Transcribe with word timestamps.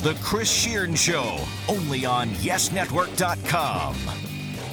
is 0.00 0.04
The 0.04 0.14
Chris 0.22 0.50
Shearn 0.50 0.94
Show, 0.94 1.38
only 1.68 2.04
on 2.04 2.30
YesNetwork.com. 2.30 3.94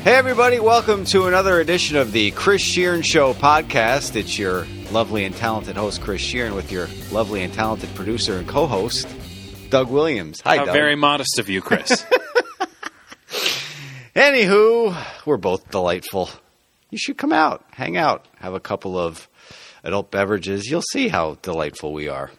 Hey, 0.04 0.16
everybody, 0.16 0.60
welcome 0.60 1.05
to 1.05 1.28
another 1.28 1.60
edition 1.60 1.98
of 1.98 2.12
the 2.12 2.32
Chris 2.32 2.61
Shearn 2.61 3.02
Show 3.02 3.34
podcast. 3.34 4.16
It's 4.16 4.39
your 4.39 4.66
lovely 4.92 5.25
and 5.25 5.36
talented 5.36 5.75
host, 5.75 6.02
Chris 6.02 6.21
Shearn, 6.21 6.55
with 6.55 6.71
your 6.71 6.88
lovely 7.11 7.43
and 7.43 7.54
talented 7.54 7.93
producer 7.96 8.38
and 8.38 8.48
co 8.48 8.68
host, 8.68 9.07
Doug 9.70 9.89
Williams. 9.89 10.42
Hi, 10.42 10.57
How 10.57 10.66
Doug. 10.66 10.74
very 10.74 10.96
modest 10.96 11.39
of 11.39 11.50
you, 11.50 11.62
Chris. 11.62 12.05
Anywho, 14.16 14.96
we're 15.25 15.38
both 15.38 15.70
delightful. 15.70 16.30
You 16.89 16.98
should 16.98 17.18
come 17.18 17.34
out, 17.34 17.66
hang 17.71 17.98
out, 17.98 18.28
have 18.38 18.54
a 18.54 18.59
couple 18.59 18.98
of 18.98 19.28
adult 19.84 20.09
beverages. 20.09 20.70
You'll 20.70 20.82
see 20.82 21.09
how 21.09 21.36
delightful 21.42 21.93
we 21.93 22.07
are. 22.07 22.32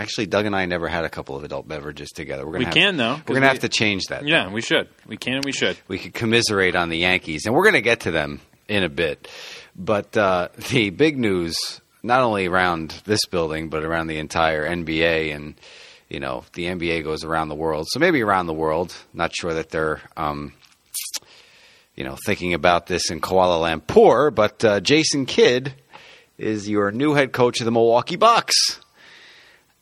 Actually, 0.00 0.26
Doug 0.26 0.46
and 0.46 0.56
I 0.56 0.64
never 0.64 0.88
had 0.88 1.04
a 1.04 1.10
couple 1.10 1.36
of 1.36 1.44
adult 1.44 1.68
beverages 1.68 2.08
together. 2.10 2.46
We're 2.46 2.52
gonna 2.52 2.58
We 2.60 2.64
have, 2.66 2.74
can, 2.74 2.96
though. 2.96 3.14
We're 3.28 3.34
gonna 3.34 3.40
we- 3.40 3.46
have 3.48 3.60
to 3.60 3.68
change 3.68 4.04
that. 4.08 4.26
yeah, 4.26 4.50
we 4.50 4.62
should. 4.62 4.88
We 5.06 5.16
can 5.18 5.34
and 5.34 5.44
we 5.44 5.52
should. 5.52 5.76
we 5.88 5.98
could 5.98 6.14
commiserate 6.14 6.74
on 6.74 6.88
the 6.88 6.96
Yankees, 6.98 7.44
and 7.44 7.54
we're 7.54 7.64
going 7.64 7.74
to 7.74 7.82
get 7.82 8.00
to 8.00 8.10
them 8.10 8.40
in 8.68 8.82
a 8.82 8.88
bit. 8.88 9.28
But 9.76 10.16
uh, 10.16 10.48
the 10.70 10.88
big 10.90 11.18
news, 11.18 11.56
not 12.02 12.22
only 12.22 12.46
around 12.46 12.94
this 13.04 13.26
building, 13.26 13.68
but 13.68 13.84
around 13.84 14.06
the 14.06 14.18
entire 14.18 14.66
NBA, 14.66 15.34
and 15.34 15.54
you 16.08 16.18
know, 16.18 16.44
the 16.54 16.64
NBA 16.64 17.04
goes 17.04 17.22
around 17.22 17.50
the 17.50 17.54
world, 17.54 17.86
so 17.90 18.00
maybe 18.00 18.22
around 18.22 18.46
the 18.46 18.54
world. 18.54 18.94
Not 19.12 19.34
sure 19.36 19.52
that 19.54 19.68
they're, 19.70 20.00
um, 20.16 20.54
you 21.94 22.04
know, 22.04 22.16
thinking 22.24 22.54
about 22.54 22.86
this 22.86 23.10
in 23.10 23.20
Kuala 23.20 23.60
Lumpur, 23.60 24.34
but 24.34 24.64
uh, 24.64 24.80
Jason 24.80 25.26
Kidd 25.26 25.74
is 26.38 26.68
your 26.68 26.90
new 26.90 27.12
head 27.14 27.32
coach 27.32 27.60
of 27.60 27.66
the 27.66 27.70
Milwaukee 27.70 28.16
Bucks. 28.16 28.80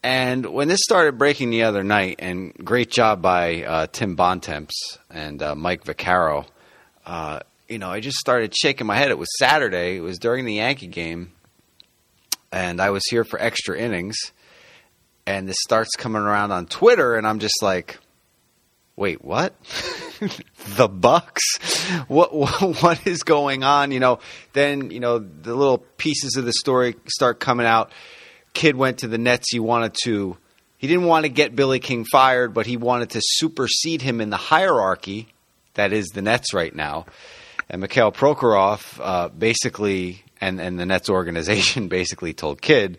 And 0.09 0.47
when 0.47 0.69
this 0.69 0.81
started 0.83 1.19
breaking 1.19 1.51
the 1.51 1.65
other 1.65 1.85
night, 1.85 2.17
and 2.21 2.55
great 2.55 2.91
job 2.91 3.21
by 3.21 3.63
uh, 3.63 3.87
Tim 3.93 4.17
Bontemps 4.17 4.99
and 5.11 5.43
uh, 5.43 5.55
Mike 5.55 5.85
Vaccaro, 5.85 6.47
uh, 7.05 7.41
you 7.69 7.79
know, 7.79 7.91
I 7.91 8.01
just 8.01 8.17
started 8.17 8.57
shaking 8.57 8.87
my 8.87 8.97
head. 8.97 9.11
It 9.11 9.19
was 9.19 9.29
Saturday. 9.39 9.99
It 9.99 10.01
was 10.01 10.19
during 10.19 10.47
the 10.47 10.55
Yankee 10.55 10.87
game, 10.87 11.33
and 12.51 12.81
I 12.81 12.89
was 12.89 13.03
here 13.11 13.23
for 13.23 13.39
extra 13.39 13.79
innings. 13.79 14.17
And 15.27 15.47
this 15.47 15.59
starts 15.61 15.91
coming 15.95 16.23
around 16.23 16.53
on 16.53 16.65
Twitter, 16.65 17.17
and 17.17 17.27
I'm 17.27 17.39
just 17.39 17.63
like, 17.63 17.99
"Wait, 18.97 19.23
what? 19.23 19.53
the 20.77 20.89
Bucks? 20.89 21.59
What, 22.09 22.35
what 22.35 22.63
what 22.83 23.07
is 23.07 23.25
going 23.25 23.63
on?" 23.63 23.93
You 23.93 24.01
know. 24.01 24.21
Then 24.55 24.91
you 24.91 25.01
know 25.01 25.19
the 25.19 25.55
little 25.55 25.85
pieces 25.99 26.37
of 26.37 26.47
the 26.47 26.55
story 26.55 26.97
start 27.09 27.41
coming 27.41 27.67
out 27.67 27.93
Kidd 28.55 28.77
went 28.77 28.99
to 28.99 29.09
the 29.09 29.19
Nets, 29.19 29.51
he 29.51 29.61
wanted 29.61 29.95
to. 30.05 30.37
He 30.79 30.87
didn't 30.87 31.07
want 31.07 31.25
to 31.25 31.29
get 31.29 31.57
Billy 31.57 31.81
King 31.81 32.05
fired, 32.05 32.55
but 32.55 32.67
he 32.67 32.77
wanted 32.77 33.11
to 33.11 33.21
supersede 33.23 34.01
him 34.01 34.21
in 34.21 34.31
the 34.31 34.37
hierarchy 34.37 35.29
that 35.79 35.93
is 35.93 36.09
the 36.09 36.23
Nets 36.23 36.53
right 36.53 36.75
now. 36.75 37.07
And 37.71 37.81
Mikhail 37.81 38.11
Prokhorov 38.11 39.01
uh, 39.01 39.29
basically, 39.29 40.25
and, 40.41 40.61
and 40.61 40.79
the 40.79 40.85
Nets 40.85 41.09
organization 41.09 41.89
basically 42.01 42.35
told 42.35 42.61
Kidd, 42.61 42.99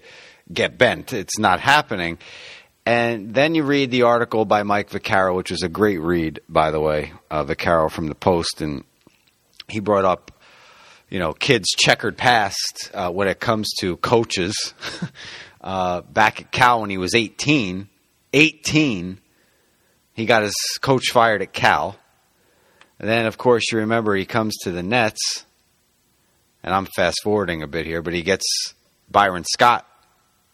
get 0.51 0.77
bent. 0.77 1.13
It's 1.13 1.37
not 1.37 1.59
happening. 1.59 2.17
And 2.85 3.33
then 3.33 3.53
you 3.53 3.63
read 3.63 3.91
the 3.91 4.03
article 4.03 4.45
by 4.45 4.63
Mike 4.63 4.89
Vaccaro, 4.89 5.35
which 5.35 5.51
was 5.51 5.61
a 5.61 5.69
great 5.69 5.99
read, 5.99 6.39
by 6.47 6.71
the 6.71 6.79
way, 6.79 7.11
uh, 7.29 7.43
Vaccaro 7.43 7.91
from 7.91 8.07
the 8.07 8.15
Post, 8.15 8.61
and 8.61 8.83
he 9.67 9.79
brought 9.81 10.05
up 10.05 10.31
you 11.09 11.19
know, 11.19 11.33
Kidd's 11.33 11.69
checkered 11.69 12.17
past 12.17 12.91
uh, 12.93 13.11
when 13.11 13.27
it 13.27 13.39
comes 13.39 13.69
to 13.79 13.97
coaches. 13.97 14.73
uh, 15.61 16.01
back 16.01 16.41
at 16.41 16.51
Cal 16.51 16.81
when 16.81 16.89
he 16.89 16.97
was 16.97 17.15
18, 17.15 17.89
18, 18.33 19.19
he 20.13 20.25
got 20.25 20.43
his 20.43 20.55
coach 20.81 21.11
fired 21.11 21.41
at 21.41 21.53
Cal. 21.53 21.97
And 22.99 23.09
then, 23.09 23.25
of 23.25 23.37
course, 23.37 23.71
you 23.71 23.79
remember 23.79 24.15
he 24.15 24.25
comes 24.25 24.55
to 24.63 24.71
the 24.71 24.83
Nets, 24.83 25.45
and 26.63 26.73
I'm 26.73 26.87
fast 26.95 27.21
forwarding 27.23 27.63
a 27.63 27.67
bit 27.67 27.85
here, 27.85 28.01
but 28.01 28.13
he 28.13 28.21
gets 28.21 28.73
Byron 29.09 29.45
Scott 29.45 29.87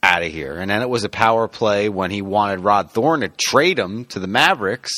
out 0.04 0.22
of 0.22 0.32
here. 0.32 0.58
And 0.58 0.70
then 0.70 0.84
it 0.84 0.90
was 0.90 1.04
a 1.04 1.10
power 1.10 1.48
play 1.48 1.90
when 1.90 2.12
he 2.12 2.22
wanted 2.22 2.60
Rod 2.60 2.92
Thorn 2.92 3.22
to 3.22 3.30
trade 3.30 3.80
him 3.80 4.06
to 4.06 4.20
the 4.20 4.28
Mavericks. 4.28 4.92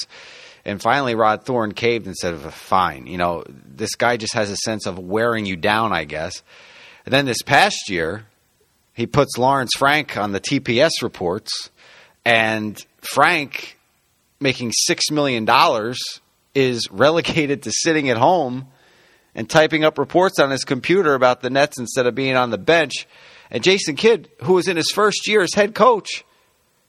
And 0.68 0.82
finally, 0.82 1.16
Rod 1.16 1.46
Thorn 1.46 1.74
caved 1.74 2.08
and 2.08 2.16
said, 2.16 2.38
"Fine, 2.54 3.08
you 3.08 3.18
know, 3.18 3.46
this 3.48 3.96
guy 3.96 4.18
just 4.18 4.34
has 4.34 4.52
a 4.52 4.58
sense 4.58 4.86
of 4.86 5.00
wearing 5.00 5.46
you 5.46 5.56
down, 5.56 5.94
I 5.94 6.04
guess." 6.04 6.44
And 7.06 7.14
then 7.14 7.26
this 7.26 7.42
past 7.42 7.90
year, 7.90 8.26
he 8.94 9.08
puts 9.08 9.38
Lawrence 9.38 9.72
Frank 9.78 10.18
on 10.18 10.34
the 10.34 10.42
TPS 10.42 11.02
reports, 11.02 11.70
and 12.26 12.78
Frank, 13.00 13.78
making 14.42 14.74
six 14.74 15.10
million 15.10 15.46
dollars, 15.46 16.00
is 16.54 16.92
relegated 16.92 17.64
to 17.64 17.72
sitting 17.72 18.10
at 18.10 18.18
home 18.18 18.68
and 19.34 19.50
typing 19.50 19.86
up 19.86 19.98
reports 19.98 20.38
on 20.38 20.52
his 20.52 20.66
computer 20.66 21.14
about 21.14 21.42
the 21.42 21.50
Nets 21.50 21.80
instead 21.80 22.08
of 22.08 22.16
being 22.16 22.36
on 22.36 22.50
the 22.50 22.58
bench. 22.58 23.08
And 23.50 23.64
Jason 23.64 23.96
Kidd, 23.96 24.30
who 24.44 24.54
was 24.54 24.68
in 24.68 24.76
his 24.76 24.92
first 24.94 25.30
year 25.30 25.42
as 25.42 25.54
head 25.54 25.76
coach, 25.76 26.26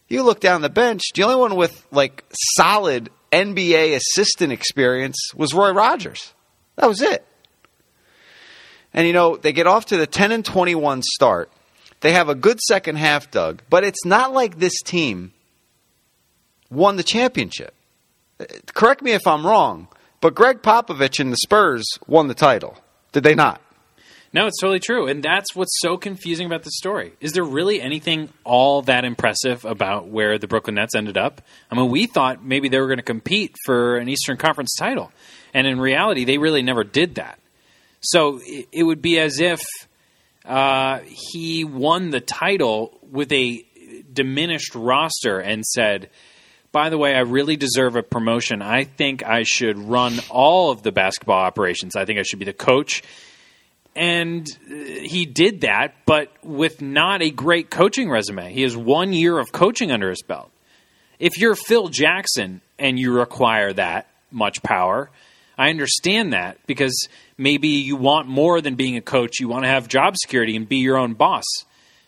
you 0.09 0.25
look 0.25 0.41
down 0.41 0.63
the 0.63 0.69
bench, 0.69 1.03
the 1.15 1.23
only 1.23 1.37
one 1.37 1.55
with 1.55 1.87
like 1.93 2.25
solid 2.57 3.11
NBA 3.33 3.95
assistant 3.95 4.53
experience 4.53 5.17
was 5.35 5.55
Roy 5.55 5.73
Rogers. 5.73 6.33
That 6.77 6.89
was 6.89 7.03
it. 7.03 7.25
And 8.95 9.07
you 9.07 9.13
know, 9.13 9.37
they 9.37 9.53
get 9.53 9.67
off 9.67 9.87
to 9.87 9.97
the 9.97 10.07
10 10.07 10.33
and 10.33 10.45
21 10.45 11.03
start. 11.03 11.51
They 12.01 12.13
have 12.13 12.29
a 12.29 12.35
good 12.35 12.61
second 12.61 12.97
half, 12.97 13.31
Doug, 13.31 13.63
but 13.69 13.85
it's 13.85 14.05
not 14.05 14.33
like 14.33 14.59
this 14.59 14.81
team 14.83 15.33
won 16.71 16.97
the 16.97 17.03
championship. 17.03 17.75
Correct 18.75 19.03
me 19.03 19.13
if 19.13 19.27
I'm 19.27 19.47
wrong, 19.47 19.89
but 20.21 20.35
Gregg 20.35 20.63
Popovich 20.63 21.19
and 21.19 21.33
the 21.33 21.37
Spurs 21.39 21.85
won 22.07 22.29
the 22.29 22.35
title. 22.35 22.79
Did 23.13 23.25
they 23.25 23.35
not? 23.35 23.61
No, 24.33 24.47
it's 24.47 24.61
totally 24.61 24.81
true. 24.81 25.07
And 25.07 25.23
that's 25.23 25.55
what's 25.55 25.79
so 25.81 25.97
confusing 25.97 26.47
about 26.47 26.63
the 26.63 26.71
story. 26.73 27.13
Is 27.21 27.33
there 27.33 27.45
really 27.45 27.81
anything 27.81 28.29
all 28.45 28.83
that 28.83 29.05
impressive 29.05 29.65
about 29.65 30.09
where 30.09 30.39
the 30.39 30.47
Brooklyn 30.47 30.75
Nets 30.75 30.95
ended 30.95 31.17
up? 31.17 31.41
I 31.71 31.77
mean, 31.77 31.91
we 31.91 32.07
thought 32.07 32.45
maybe 32.45 32.69
they 32.69 32.79
were 32.79 32.89
going 32.89 32.99
to 32.99 33.03
compete 33.03 33.55
for 33.65 33.97
an 33.97 34.09
Eastern 34.09 34.37
Conference 34.37 34.75
title. 34.79 35.11
And 35.55 35.67
in 35.67 35.81
reality, 35.81 36.25
they 36.25 36.37
really 36.37 36.63
never 36.63 36.85
did 36.85 37.15
that. 37.15 37.39
So 38.01 38.41
it, 38.45 38.83
would 38.85 39.03
be 39.03 39.19
as 39.19 39.41
if 39.41 39.61
uh, 40.45 41.01
he 41.05 41.65
won 41.65 42.11
the 42.11 42.21
title 42.21 42.99
with 43.11 43.33
a 43.33 43.65
diminished 44.13 44.75
roster 44.75 45.41
and 45.41 45.65
said, 45.65 46.11
by 46.71 46.91
the 46.91 46.99
way, 46.99 47.15
I 47.15 47.21
really 47.21 47.57
deserve 47.57 47.97
a 47.97 48.03
promotion. 48.03 48.61
I 48.61 48.85
think 48.85 49.25
I 49.25 49.43
should 49.43 49.79
run 49.79 50.21
all 50.31 50.71
of 50.71 50.83
the 50.83 50.93
basketball 50.93 51.39
operations. 51.39 51.97
I 51.97 52.05
think 52.05 52.19
I 52.19 52.23
should 52.23 52.39
be 52.39 52.45
the 52.45 52.53
coach 52.53 53.03
and 53.99 54.47
uh, 54.71 54.75
he 54.75 55.27
did 55.27 55.63
that, 55.63 55.95
but 56.07 56.33
with 56.45 56.81
not 56.81 57.21
a 57.21 57.31
great 57.31 57.69
coaching 57.69 58.09
resume. 58.09 58.53
He 58.53 58.63
has 58.63 58.77
one 58.77 59.13
year 59.13 59.39
of 59.39 59.51
coaching 59.53 59.91
under 59.91 60.09
his 60.09 60.23
belt. 60.23 60.51
If 61.19 61.37
you're 61.37 61.57
Phil 61.57 61.89
Jackson 61.89 62.61
and 62.79 62.97
you 62.99 63.13
require 63.13 63.73
that 63.73 64.09
much 64.31 64.63
power, 64.63 65.11
I 65.59 65.71
understand 65.71 66.33
that 66.33 66.59
because 66.67 67.09
maybe 67.37 67.69
you 67.69 67.97
want 67.97 68.29
more 68.29 68.61
than 68.61 68.77
being 68.77 68.97
a 68.97 69.01
coach. 69.01 69.41
You 69.41 69.49
want 69.49 69.65
to 69.65 69.69
have 69.69 69.89
job 69.89 70.15
security 70.17 70.55
and 70.55 70.69
be 70.69 70.77
your 70.77 70.97
own 70.97 71.15
boss 71.15 71.45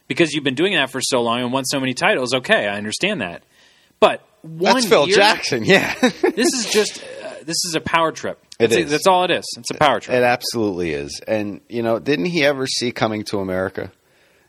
because 0.07 0.33
you've 0.33 0.45
been 0.45 0.55
doing 0.55 0.75
that 0.75 0.91
for 0.91 1.01
so 1.01 1.21
long 1.23 1.41
and 1.43 1.53
won 1.53 1.65
so 1.65 1.81
many 1.81 1.93
titles. 1.95 2.33
Okay, 2.35 2.69
I 2.69 2.77
understand 2.77 3.21
that. 3.21 3.43
But 3.99 4.23
one 4.43 4.75
That's 4.75 4.87
Phil 4.87 5.09
year- 5.09 5.17
Jackson, 5.17 5.65
yeah. 5.65 5.95
this 6.01 6.55
is 6.55 6.71
just 6.71 7.03
this 7.51 7.65
is 7.65 7.75
a 7.75 7.81
power 7.81 8.13
trip. 8.13 8.41
It 8.61 8.73
is. 8.73 8.91
that's 8.91 9.07
all 9.09 9.25
it 9.25 9.31
is. 9.31 9.45
It's 9.59 9.71
a 9.71 9.75
power 9.75 9.99
trip. 9.99 10.17
It 10.17 10.23
absolutely 10.23 10.93
is. 10.93 11.21
And, 11.27 11.61
you 11.69 11.83
know, 11.83 11.99
didn't 11.99 12.27
he 12.27 12.45
ever 12.45 12.67
see 12.67 12.93
coming 12.93 13.25
to 13.25 13.41
America? 13.41 13.91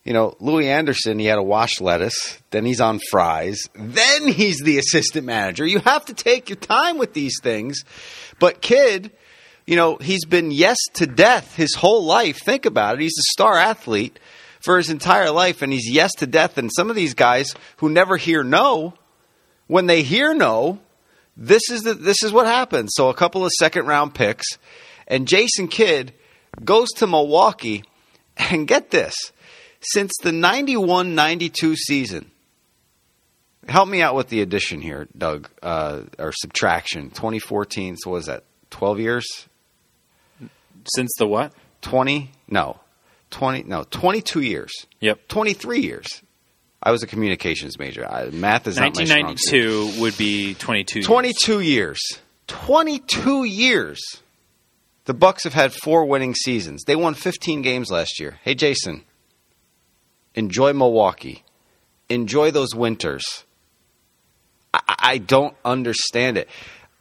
You 0.03 0.13
know, 0.13 0.35
Louie 0.39 0.69
Anderson, 0.69 1.17
he 1.17 1.25
had 1.25 1.37
a 1.37 1.43
wash 1.43 1.81
lettuce, 1.81 2.39
then 2.51 2.65
he's 2.65 2.81
on 2.81 2.99
fries, 3.09 3.69
then 3.73 4.27
he's 4.27 4.59
the 4.59 4.77
assistant 4.77 5.25
manager. 5.25 5.65
You 5.65 5.79
have 5.79 6.05
to 6.05 6.13
take 6.13 6.49
your 6.49 6.57
time 6.57 6.97
with 6.97 7.13
these 7.13 7.39
things. 7.41 7.83
But 8.39 8.61
Kidd, 8.61 9.11
you 9.65 9.75
know, 9.75 9.97
he's 9.97 10.25
been 10.25 10.51
yes 10.51 10.77
to 10.93 11.07
death 11.07 11.55
his 11.55 11.75
whole 11.75 12.03
life. 12.03 12.39
Think 12.43 12.65
about 12.65 12.95
it. 12.95 13.01
He's 13.01 13.17
a 13.17 13.31
star 13.31 13.57
athlete 13.57 14.19
for 14.61 14.77
his 14.77 14.89
entire 14.89 15.31
life, 15.31 15.61
and 15.61 15.71
he's 15.73 15.89
yes 15.89 16.11
to 16.17 16.27
death. 16.27 16.57
And 16.57 16.71
some 16.75 16.89
of 16.89 16.95
these 16.95 17.13
guys 17.13 17.55
who 17.77 17.89
never 17.89 18.17
hear 18.17 18.43
no, 18.43 18.93
when 19.67 19.85
they 19.85 20.01
hear 20.03 20.33
no, 20.33 20.79
this 21.37 21.69
is 21.69 21.83
the, 21.83 21.93
this 21.93 22.23
is 22.23 22.31
what 22.31 22.45
happens. 22.45 22.91
So 22.93 23.09
a 23.09 23.13
couple 23.13 23.45
of 23.45 23.51
second 23.57 23.85
round 23.85 24.13
picks, 24.13 24.45
and 25.07 25.27
Jason 25.27 25.67
Kidd 25.67 26.13
goes 26.63 26.89
to 26.97 27.07
Milwaukee, 27.07 27.83
and 28.37 28.67
get 28.67 28.91
this, 28.91 29.13
since 29.81 30.11
the 30.21 30.31
91-92 30.31 31.75
season. 31.75 32.31
Help 33.67 33.87
me 33.87 34.01
out 34.01 34.15
with 34.15 34.29
the 34.29 34.41
addition 34.41 34.81
here, 34.81 35.07
Doug, 35.15 35.47
uh, 35.61 36.01
or 36.17 36.31
subtraction. 36.33 37.09
2014. 37.11 37.95
So 37.97 38.11
what 38.11 38.17
is 38.17 38.25
that? 38.25 38.43
12 38.71 38.99
years? 38.99 39.47
Since 40.95 41.11
the 41.19 41.27
what? 41.27 41.53
20? 41.81 42.31
No, 42.47 42.79
20. 43.29 43.63
No, 43.63 43.83
22 43.83 44.41
years. 44.41 44.71
Yep. 44.99 45.27
23 45.27 45.81
years. 45.81 46.23
I 46.83 46.91
was 46.91 47.03
a 47.03 47.07
communications 47.07 47.77
major. 47.77 48.07
I, 48.07 48.29
math 48.29 48.67
is 48.67 48.77
not 48.77 48.95
my 48.95 49.03
strong 49.05 49.37
suit. 49.37 49.95
1992 49.95 50.01
would 50.01 50.17
be 50.17 50.55
22. 50.55 50.99
years. 50.99 51.07
22 51.07 51.59
years. 51.59 51.99
22 52.47 53.43
years. 53.43 54.01
The 55.05 55.13
Bucks 55.13 55.43
have 55.43 55.53
had 55.53 55.73
four 55.73 56.05
winning 56.05 56.35
seasons. 56.35 56.83
They 56.85 56.95
won 56.95 57.13
15 57.13 57.61
games 57.61 57.91
last 57.91 58.19
year. 58.19 58.39
Hey 58.43 58.55
Jason, 58.55 59.03
enjoy 60.35 60.73
Milwaukee. 60.73 61.43
Enjoy 62.09 62.51
those 62.51 62.75
winters. 62.75 63.23
I, 64.73 64.95
I 64.99 65.17
don't 65.17 65.55
understand 65.63 66.37
it. 66.37 66.49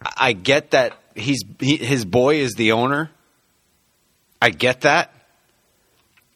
I 0.01 0.11
I 0.17 0.33
get 0.33 0.71
that 0.71 0.97
he's 1.15 1.43
he, 1.59 1.77
his 1.77 2.05
boy 2.05 2.35
is 2.37 2.53
the 2.53 2.71
owner. 2.71 3.11
I 4.41 4.49
get 4.49 4.81
that. 4.81 5.13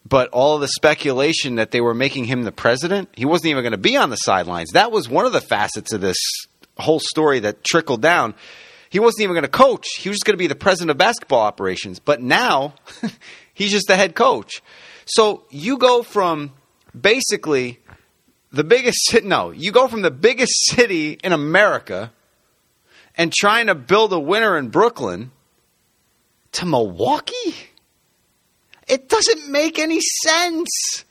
But 0.07 0.29
all 0.29 0.59
the 0.59 0.67
speculation 0.67 1.55
that 1.55 1.71
they 1.71 1.81
were 1.81 1.95
making 1.95 2.25
him 2.25 2.43
the 2.43 2.51
president, 2.51 3.09
he 3.13 3.25
wasn't 3.25 3.47
even 3.47 3.63
going 3.63 3.71
to 3.71 3.77
be 3.77 3.97
on 3.97 4.11
the 4.11 4.17
sidelines. 4.17 4.71
That 4.71 4.91
was 4.91 5.09
one 5.09 5.25
of 5.25 5.33
the 5.33 5.41
facets 5.41 5.93
of 5.93 6.01
this 6.01 6.17
whole 6.77 6.99
story 6.99 7.39
that 7.39 7.63
trickled 7.63 8.01
down. 8.01 8.35
He 8.89 8.99
wasn't 8.99 9.23
even 9.23 9.33
going 9.33 9.43
to 9.43 9.49
coach. 9.49 9.87
He 9.97 10.09
was 10.09 10.17
just 10.17 10.25
going 10.25 10.35
to 10.35 10.37
be 10.37 10.47
the 10.47 10.55
president 10.55 10.91
of 10.91 10.97
basketball 10.97 11.41
operations. 11.41 11.99
But 11.99 12.21
now 12.21 12.75
he's 13.53 13.71
just 13.71 13.87
the 13.87 13.95
head 13.95 14.15
coach. 14.15 14.61
So 15.05 15.45
you 15.49 15.77
go 15.77 16.03
from 16.03 16.53
basically 16.99 17.79
the 18.51 18.63
biggest 18.63 18.97
city, 19.07 19.27
no, 19.27 19.51
you 19.51 19.71
go 19.71 19.87
from 19.87 20.01
the 20.01 20.11
biggest 20.11 20.53
city 20.67 21.17
in 21.23 21.33
America 21.33 22.11
and 23.17 23.33
trying 23.33 23.67
to 23.67 23.75
build 23.75 24.13
a 24.13 24.19
winner 24.19 24.57
in 24.57 24.69
Brooklyn 24.69 25.31
to 26.53 26.65
Milwaukee? 26.65 27.55
It 28.87 29.09
doesn't 29.09 29.49
make 29.49 29.79
any 29.79 29.99
sense. 29.99 31.05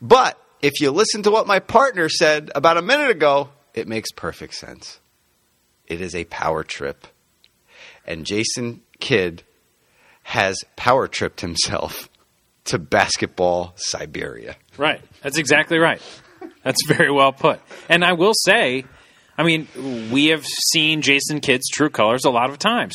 But 0.00 0.40
if 0.60 0.80
you 0.80 0.90
listen 0.90 1.22
to 1.22 1.30
what 1.30 1.46
my 1.46 1.58
partner 1.58 2.08
said 2.08 2.50
about 2.54 2.76
a 2.76 2.82
minute 2.82 3.10
ago, 3.10 3.50
it 3.74 3.88
makes 3.88 4.10
perfect 4.12 4.54
sense. 4.54 5.00
It 5.86 6.00
is 6.00 6.14
a 6.14 6.24
power 6.24 6.64
trip. 6.64 7.06
And 8.06 8.26
Jason 8.26 8.82
Kidd 9.00 9.42
has 10.24 10.62
power 10.76 11.08
tripped 11.08 11.40
himself 11.40 12.08
to 12.64 12.78
basketball 12.78 13.72
Siberia. 13.76 14.56
Right. 14.76 15.00
That's 15.22 15.38
exactly 15.38 15.78
right. 15.78 16.02
That's 16.62 16.84
very 16.86 17.10
well 17.10 17.32
put. 17.32 17.60
And 17.88 18.04
I 18.04 18.12
will 18.12 18.34
say, 18.34 18.84
I 19.38 19.42
mean, 19.42 19.68
we 20.12 20.26
have 20.26 20.44
seen 20.44 21.00
Jason 21.00 21.40
Kidd's 21.40 21.68
true 21.68 21.88
colors 21.88 22.24
a 22.24 22.30
lot 22.30 22.50
of 22.50 22.58
times 22.58 22.94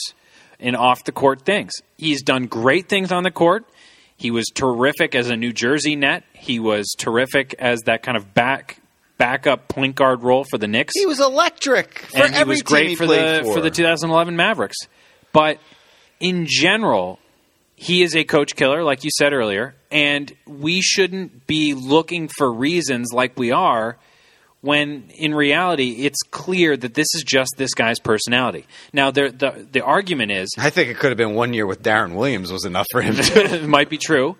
in 0.63 0.75
off 0.75 1.04
the 1.04 1.12
court 1.12 1.42
things. 1.42 1.74
He's 1.98 2.24
done 2.24 2.48
great 2.48 2.89
things 2.89 3.12
on 3.12 3.24
the 3.24 3.31
court. 3.31 3.65
He 4.15 4.31
was 4.31 4.45
terrific 4.48 5.13
as 5.13 5.30
a 5.30 5.36
New 5.36 5.51
Jersey 5.51 5.95
net. 5.95 6.24
He 6.33 6.60
was 6.60 6.88
terrific 6.98 7.54
as 7.60 7.81
that 7.81 8.01
kind 8.01 8.15
of 8.15 8.33
back 8.33 8.80
backup 9.18 9.68
point 9.68 9.95
guard 9.95 10.24
role 10.24 10.45
for 10.50 10.57
the 10.57 10.68
Knicks. 10.68 10.94
He 10.95 11.06
was 11.06 11.19
electric 11.19 12.00
for 12.00 12.24
and 12.24 12.33
he 12.33 12.44
was 12.45 12.63
great 12.63 12.89
he 12.89 12.95
for 12.95 13.06
the 13.06 13.42
for 13.54 13.62
the 13.62 13.69
2011 13.69 14.36
Mavericks. 14.36 14.77
But 15.33 15.60
in 16.19 16.45
general, 16.48 17.19
he 17.75 18.01
is 18.01 18.16
a 18.16 18.24
coach 18.24 18.56
killer, 18.56 18.83
like 18.83 19.04
you 19.04 19.09
said 19.18 19.33
earlier, 19.33 19.75
and 19.92 20.31
we 20.48 20.81
shouldn't 20.81 21.45
be 21.45 21.74
looking 21.74 22.30
for 22.30 22.51
reasons 22.51 23.09
like 23.13 23.38
we 23.38 23.51
are 23.51 23.98
when 24.63 25.04
in 25.10 25.36
reality 25.36 26.06
it's 26.06 26.21
clear 26.31 26.77
that 26.77 26.94
this 26.94 27.13
is 27.13 27.24
just 27.24 27.56
this 27.57 27.74
guy's 27.74 28.00
personality. 28.00 28.65
Now, 28.94 29.12
the 29.12 29.30
the, 29.30 29.68
the 29.69 29.83
argument 29.83 30.31
is 30.31 30.50
I 30.57 30.69
think 30.69 30.89
it 30.89 30.98
could 30.98 31.12
have 31.12 31.18
been 31.18 31.36
one 31.36 31.54
year 31.54 31.68
with 31.68 31.83
Deron 31.83 32.15
Williams 32.15 32.50
was 32.50 32.63
enough 32.63 32.88
for 32.92 33.01
him. 33.01 33.15
It 33.19 33.68
might 33.68 33.89
be 33.89 33.98
true. 33.98 34.38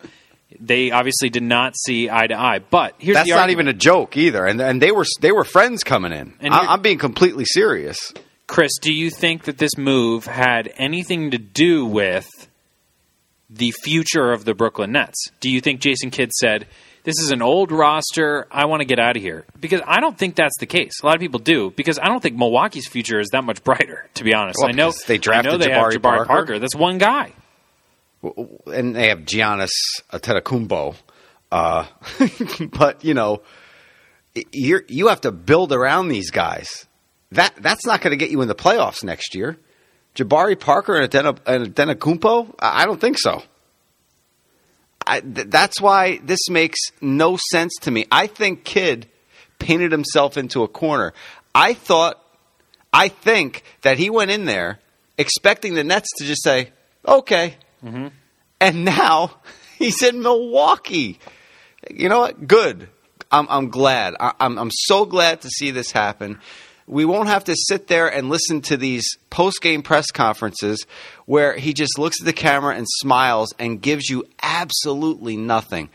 They 0.60 0.92
obviously 0.92 1.30
did 1.30 1.44
not 1.44 1.76
see 1.76 2.10
eye 2.10 2.28
to 2.28 2.40
eye, 2.40 2.60
but 2.60 2.96
here's 3.00 3.16
That's 3.16 3.30
not 3.30 3.50
even 3.50 3.68
a 3.68 3.74
joke 3.74 4.16
either. 4.16 4.46
And 4.46 4.62
and 4.62 4.82
they 4.82 4.92
were 4.92 5.06
they 5.20 5.34
were 5.34 5.44
friends 5.44 5.84
coming 5.84 6.14
in. 6.14 6.34
And 6.40 6.54
I, 6.54 6.72
I'm 6.74 6.82
being 6.82 7.00
completely 7.00 7.44
serious. 7.44 8.14
Chris, 8.48 8.72
do 8.82 8.94
you 8.94 9.10
think 9.10 9.44
that 9.44 9.58
this 9.58 9.78
move 9.78 10.26
had 10.26 10.72
anything 10.78 11.32
to 11.32 11.38
do 11.38 11.86
with 11.86 12.30
the 13.50 13.72
future 13.84 14.32
of 14.32 14.46
the 14.46 14.54
Brooklyn 14.54 14.94
Nets? 14.94 15.32
Do 15.42 15.50
you 15.50 15.60
think 15.60 15.82
Jason 15.82 16.12
Kidd 16.12 16.32
said, 16.32 16.68
This 17.04 17.20
is 17.20 17.32
an 17.32 17.42
old 17.42 17.72
roster. 17.72 18.48
I 18.50 18.66
want 18.66 18.80
to 18.80 18.86
get 18.86 18.98
out 18.98 19.18
of 19.18 19.22
here? 19.22 19.46
Because 19.60 19.82
I 19.86 20.00
don't 20.00 20.18
think 20.18 20.36
that's 20.36 20.58
the 20.60 20.66
case. 20.66 21.02
A 21.02 21.06
lot 21.06 21.16
of 21.16 21.22
people 21.22 21.40
do, 21.40 21.72
because 21.72 22.00
I 22.00 22.08
don't 22.08 22.22
think 22.24 22.38
Milwaukee's 22.38 22.88
future 22.88 23.20
is 23.20 23.30
that 23.34 23.44
much 23.44 23.64
brighter, 23.64 24.10
to 24.16 24.24
be 24.24 24.34
honest. 24.34 24.60
Well, 24.60 24.70
I 24.70 24.72
know 24.72 24.94
they 25.08 25.18
drafted 25.18 25.52
I 25.52 25.52
know 25.52 25.58
they 25.58 25.70
Jabari 25.70 25.98
Jabari 25.98 26.26
Parker. 26.26 26.60
That's 26.60 26.76
one 26.76 26.98
guy. 26.98 27.34
and 28.68 28.96
they 28.96 29.10
have 29.10 29.20
Giannis 29.20 29.72
Antetokounmpo. 30.12 30.96
Uh, 31.52 31.86
but 32.72 33.04
you 33.04 33.14
know, 33.14 33.42
you 34.52 34.80
you 34.88 35.10
have 35.10 35.22
to 35.22 35.32
build 35.32 35.74
around 35.74 36.08
these 36.08 36.32
guys. 36.32 36.88
That 37.32 37.54
that's 37.60 37.86
not 37.86 38.02
going 38.02 38.12
to 38.12 38.18
get 38.18 38.32
you 38.32 38.42
in 38.42 38.48
the 38.48 38.56
playoffs 38.56 39.04
next 39.04 39.36
year. 39.36 39.58
Jabari 40.16 40.58
Parker 40.58 40.96
and 40.96 41.12
Antetokounmpo? 41.12 42.56
I 42.60 42.86
don't 42.86 43.02
think 43.02 43.20
so. 43.20 43.44
I, 45.06 45.20
th- 45.22 45.48
that's 45.50 45.82
why 45.82 46.20
this 46.24 46.50
makes 46.50 46.80
no 47.02 47.38
sense 47.52 47.74
to 47.82 47.92
me. 47.92 48.06
I 48.12 48.28
think 48.28 48.64
Kidd 48.64 49.08
painted 49.60 49.92
himself 49.92 50.38
into 50.38 50.64
a 50.64 50.68
corner. 50.68 51.14
I 51.56 51.74
thought, 51.74 52.20
I 52.92 53.08
think 53.08 53.64
that 53.82 53.98
he 53.98 54.10
went 54.10 54.32
in 54.32 54.46
there 54.46 54.80
expecting 55.18 55.74
the 55.76 55.84
Nets 55.84 56.10
to 56.18 56.26
just 56.26 56.44
say, 56.44 56.72
okay. 57.08 57.56
Mm-hmm. 57.84 58.08
And 58.60 58.86
now 58.86 59.38
he's 59.78 60.02
in 60.02 60.22
Milwaukee. 60.22 61.20
You 61.90 62.10
know 62.10 62.20
what? 62.20 62.48
Good. 62.48 62.90
I'm, 63.32 63.48
I'm 63.50 63.70
glad. 63.70 64.16
I, 64.20 64.34
I'm, 64.40 64.58
I'm 64.58 64.72
so 64.72 65.06
glad 65.06 65.42
to 65.42 65.50
see 65.50 65.72
this 65.72 65.92
happen. 65.92 66.40
We 66.86 67.06
won't 67.06 67.30
have 67.30 67.46
to 67.46 67.56
sit 67.56 67.88
there 67.88 68.08
and 68.08 68.30
listen 68.30 68.62
to 68.64 68.78
these 68.78 69.06
post 69.30 69.62
game 69.62 69.82
press 69.82 70.12
conferences 70.12 70.86
where 71.26 71.56
he 71.56 71.74
just 71.74 71.98
looks 71.98 72.22
at 72.22 72.26
the 72.26 72.34
camera 72.34 72.76
and 72.76 72.86
smiles 72.88 73.54
and 73.58 73.82
gives 73.82 74.10
you 74.10 74.26
absolutely 74.42 75.38
nothing. 75.38 75.90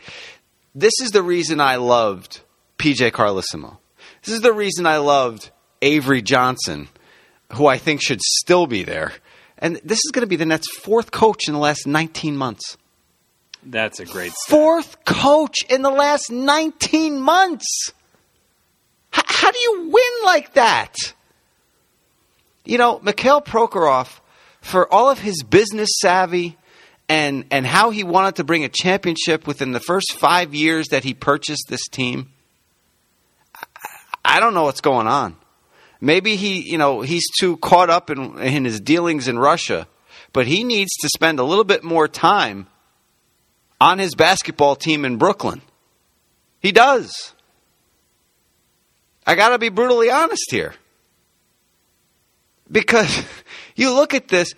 This 0.73 0.93
is 1.01 1.11
the 1.11 1.23
reason 1.23 1.61
I 1.61 1.75
loved 1.75 2.41
PJ 2.77 3.11
Carlesimo. 3.11 3.77
This 4.23 4.35
is 4.35 4.41
the 4.41 4.53
reason 4.53 4.85
I 4.85 4.97
loved 4.97 5.51
Avery 5.81 6.21
Johnson, 6.21 6.89
who 7.53 7.67
I 7.67 7.77
think 7.77 8.01
should 8.01 8.21
still 8.21 8.67
be 8.67 8.83
there. 8.83 9.13
And 9.57 9.79
this 9.83 9.99
is 9.99 10.11
going 10.11 10.21
to 10.21 10.27
be 10.27 10.35
the 10.35 10.45
Nets' 10.45 10.67
fourth 10.77 11.11
coach 11.11 11.47
in 11.47 11.53
the 11.53 11.59
last 11.59 11.85
19 11.85 12.35
months. 12.35 12.77
That's 13.63 13.99
a 13.99 14.05
great 14.05 14.31
stat. 14.31 14.49
Fourth 14.49 15.03
coach 15.05 15.57
in 15.69 15.81
the 15.81 15.89
last 15.89 16.31
19 16.31 17.19
months. 17.19 17.91
How 19.39 19.51
do 19.51 19.57
you 19.57 19.89
win 19.89 20.25
like 20.25 20.55
that? 20.55 20.93
You 22.65 22.77
know, 22.77 22.99
Mikhail 22.99 23.41
Prokhorov, 23.41 24.19
for 24.59 24.91
all 24.93 25.09
of 25.09 25.19
his 25.19 25.43
business 25.43 25.87
savvy 26.01 26.57
and, 27.07 27.45
and 27.49 27.65
how 27.65 27.89
he 27.89 28.03
wanted 28.03 28.35
to 28.35 28.43
bring 28.43 28.65
a 28.65 28.69
championship 28.69 29.47
within 29.47 29.71
the 29.71 29.79
first 29.79 30.11
five 30.17 30.53
years 30.53 30.89
that 30.89 31.05
he 31.05 31.13
purchased 31.13 31.67
this 31.69 31.87
team, 31.87 32.33
I- 33.55 33.65
I 34.25 34.39
don't 34.41 34.53
know 34.53 34.63
what's 34.63 34.81
going 34.81 35.07
on. 35.07 35.37
Maybe 36.01 36.35
he, 36.35 36.69
you 36.69 36.77
know, 36.77 36.99
he's 36.99 37.25
too 37.39 37.55
caught 37.57 37.89
up 37.89 38.09
in, 38.09 38.37
in 38.39 38.65
his 38.65 38.81
dealings 38.81 39.29
in 39.29 39.39
Russia, 39.39 39.87
but 40.33 40.47
he 40.47 40.65
needs 40.65 40.91
to 40.97 41.07
spend 41.07 41.39
a 41.39 41.43
little 41.45 41.63
bit 41.63 41.81
more 41.85 42.09
time 42.09 42.67
on 43.79 43.99
his 43.99 44.15
basketball 44.15 44.75
team 44.75 45.05
in 45.05 45.15
Brooklyn. 45.15 45.61
He 46.59 46.73
does. 46.73 47.33
I 49.29 49.35
got 49.35 49.49
to 49.49 49.59
be 49.59 49.69
brutally 49.69 50.09
honest 50.09 50.49
here. 50.49 50.73
Because 52.71 53.23
you 53.75 53.93
look 53.93 54.15
at 54.15 54.27
this, 54.27 54.55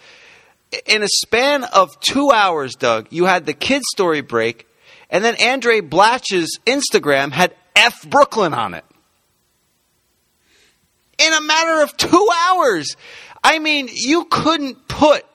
in 0.85 1.03
a 1.03 1.09
span 1.09 1.65
of 1.65 1.99
two 1.99 2.31
hours, 2.31 2.75
Doug, 2.75 3.07
you 3.09 3.25
had 3.25 3.45
the 3.45 3.53
Kidd 3.53 3.81
story 3.83 4.21
break, 4.21 4.65
and 5.09 5.25
then 5.25 5.35
Andray 5.35 5.81
Blatche's 5.81 6.57
Instagram 6.65 7.33
had 7.33 7.53
F 7.75 8.09
Brooklyn 8.09 8.53
on 8.53 8.73
it. 8.73 8.85
In 11.17 11.33
a 11.33 11.41
matter 11.41 11.83
of 11.83 11.97
two 11.97 12.29
hours. 12.47 12.95
I 13.43 13.59
mean, 13.59 13.89
you 13.91 14.23
couldn't 14.23 14.87
put 14.87 15.25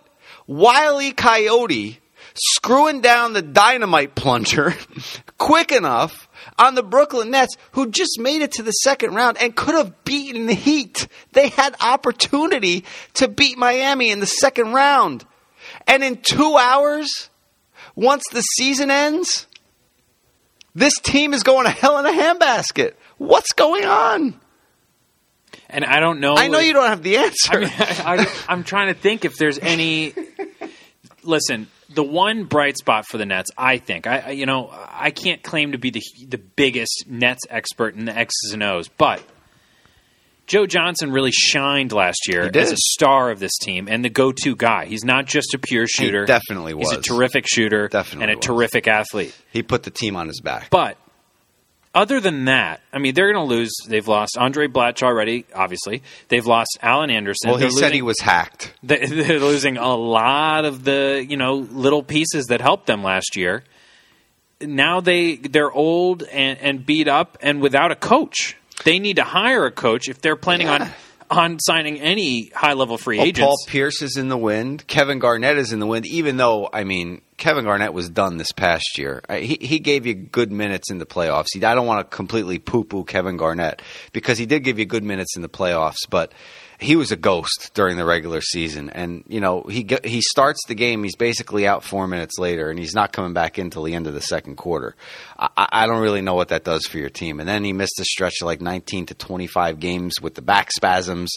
Wiley 0.46 1.12
Coyote 1.12 1.98
screwing 2.36 3.00
down 3.00 3.32
the 3.32 3.42
dynamite 3.42 4.14
plunger 4.14 4.74
quick 5.38 5.72
enough 5.72 6.28
on 6.58 6.74
the 6.74 6.82
Brooklyn 6.82 7.30
Nets, 7.30 7.56
who 7.72 7.90
just 7.90 8.18
made 8.18 8.42
it 8.42 8.52
to 8.52 8.62
the 8.62 8.70
second 8.70 9.14
round 9.14 9.38
and 9.38 9.54
could 9.54 9.74
have 9.74 10.04
beaten 10.04 10.46
the 10.46 10.54
Heat. 10.54 11.08
They 11.32 11.48
had 11.48 11.74
opportunity 11.80 12.84
to 13.14 13.28
beat 13.28 13.58
Miami 13.58 14.10
in 14.10 14.20
the 14.20 14.26
second 14.26 14.72
round. 14.72 15.24
And 15.86 16.02
in 16.02 16.16
two 16.22 16.56
hours, 16.56 17.30
once 17.94 18.22
the 18.32 18.42
season 18.42 18.90
ends, 18.90 19.46
this 20.74 20.98
team 21.00 21.34
is 21.34 21.42
going 21.42 21.64
to 21.64 21.70
hell 21.70 21.98
in 21.98 22.06
a 22.06 22.12
handbasket. 22.12 22.94
What's 23.18 23.52
going 23.52 23.84
on? 23.84 24.40
And 25.68 25.84
I 25.84 26.00
don't 26.00 26.20
know. 26.20 26.36
I 26.36 26.48
know 26.48 26.60
you 26.60 26.72
don't 26.72 26.86
have 26.86 27.02
the 27.02 27.16
answer. 27.16 27.54
I 27.54 27.60
mean, 27.60 27.70
I, 27.70 28.16
I, 28.24 28.26
I'm 28.48 28.62
trying 28.62 28.92
to 28.92 28.98
think 28.98 29.24
if 29.24 29.36
there's 29.36 29.58
any. 29.58 30.14
Listen, 31.22 31.66
the 31.90 32.02
one 32.02 32.44
bright 32.44 32.76
spot 32.76 33.06
for 33.06 33.18
the 33.18 33.26
Nets, 33.26 33.50
I 33.56 33.78
think, 33.78 34.06
I 34.06 34.30
you 34.30 34.46
know 34.46 34.70
I 34.72 35.10
can't 35.10 35.42
claim 35.42 35.72
to 35.72 35.78
be 35.78 35.90
the 35.90 36.02
the 36.28 36.38
biggest 36.38 37.04
Nets 37.08 37.42
expert 37.48 37.94
in 37.94 38.04
the 38.04 38.16
X's 38.16 38.52
and 38.52 38.62
O's, 38.62 38.88
but 38.88 39.22
Joe 40.46 40.66
Johnson 40.66 41.10
really 41.10 41.32
shined 41.32 41.92
last 41.92 42.28
year 42.28 42.50
as 42.54 42.72
a 42.72 42.76
star 42.76 43.30
of 43.30 43.40
this 43.40 43.56
team 43.58 43.88
and 43.88 44.04
the 44.04 44.08
go-to 44.08 44.54
guy. 44.54 44.86
He's 44.86 45.04
not 45.04 45.26
just 45.26 45.54
a 45.54 45.58
pure 45.58 45.86
shooter; 45.88 46.24
definitely 46.24 46.74
He's 46.76 46.92
a 46.92 47.00
terrific 47.00 47.46
shooter 47.48 47.88
Definitely 47.88 48.22
and 48.24 48.32
a 48.32 48.36
was. 48.36 48.44
terrific 48.46 48.86
athlete. 48.86 49.36
He 49.52 49.62
put 49.62 49.82
the 49.82 49.90
team 49.90 50.14
on 50.16 50.28
his 50.28 50.40
back. 50.40 50.70
But 50.70 50.98
other 51.96 52.20
than 52.20 52.44
that, 52.44 52.80
I 52.92 52.98
mean, 52.98 53.14
they're 53.14 53.32
going 53.32 53.44
to 53.48 53.52
lose. 53.54 53.72
They've 53.88 54.06
lost 54.06 54.36
Andray 54.36 54.68
Blatche 54.68 55.02
already. 55.02 55.46
Obviously, 55.54 56.02
they've 56.28 56.46
lost 56.46 56.78
Alan 56.82 57.10
Anderson. 57.10 57.50
well, 57.50 57.58
he 57.58 57.62
They're 57.64 57.70
said 57.70 57.80
losing- 57.86 57.94
he 57.94 58.02
was 58.02 58.20
hacked. 58.20 58.72
they- 58.84 59.06
they're 59.06 59.40
losing 59.40 59.76
a 59.78 59.94
lot 59.96 60.64
of 60.64 60.84
the 60.84 61.26
you 61.28 61.36
know 61.36 61.54
little 61.56 62.02
pieces 62.04 62.46
that 62.46 62.60
helped 62.60 62.86
them 62.86 63.02
last 63.02 63.34
year. 63.36 63.64
Now 64.60 65.00
they 65.00 65.36
they're 65.36 65.72
old 65.72 66.22
and, 66.22 66.58
and 66.60 66.86
beat 66.86 67.08
up 67.08 67.36
and 67.42 67.60
without 67.60 67.90
a 67.92 67.96
coach. 67.96 68.56
They 68.84 68.98
need 68.98 69.16
to 69.16 69.24
hire 69.24 69.66
a 69.66 69.70
coach 69.72 70.08
if 70.08 70.20
they're 70.20 70.36
planning 70.36 70.66
Yeah. 70.68 70.84
on 70.84 70.90
on 71.28 71.58
signing 71.58 71.98
any 72.00 72.50
high 72.54 72.74
level 72.74 72.96
free 72.96 73.18
Well, 73.18 73.26
agents. 73.26 73.40
Paul 73.40 73.56
Pierce 73.66 74.00
is 74.00 74.16
in 74.16 74.28
the 74.28 74.36
wind. 74.38 74.86
Kevin 74.86 75.18
Garnett 75.18 75.58
is 75.58 75.72
in 75.72 75.80
the 75.80 75.86
wind. 75.86 76.06
Even 76.06 76.36
though, 76.36 76.68
I 76.72 76.84
mean, 76.84 77.20
Kevin 77.36 77.64
Garnett 77.64 77.92
was 77.92 78.08
done 78.08 78.38
this 78.38 78.52
past 78.52 78.96
year. 78.98 79.22
He 79.30 79.58
he 79.60 79.78
gave 79.78 80.06
you 80.06 80.14
good 80.14 80.50
minutes 80.50 80.90
in 80.90 80.98
the 80.98 81.06
playoffs. 81.06 81.48
He, 81.52 81.62
I 81.64 81.74
don't 81.74 81.86
want 81.86 82.10
to 82.10 82.16
completely 82.16 82.58
poo 82.58 82.84
poo 82.84 83.04
Kevin 83.04 83.36
Garnett 83.36 83.82
because 84.12 84.38
he 84.38 84.46
did 84.46 84.64
give 84.64 84.78
you 84.78 84.86
good 84.86 85.04
minutes 85.04 85.36
in 85.36 85.42
the 85.42 85.48
playoffs, 85.48 86.08
but 86.08 86.32
he 86.78 86.96
was 86.96 87.12
a 87.12 87.16
ghost 87.16 87.72
during 87.74 87.96
the 87.96 88.04
regular 88.04 88.40
season. 88.40 88.88
And 88.90 89.24
you 89.28 89.40
know, 89.40 89.62
he 89.62 89.86
he 90.04 90.22
starts 90.22 90.60
the 90.66 90.74
game. 90.74 91.02
He's 91.02 91.16
basically 91.16 91.66
out 91.66 91.84
four 91.84 92.06
minutes 92.06 92.38
later, 92.38 92.70
and 92.70 92.78
he's 92.78 92.94
not 92.94 93.12
coming 93.12 93.34
back 93.34 93.58
until 93.58 93.82
the 93.82 93.94
end 93.94 94.06
of 94.06 94.14
the 94.14 94.22
second 94.22 94.56
quarter. 94.56 94.96
I, 95.38 95.48
I 95.56 95.68
I 95.72 95.86
don't 95.86 96.00
really 96.00 96.22
know 96.22 96.34
what 96.34 96.48
that 96.48 96.64
does 96.64 96.86
for 96.86 96.96
your 96.96 97.10
team. 97.10 97.38
And 97.40 97.48
then 97.48 97.64
he 97.64 97.72
missed 97.74 98.00
a 98.00 98.04
stretch 98.04 98.40
of 98.40 98.46
like 98.46 98.62
19 98.62 99.06
to 99.06 99.14
25 99.14 99.78
games 99.78 100.14
with 100.22 100.34
the 100.34 100.42
back 100.42 100.72
spasms. 100.72 101.36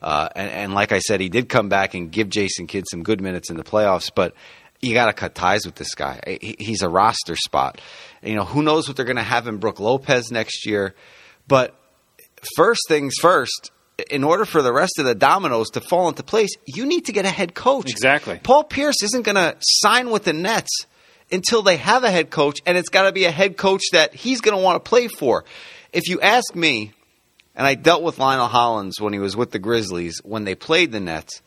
Uh, 0.00 0.28
and, 0.34 0.50
and 0.50 0.74
like 0.74 0.90
I 0.90 0.98
said, 0.98 1.20
he 1.20 1.28
did 1.28 1.48
come 1.48 1.68
back 1.68 1.94
and 1.94 2.10
give 2.10 2.28
Jason 2.28 2.66
Kidd 2.66 2.84
some 2.90 3.04
good 3.04 3.20
minutes 3.20 3.50
in 3.50 3.56
the 3.56 3.62
playoffs, 3.62 4.10
but 4.12 4.34
you 4.82 4.94
got 4.94 5.06
to 5.06 5.12
cut 5.12 5.34
ties 5.34 5.64
with 5.64 5.76
this 5.76 5.94
guy. 5.94 6.38
He's 6.40 6.82
a 6.82 6.88
roster 6.88 7.36
spot. 7.36 7.80
You 8.22 8.34
know, 8.34 8.44
who 8.44 8.62
knows 8.62 8.88
what 8.88 8.96
they're 8.96 9.06
going 9.06 9.16
to 9.16 9.22
have 9.22 9.46
in 9.46 9.58
Brooke 9.58 9.80
Lopez 9.80 10.30
next 10.30 10.66
year. 10.66 10.94
But 11.46 11.74
first 12.56 12.80
things 12.88 13.14
first, 13.20 13.70
in 14.10 14.24
order 14.24 14.44
for 14.44 14.60
the 14.60 14.72
rest 14.72 14.98
of 14.98 15.04
the 15.04 15.14
dominoes 15.14 15.70
to 15.70 15.80
fall 15.80 16.08
into 16.08 16.24
place, 16.24 16.50
you 16.66 16.84
need 16.84 17.06
to 17.06 17.12
get 17.12 17.24
a 17.24 17.30
head 17.30 17.54
coach. 17.54 17.90
Exactly. 17.90 18.40
Paul 18.42 18.64
Pierce 18.64 19.02
isn't 19.04 19.22
going 19.22 19.36
to 19.36 19.56
sign 19.60 20.10
with 20.10 20.24
the 20.24 20.32
Nets 20.32 20.86
until 21.30 21.62
they 21.62 21.76
have 21.76 22.02
a 22.02 22.10
head 22.10 22.30
coach, 22.30 22.60
and 22.66 22.76
it's 22.76 22.88
got 22.88 23.04
to 23.04 23.12
be 23.12 23.24
a 23.24 23.30
head 23.30 23.56
coach 23.56 23.82
that 23.92 24.14
he's 24.14 24.40
going 24.40 24.56
to 24.56 24.62
want 24.62 24.82
to 24.82 24.88
play 24.88 25.08
for. 25.08 25.44
If 25.92 26.08
you 26.08 26.20
ask 26.20 26.54
me, 26.54 26.92
and 27.54 27.66
I 27.66 27.74
dealt 27.74 28.02
with 28.02 28.18
Lionel 28.18 28.48
Hollins 28.48 29.00
when 29.00 29.12
he 29.12 29.18
was 29.18 29.36
with 29.36 29.52
the 29.52 29.58
Grizzlies 29.58 30.20
when 30.24 30.44
they 30.44 30.54
played 30.54 30.90
the 30.90 31.00
Nets, 31.00 31.40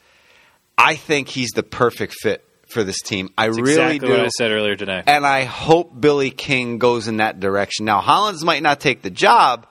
I 0.78 0.96
think 0.96 1.28
he's 1.28 1.52
the 1.52 1.64
perfect 1.64 2.14
fit 2.22 2.45
for 2.68 2.84
this 2.84 3.02
team. 3.02 3.30
I 3.38 3.48
That's 3.48 3.60
really 3.60 3.72
exactly 3.72 4.08
do. 4.08 4.14
what 4.14 4.26
I 4.26 4.30
said 4.30 4.52
earlier 4.52 4.76
today. 4.76 5.04
And 5.06 5.26
I 5.26 5.44
hope 5.44 6.00
Billy 6.00 6.32
King 6.32 6.78
goes 6.78 7.08
in 7.08 7.18
that 7.18 7.40
direction. 7.40 7.86
Now, 7.86 8.00
Hollins 8.00 8.44
might 8.44 8.64
not 8.64 8.80
take 8.80 9.02
the 9.02 9.10
job, 9.10 9.68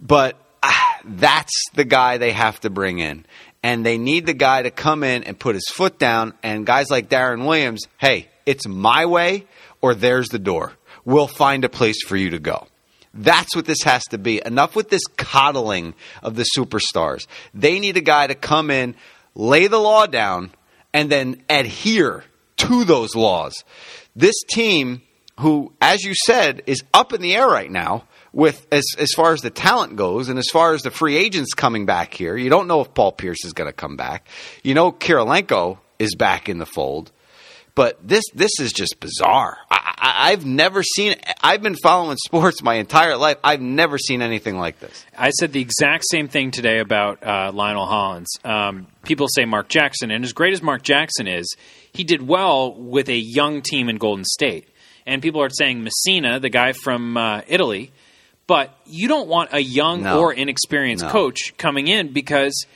but 0.00 0.36
ah, 0.62 1.00
that's 1.04 1.52
the 1.74 1.84
guy 1.84 2.18
they 2.18 2.32
have 2.32 2.60
to 2.60 2.70
bring 2.70 2.98
in. 2.98 3.26
And 3.62 3.84
they 3.84 3.98
need 3.98 4.26
the 4.26 4.34
guy 4.34 4.62
to 4.62 4.70
come 4.70 5.02
in 5.02 5.24
and 5.24 5.38
put 5.38 5.54
his 5.54 5.68
foot 5.68 5.98
down. 5.98 6.34
And 6.42 6.64
guys 6.64 6.90
like 6.90 7.08
Deron 7.08 7.46
Williams, 7.46 7.86
hey, 7.98 8.28
it's 8.46 8.66
my 8.66 9.06
way 9.06 9.46
or 9.80 9.94
there's 9.94 10.28
the 10.28 10.38
door. 10.38 10.72
We'll 11.04 11.26
find 11.26 11.64
a 11.64 11.68
place 11.68 12.02
for 12.04 12.16
you 12.16 12.30
to 12.30 12.38
go. 12.38 12.66
That's 13.14 13.56
what 13.56 13.64
this 13.64 13.82
has 13.82 14.04
to 14.06 14.18
be. 14.18 14.40
Enough 14.44 14.76
with 14.76 14.90
this 14.90 15.02
coddling 15.16 15.94
of 16.22 16.36
the 16.36 16.46
superstars. 16.56 17.26
They 17.54 17.80
need 17.80 17.96
a 17.96 18.02
guy 18.02 18.26
to 18.26 18.34
come 18.34 18.70
in, 18.70 18.94
lay 19.34 19.66
the 19.66 19.78
law 19.78 20.06
down, 20.06 20.50
and 20.92 21.10
then 21.10 21.42
adhere 21.48 22.24
to 22.58 22.84
those 22.84 23.14
laws. 23.14 23.64
This 24.16 24.34
team, 24.50 25.02
who, 25.40 25.72
as 25.80 26.02
you 26.02 26.14
said, 26.26 26.62
is 26.66 26.82
up 26.92 27.12
in 27.12 27.20
the 27.20 27.34
air 27.34 27.46
right 27.46 27.70
now 27.70 28.04
with 28.32 28.66
as 28.72 28.84
as 28.98 29.12
far 29.12 29.32
as 29.32 29.40
the 29.40 29.50
talent 29.50 29.96
goes 29.96 30.28
and 30.28 30.38
as 30.38 30.48
far 30.52 30.74
as 30.74 30.82
the 30.82 30.90
free 30.90 31.16
agents 31.16 31.54
coming 31.54 31.86
back 31.86 32.14
here. 32.14 32.36
You 32.36 32.50
don't 32.50 32.68
know 32.68 32.80
if 32.80 32.92
Paul 32.94 33.12
Pierce 33.12 33.44
is 33.44 33.52
going 33.52 33.68
to 33.68 33.72
come 33.72 33.96
back. 33.96 34.28
You 34.62 34.74
know 34.74 34.92
Kirilenko 34.92 35.78
is 35.98 36.14
back 36.14 36.48
in 36.48 36.58
the 36.58 36.66
fold. 36.66 37.12
But 37.74 37.98
this 38.06 38.24
this 38.34 38.50
is 38.60 38.72
just 38.72 38.98
bizarre. 39.00 39.58
I, 40.00 40.30
I've 40.32 40.46
never 40.46 40.82
seen. 40.82 41.14
I've 41.42 41.62
been 41.62 41.76
following 41.82 42.16
sports 42.24 42.62
my 42.62 42.74
entire 42.74 43.16
life. 43.16 43.36
I've 43.44 43.60
never 43.60 43.98
seen 43.98 44.22
anything 44.22 44.58
like 44.58 44.80
this. 44.80 45.04
I 45.16 45.30
said 45.30 45.52
the 45.52 45.60
exact 45.60 46.04
same 46.10 46.28
thing 46.28 46.50
today 46.50 46.78
about 46.78 47.24
uh, 47.26 47.50
Lionel 47.52 47.86
Hollins. 47.86 48.28
Um, 48.44 48.86
people 49.04 49.26
say 49.28 49.44
Mark 49.44 49.68
Jackson, 49.68 50.10
and 50.10 50.24
as 50.24 50.32
great 50.32 50.52
as 50.52 50.62
Mark 50.62 50.82
Jackson 50.82 51.26
is, 51.26 51.56
he 51.92 52.04
did 52.04 52.26
well 52.26 52.74
with 52.74 53.08
a 53.08 53.16
young 53.18 53.62
team 53.62 53.88
in 53.88 53.96
Golden 53.96 54.24
State. 54.24 54.68
And 55.06 55.22
people 55.22 55.42
are 55.42 55.50
saying 55.50 55.82
Messina, 55.82 56.38
the 56.38 56.50
guy 56.50 56.72
from 56.72 57.16
uh, 57.16 57.40
Italy, 57.48 57.90
but 58.46 58.74
you 58.86 59.08
don't 59.08 59.28
want 59.28 59.50
a 59.52 59.60
young 59.60 60.02
No. 60.02 60.20
or 60.20 60.32
inexperienced 60.32 61.04
No. 61.04 61.10
coach 61.10 61.54
coming 61.56 61.86
in 61.88 62.12
because, 62.12 62.66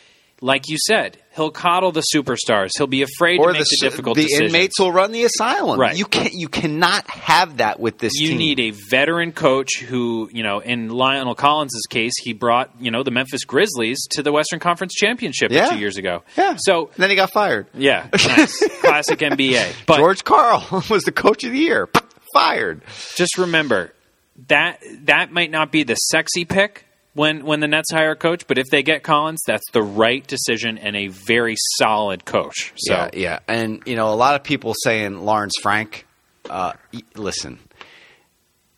like 0.43 0.69
you 0.69 0.77
said, 0.77 1.17
he'll 1.37 1.51
coddle 1.53 1.93
the 1.93 2.03
superstars. 2.15 2.71
He'll 2.77 2.87
be 2.89 3.03
afraid 3.03 3.39
to 3.39 3.47
make 3.53 3.59
the, 3.61 3.65
su- 3.65 3.87
difficult 3.89 4.17
the 4.17 4.25
decisions. 4.25 4.53
inmates 4.53 4.79
will 4.81 4.91
run 4.93 5.13
the 5.13 5.23
asylum. 5.25 5.79
Right. 5.81 5.97
You 5.97 6.05
can 6.05 6.29
You 6.33 6.49
cannot 6.49 7.09
have 7.09 7.59
that 7.59 7.79
with 7.81 7.99
this 7.99 8.15
you 8.21 8.29
team. 8.31 8.39
need 8.39 8.61
a 8.61 8.71
veteran 8.91 9.33
coach 9.33 9.79
who, 9.81 10.29
you 10.33 10.43
know, 10.43 10.59
in 10.59 10.89
Lionel 10.91 11.37
Hollins's 11.39 11.87
case, 11.89 12.13
he 12.23 12.33
brought, 12.33 12.71
you 12.81 12.91
know, 12.91 13.03
the 13.03 13.11
Memphis 13.13 13.45
Grizzlies 13.45 13.99
to 14.11 14.23
the 14.23 14.33
Western 14.33 14.59
Conference 14.59 14.93
Championship 14.95 15.51
Yeah. 15.53 15.71
two 15.71 15.79
years 15.79 15.97
ago. 15.97 16.23
yeah. 16.37 16.57
So, 16.59 16.91
then 16.99 17.09
he 17.09 17.17
got 17.17 17.33
fired. 17.33 17.69
yeah, 17.73 18.09
nice. 18.13 18.81
Classic 18.81 19.19
NBA. 19.19 19.87
But 19.87 19.97
George 19.99 20.25
Karl 20.25 20.83
was 20.91 21.05
the 21.05 21.13
coach 21.13 21.45
of 21.45 21.53
the 21.53 21.59
year. 21.59 21.89
Fired. 22.35 22.81
just 23.15 23.37
remember 23.39 23.93
that 24.49 24.81
that 25.05 25.31
might 25.33 25.51
not 25.51 25.71
be 25.71 25.83
the 25.83 25.95
sexy 25.97 26.47
pick 26.47 26.87
when 27.15 27.45
when 27.45 27.61
the 27.61 27.69
Nets 27.69 27.91
hire 27.93 28.13
a 28.13 28.17
coach, 28.17 28.47
but 28.47 28.59
if 28.59 28.67
they 28.71 28.83
get 28.83 29.07
Hollins, 29.07 29.43
that's 29.47 29.71
the 29.73 29.83
right 29.83 30.27
decision 30.27 30.79
and 30.79 30.97
a 30.97 31.09
very 31.09 31.57
solid 31.77 32.25
coach. 32.25 32.73
So 32.77 32.95
yeah, 32.95 33.11
yeah, 33.13 33.39
and 33.49 33.83
you 33.87 33.97
know 33.97 34.13
a 34.13 34.17
lot 34.17 34.35
of 34.35 34.43
people 34.43 34.75
saying 34.83 35.21
Lawrence 35.21 35.55
Frank. 35.61 36.07
Uh, 36.49 36.73
listen, 37.15 37.59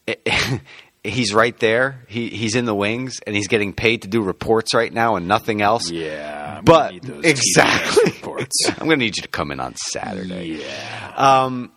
he's 1.04 1.32
right 1.32 1.56
there. 1.58 2.02
He 2.08 2.28
he's 2.28 2.56
in 2.56 2.64
the 2.64 2.74
wings, 2.74 3.20
and 3.26 3.36
he's 3.36 3.48
getting 3.48 3.72
paid 3.72 4.02
to 4.02 4.08
do 4.08 4.22
reports 4.22 4.74
right 4.74 4.92
now 4.92 5.16
and 5.16 5.28
nothing 5.28 5.62
else. 5.62 5.90
yeah, 5.90 6.56
I'm 6.58 6.64
but 6.64 6.92
need 6.92 7.02
those 7.04 7.24
exactly. 7.24 8.04
Reports. 8.14 8.56
I'm 8.68 8.86
going 8.86 8.98
to 8.98 9.04
need 9.04 9.16
you 9.16 9.22
to 9.22 9.28
come 9.28 9.50
in 9.50 9.60
on 9.60 9.76
Saturday. 9.76 10.58
yeah. 10.60 11.12
Um, 11.16 11.72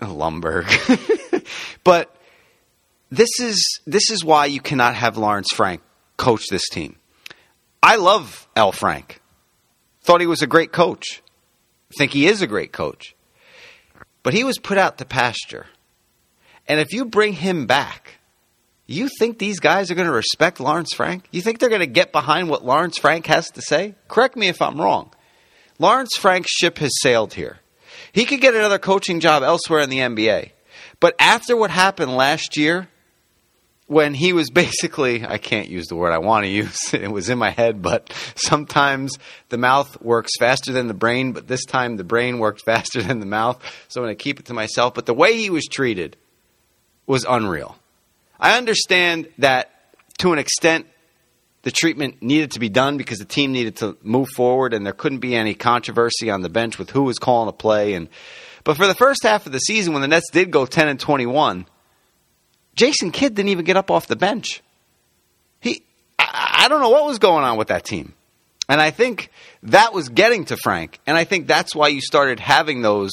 Lumbergh. 0.00 1.46
but 1.84 2.14
this 3.10 3.28
is 3.40 3.80
this 3.86 4.10
is 4.10 4.24
why 4.24 4.46
you 4.46 4.60
cannot 4.60 4.96
have 4.96 5.16
Lawrence 5.16 5.48
Frank 5.54 5.80
coach 6.16 6.46
this 6.50 6.68
team. 6.68 6.96
I 7.82 7.96
love 7.96 8.48
L. 8.54 8.72
Frank. 8.72 9.20
Thought 10.02 10.20
he 10.20 10.26
was 10.26 10.42
a 10.42 10.46
great 10.46 10.72
coach. 10.72 11.22
Think 11.98 12.12
he 12.12 12.26
is 12.26 12.42
a 12.42 12.46
great 12.46 12.72
coach. 12.72 13.14
But 14.22 14.34
he 14.34 14.44
was 14.44 14.58
put 14.58 14.78
out 14.78 14.98
to 14.98 15.04
pasture. 15.04 15.66
And 16.68 16.80
if 16.80 16.92
you 16.92 17.04
bring 17.04 17.32
him 17.32 17.66
back, 17.66 18.18
you 18.86 19.08
think 19.18 19.38
these 19.38 19.60
guys 19.60 19.90
are 19.90 19.94
going 19.94 20.06
to 20.06 20.12
respect 20.12 20.60
Lawrence 20.60 20.92
Frank? 20.92 21.26
You 21.30 21.40
think 21.40 21.58
they're 21.58 21.68
going 21.68 21.80
to 21.80 21.86
get 21.86 22.12
behind 22.12 22.48
what 22.48 22.64
Lawrence 22.64 22.98
Frank 22.98 23.26
has 23.26 23.50
to 23.52 23.62
say? 23.62 23.94
Correct 24.08 24.36
me 24.36 24.48
if 24.48 24.62
I'm 24.62 24.80
wrong. 24.80 25.12
Lawrence 25.78 26.16
Frank's 26.16 26.50
ship 26.50 26.78
has 26.78 26.92
sailed 27.00 27.34
here. 27.34 27.58
He 28.12 28.24
could 28.24 28.40
get 28.40 28.54
another 28.54 28.78
coaching 28.78 29.20
job 29.20 29.42
elsewhere 29.42 29.80
in 29.80 29.90
the 29.90 29.98
NBA. 29.98 30.50
But 31.00 31.14
after 31.18 31.56
what 31.56 31.70
happened 31.70 32.16
last 32.16 32.56
year, 32.56 32.88
when 33.92 34.14
he 34.14 34.32
was 34.32 34.50
basically, 34.64 35.24
I 35.24 35.38
can't 35.38 35.68
use 35.68 35.86
the 35.86 35.96
word 35.96 36.12
I 36.12 36.18
want 36.18 36.44
to 36.44 36.50
use, 36.50 36.78
it 36.92 37.12
was 37.12 37.28
in 37.28 37.38
my 37.38 37.50
head, 37.50 37.82
but 37.82 38.12
sometimes 38.34 39.18
the 39.50 39.58
mouth 39.58 40.00
works 40.00 40.32
faster 40.38 40.72
than 40.72 40.88
the 40.88 40.94
brain, 40.94 41.32
but 41.32 41.46
this 41.46 41.64
time 41.64 41.96
the 41.96 42.04
brain 42.04 42.38
worked 42.38 42.62
faster 42.64 43.02
than 43.02 43.20
the 43.20 43.26
mouth, 43.26 43.62
so 43.88 44.00
I'm 44.00 44.06
going 44.06 44.16
to 44.16 44.22
keep 44.22 44.40
it 44.40 44.46
to 44.46 44.54
myself. 44.54 44.94
But 44.94 45.06
the 45.06 45.14
way 45.14 45.36
he 45.36 45.50
was 45.50 45.64
treated 45.64 46.16
was 47.06 47.26
unreal. 47.28 47.76
I 48.40 48.56
understand 48.56 49.28
that 49.38 49.70
to 50.18 50.32
an 50.32 50.38
extent, 50.38 50.86
the 51.62 51.70
treatment 51.70 52.22
needed 52.22 52.52
to 52.52 52.60
be 52.60 52.68
done 52.68 52.96
because 52.96 53.18
the 53.18 53.24
team 53.24 53.52
needed 53.52 53.76
to 53.76 53.96
move 54.02 54.28
forward 54.30 54.74
and 54.74 54.84
there 54.84 54.92
couldn't 54.92 55.20
be 55.20 55.36
any 55.36 55.54
controversy 55.54 56.28
on 56.28 56.42
the 56.42 56.48
bench 56.48 56.78
with 56.78 56.90
who 56.90 57.02
was 57.02 57.18
calling 57.18 57.48
a 57.48 57.52
play 57.52 57.94
and 57.94 58.08
but 58.64 58.76
for 58.76 58.88
the 58.88 58.94
first 58.94 59.22
half 59.22 59.46
of 59.46 59.52
the 59.52 59.58
season 59.58 59.92
when 59.92 60.02
the 60.02 60.08
Nets 60.08 60.30
did 60.32 60.50
go 60.50 60.66
10 60.66 60.88
and 60.88 60.98
21 60.98 61.66
Jason 62.74 63.10
Kidd 63.10 63.34
didn't 63.34 63.50
even 63.50 63.64
get 63.64 63.76
up 63.76 63.90
off 63.90 64.06
the 64.06 64.16
bench. 64.16 64.62
He 65.60 65.82
I, 66.18 66.64
I 66.64 66.68
don't 66.68 66.80
know 66.80 66.90
what 66.90 67.04
was 67.06 67.18
going 67.18 67.44
on 67.44 67.56
with 67.56 67.68
that 67.68 67.84
team. 67.84 68.14
And 68.68 68.80
I 68.80 68.90
think 68.90 69.30
that 69.64 69.92
was 69.92 70.08
getting 70.08 70.46
to 70.46 70.56
Frank 70.56 70.98
and 71.06 71.16
I 71.16 71.24
think 71.24 71.46
that's 71.46 71.74
why 71.74 71.88
you 71.88 72.00
started 72.00 72.40
having 72.40 72.82
those 72.82 73.12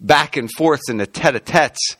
back 0.00 0.36
and 0.36 0.50
forths 0.50 0.88
and 0.88 1.00
the 1.00 1.06
tete-a-tetes, 1.06 1.96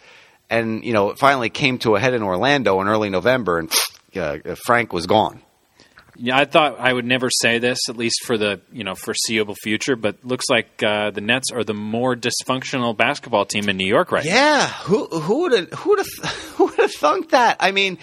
and 0.50 0.84
you 0.84 0.92
know, 0.92 1.10
it 1.10 1.18
finally 1.18 1.50
came 1.50 1.78
to 1.78 1.96
a 1.96 2.00
head 2.00 2.14
in 2.14 2.22
Orlando 2.22 2.80
in 2.80 2.88
early 2.88 3.10
November, 3.10 3.58
and 3.58 3.72
uh, 4.16 4.38
Frank 4.64 4.92
was 4.92 5.06
gone. 5.06 5.40
Yeah, 6.18 6.38
I 6.38 6.46
thought 6.46 6.80
I 6.80 6.90
would 6.90 7.04
never 7.04 7.28
say 7.30 7.58
this, 7.58 7.78
at 7.90 7.96
least 7.98 8.24
for 8.24 8.38
the 8.38 8.60
you 8.72 8.84
know 8.84 8.94
foreseeable 8.94 9.54
future. 9.62 9.96
But 9.96 10.24
looks 10.24 10.46
like 10.48 10.82
uh, 10.82 11.10
the 11.10 11.20
Nets 11.20 11.50
are 11.52 11.62
the 11.62 11.74
more 11.74 12.16
dysfunctional 12.16 12.96
basketball 12.96 13.44
team 13.44 13.68
in 13.68 13.76
New 13.76 13.86
York 13.86 14.12
right 14.12 14.24
Yeah, 14.24 14.66
who 14.66 15.06
who 15.06 15.42
would 15.42 15.74
who 15.74 15.90
would 15.90 16.06
who 16.54 16.65
would 16.76 16.82
have 16.82 16.92
thunk 16.92 17.30
that? 17.30 17.56
I 17.60 17.72
mean, 17.72 17.98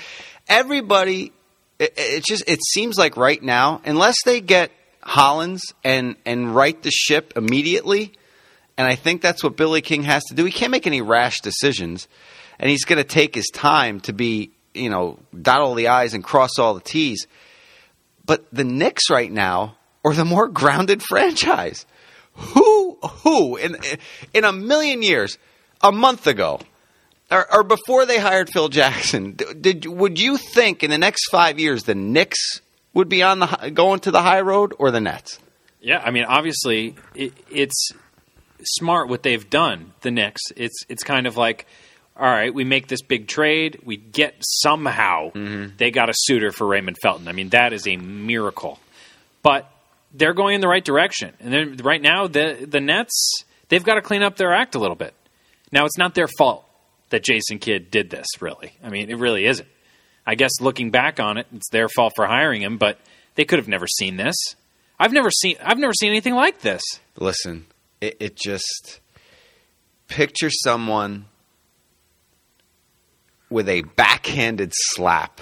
everybody. 0.47 1.31
It, 1.79 1.93
it 1.97 2.23
just 2.23 2.43
it 2.47 2.59
seems 2.63 2.97
like 2.97 3.17
right 3.17 3.41
now, 3.41 3.81
unless 3.85 4.15
they 4.25 4.41
get 4.41 4.71
Hollins 5.01 5.61
and 5.83 6.15
and 6.25 6.55
right 6.55 6.81
the 6.81 6.91
ship 6.91 7.33
immediately, 7.35 8.13
and 8.77 8.87
I 8.87 8.95
think 8.95 9.21
that's 9.21 9.43
what 9.43 9.57
Billy 9.57 9.81
King 9.81 10.03
has 10.03 10.23
to 10.25 10.35
do. 10.35 10.45
He 10.45 10.51
can't 10.51 10.71
make 10.71 10.87
any 10.87 11.01
rash 11.01 11.41
decisions, 11.41 12.07
and 12.59 12.69
he's 12.69 12.85
going 12.85 12.97
to 12.97 13.03
take 13.03 13.35
his 13.35 13.49
time 13.53 13.99
to 14.01 14.13
be 14.13 14.51
you 14.73 14.89
know 14.89 15.19
dot 15.39 15.61
all 15.61 15.75
the 15.75 15.87
i's 15.87 16.13
and 16.13 16.23
cross 16.23 16.59
all 16.59 16.73
the 16.73 16.81
t's. 16.81 17.27
But 18.25 18.45
the 18.53 18.63
Knicks 18.63 19.09
right 19.09 19.31
now 19.31 19.75
are 20.05 20.13
the 20.13 20.25
more 20.25 20.47
grounded 20.47 21.03
franchise. 21.09 21.85
Who 22.35 22.97
who 23.01 23.57
in 23.57 23.77
in 24.33 24.43
a 24.43 24.51
million 24.53 25.01
years, 25.01 25.37
a 25.81 25.91
month 25.91 26.27
ago, 26.27 26.59
or, 27.31 27.53
or 27.53 27.63
before 27.63 28.05
they 28.05 28.19
hired 28.19 28.49
Phil 28.51 28.69
Jackson, 28.69 29.37
did 29.59 29.85
would 29.85 30.19
you 30.19 30.37
think 30.37 30.83
in 30.83 30.89
the 30.91 30.97
next 30.97 31.29
five 31.31 31.59
years 31.59 31.83
the 31.83 31.95
Knicks 31.95 32.61
would 32.93 33.09
be 33.09 33.23
on 33.23 33.39
the 33.39 33.71
going 33.73 33.99
to 34.01 34.11
the 34.11 34.21
high 34.21 34.41
road 34.41 34.73
or 34.77 34.91
the 34.91 35.01
Nets? 35.01 35.39
Yeah, 35.81 35.99
I 36.03 36.11
mean, 36.11 36.23
obviously, 36.25 36.95
it, 37.13 37.33
it's 37.49 37.89
smart 38.63 39.09
what 39.09 39.23
they've 39.23 39.49
done. 39.49 39.93
The 40.01 40.11
Knicks, 40.11 40.41
it's 40.55 40.85
it's 40.89 41.03
kind 41.03 41.27
of 41.27 41.35
like, 41.35 41.65
all 42.15 42.29
right, 42.29 42.53
we 42.53 42.63
make 42.63 42.87
this 42.87 43.01
big 43.01 43.27
trade, 43.27 43.81
we 43.83 43.97
get 43.97 44.35
somehow 44.39 45.31
Mm-hmm. 45.31 45.75
they 45.77 45.91
got 45.91 46.09
a 46.09 46.13
suitor 46.15 46.51
for 46.51 46.67
Raymond 46.67 46.97
Felton. 47.01 47.27
I 47.27 47.31
mean, 47.31 47.49
that 47.49 47.73
is 47.73 47.87
a 47.87 47.97
miracle, 47.97 48.79
but 49.41 49.69
they're 50.13 50.33
going 50.33 50.55
in 50.55 50.61
the 50.61 50.67
right 50.67 50.85
direction. 50.85 51.33
And 51.39 51.51
then 51.51 51.77
right 51.77 52.01
now, 52.01 52.27
the 52.27 52.65
the 52.69 52.79
Nets 52.79 53.43
they've 53.69 53.83
got 53.83 53.95
to 53.95 54.01
clean 54.01 54.21
up 54.23 54.37
their 54.37 54.53
act 54.53 54.75
a 54.75 54.79
little 54.79 54.95
bit. 54.95 55.13
Now, 55.71 55.85
it's 55.85 55.97
not 55.97 56.13
their 56.13 56.27
fault 56.37 56.63
that 57.13 57.23
Jason 57.23 57.59
Kidd 57.59 57.91
did 57.91 58.09
this. 58.09 58.25
Really, 58.41 58.73
I 58.83 58.89
mean, 58.89 59.11
it 59.11 59.19
really 59.19 59.45
isn't. 59.45 59.67
I 60.25 60.33
guess 60.33 60.59
looking 60.59 60.89
back 60.89 61.19
on 61.19 61.37
it, 61.37 61.45
it's 61.53 61.69
their 61.69 61.87
fault 61.87 62.13
for 62.15 62.25
hiring 62.25 62.63
him, 62.63 62.77
but 62.77 62.97
they 63.35 63.45
could 63.45 63.59
have 63.59 63.67
never 63.67 63.85
seen 63.87 64.17
this. 64.17 64.35
I've 64.99 65.13
never 65.13 65.29
seen 65.29 65.55
I've 65.63 65.77
never 65.77 65.93
seen 65.93 66.09
anything 66.09 66.33
like 66.33 66.61
this. 66.61 66.81
Listen, 67.17 67.67
it, 68.01 68.17
it 68.19 68.35
just 68.35 68.99
picture 70.07 70.49
someone 70.49 71.25
with 73.51 73.69
a 73.69 73.81
backhanded 73.81 74.71
slap 74.73 75.39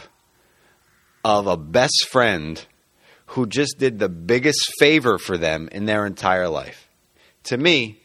of 1.24 1.48
a 1.48 1.56
best 1.56 2.08
friend 2.12 2.66
who 3.28 3.46
just 3.46 3.78
did 3.80 3.98
the 3.98 4.10
biggest 4.10 4.60
favor 4.78 5.18
for 5.18 5.38
them 5.38 5.70
in 5.72 5.86
their 5.86 6.06
entire 6.06 6.50
life. 6.50 6.90
To 7.44 7.58
me, 7.58 8.02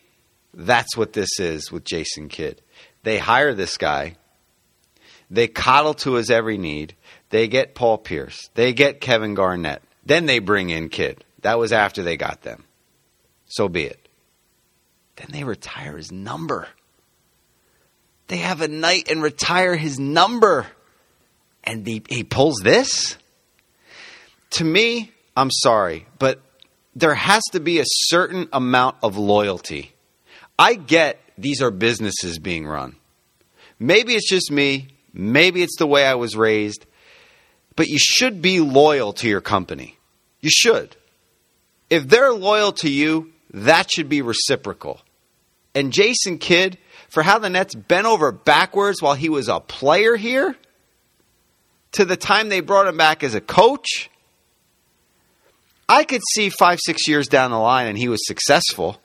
that's 0.54 0.96
what 0.96 1.14
this 1.14 1.40
is 1.40 1.72
with 1.72 1.82
Jason 1.82 2.28
Kidd. 2.28 2.62
They 3.06 3.18
hire 3.18 3.54
this 3.54 3.78
guy. 3.78 4.16
They 5.30 5.46
coddle 5.46 5.94
to 5.94 6.14
his 6.14 6.28
every 6.28 6.58
need. 6.58 6.96
They 7.30 7.46
get 7.46 7.76
Paul 7.76 7.98
Pierce. 7.98 8.50
They 8.54 8.72
get 8.72 9.00
Kevin 9.00 9.34
Garnett. 9.34 9.80
Then 10.04 10.26
they 10.26 10.40
bring 10.40 10.70
in 10.70 10.88
Kidd. 10.88 11.22
That 11.42 11.56
was 11.56 11.70
after 11.70 12.02
they 12.02 12.16
got 12.16 12.42
them. 12.42 12.64
So 13.46 13.68
be 13.68 13.84
it. 13.84 14.08
Then 15.14 15.28
they 15.30 15.44
retire 15.44 15.96
his 15.96 16.10
number. 16.10 16.66
They 18.26 18.38
have 18.38 18.60
a 18.60 18.66
night 18.66 19.08
and 19.08 19.22
retire 19.22 19.76
his 19.76 20.00
number. 20.00 20.66
And 21.62 21.86
he, 21.86 22.02
he 22.08 22.24
pulls 22.24 22.56
this? 22.64 23.16
To 24.50 24.64
me, 24.64 25.12
I'm 25.36 25.52
sorry, 25.52 26.08
but 26.18 26.40
there 26.96 27.14
has 27.14 27.44
to 27.52 27.60
be 27.60 27.78
a 27.78 27.84
certain 27.86 28.48
amount 28.52 28.96
of 29.00 29.16
loyalty. 29.16 29.92
I 30.58 30.74
get 30.74 31.20
these 31.38 31.60
are 31.62 31.70
businesses 31.70 32.38
being 32.38 32.66
run. 32.66 32.96
Maybe 33.78 34.14
it's 34.14 34.28
just 34.28 34.50
me. 34.50 34.88
Maybe 35.12 35.62
it's 35.62 35.76
the 35.76 35.86
way 35.86 36.06
I 36.06 36.14
was 36.14 36.36
raised. 36.36 36.86
But 37.74 37.88
you 37.88 37.98
should 37.98 38.40
be 38.40 38.60
loyal 38.60 39.12
to 39.14 39.28
your 39.28 39.40
company. 39.40 39.98
You 40.40 40.50
should. 40.50 40.96
If 41.90 42.08
they're 42.08 42.32
loyal 42.32 42.72
to 42.72 42.90
you, 42.90 43.32
that 43.50 43.90
should 43.90 44.08
be 44.08 44.22
reciprocal. 44.22 45.00
And 45.74 45.92
Jason 45.92 46.38
Kidd, 46.38 46.78
for 47.08 47.22
how 47.22 47.38
the 47.38 47.50
Nets 47.50 47.74
bent 47.74 48.06
over 48.06 48.32
backwards 48.32 49.02
while 49.02 49.14
he 49.14 49.28
was 49.28 49.48
a 49.48 49.60
player 49.60 50.16
here, 50.16 50.56
to 51.92 52.04
the 52.04 52.16
time 52.16 52.48
they 52.48 52.60
brought 52.60 52.86
him 52.86 52.96
back 52.96 53.22
as 53.22 53.34
a 53.34 53.40
coach, 53.40 54.10
I 55.88 56.04
could 56.04 56.22
see 56.32 56.48
five, 56.48 56.78
six 56.82 57.06
years 57.06 57.28
down 57.28 57.50
the 57.50 57.58
line 57.58 57.86
and 57.86 57.96
he 57.96 58.08
was 58.08 58.26
successful 58.26 59.00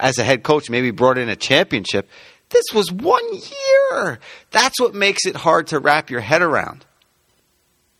as 0.00 0.18
a 0.18 0.24
head 0.24 0.42
coach, 0.42 0.70
maybe 0.70 0.90
brought 0.90 1.18
in 1.18 1.28
a 1.28 1.36
championship. 1.36 2.08
This 2.50 2.64
was 2.72 2.90
one 2.90 3.24
year. 3.34 4.18
That's 4.50 4.80
what 4.80 4.94
makes 4.94 5.26
it 5.26 5.36
hard 5.36 5.68
to 5.68 5.78
wrap 5.78 6.10
your 6.10 6.20
head 6.20 6.42
around. 6.42 6.84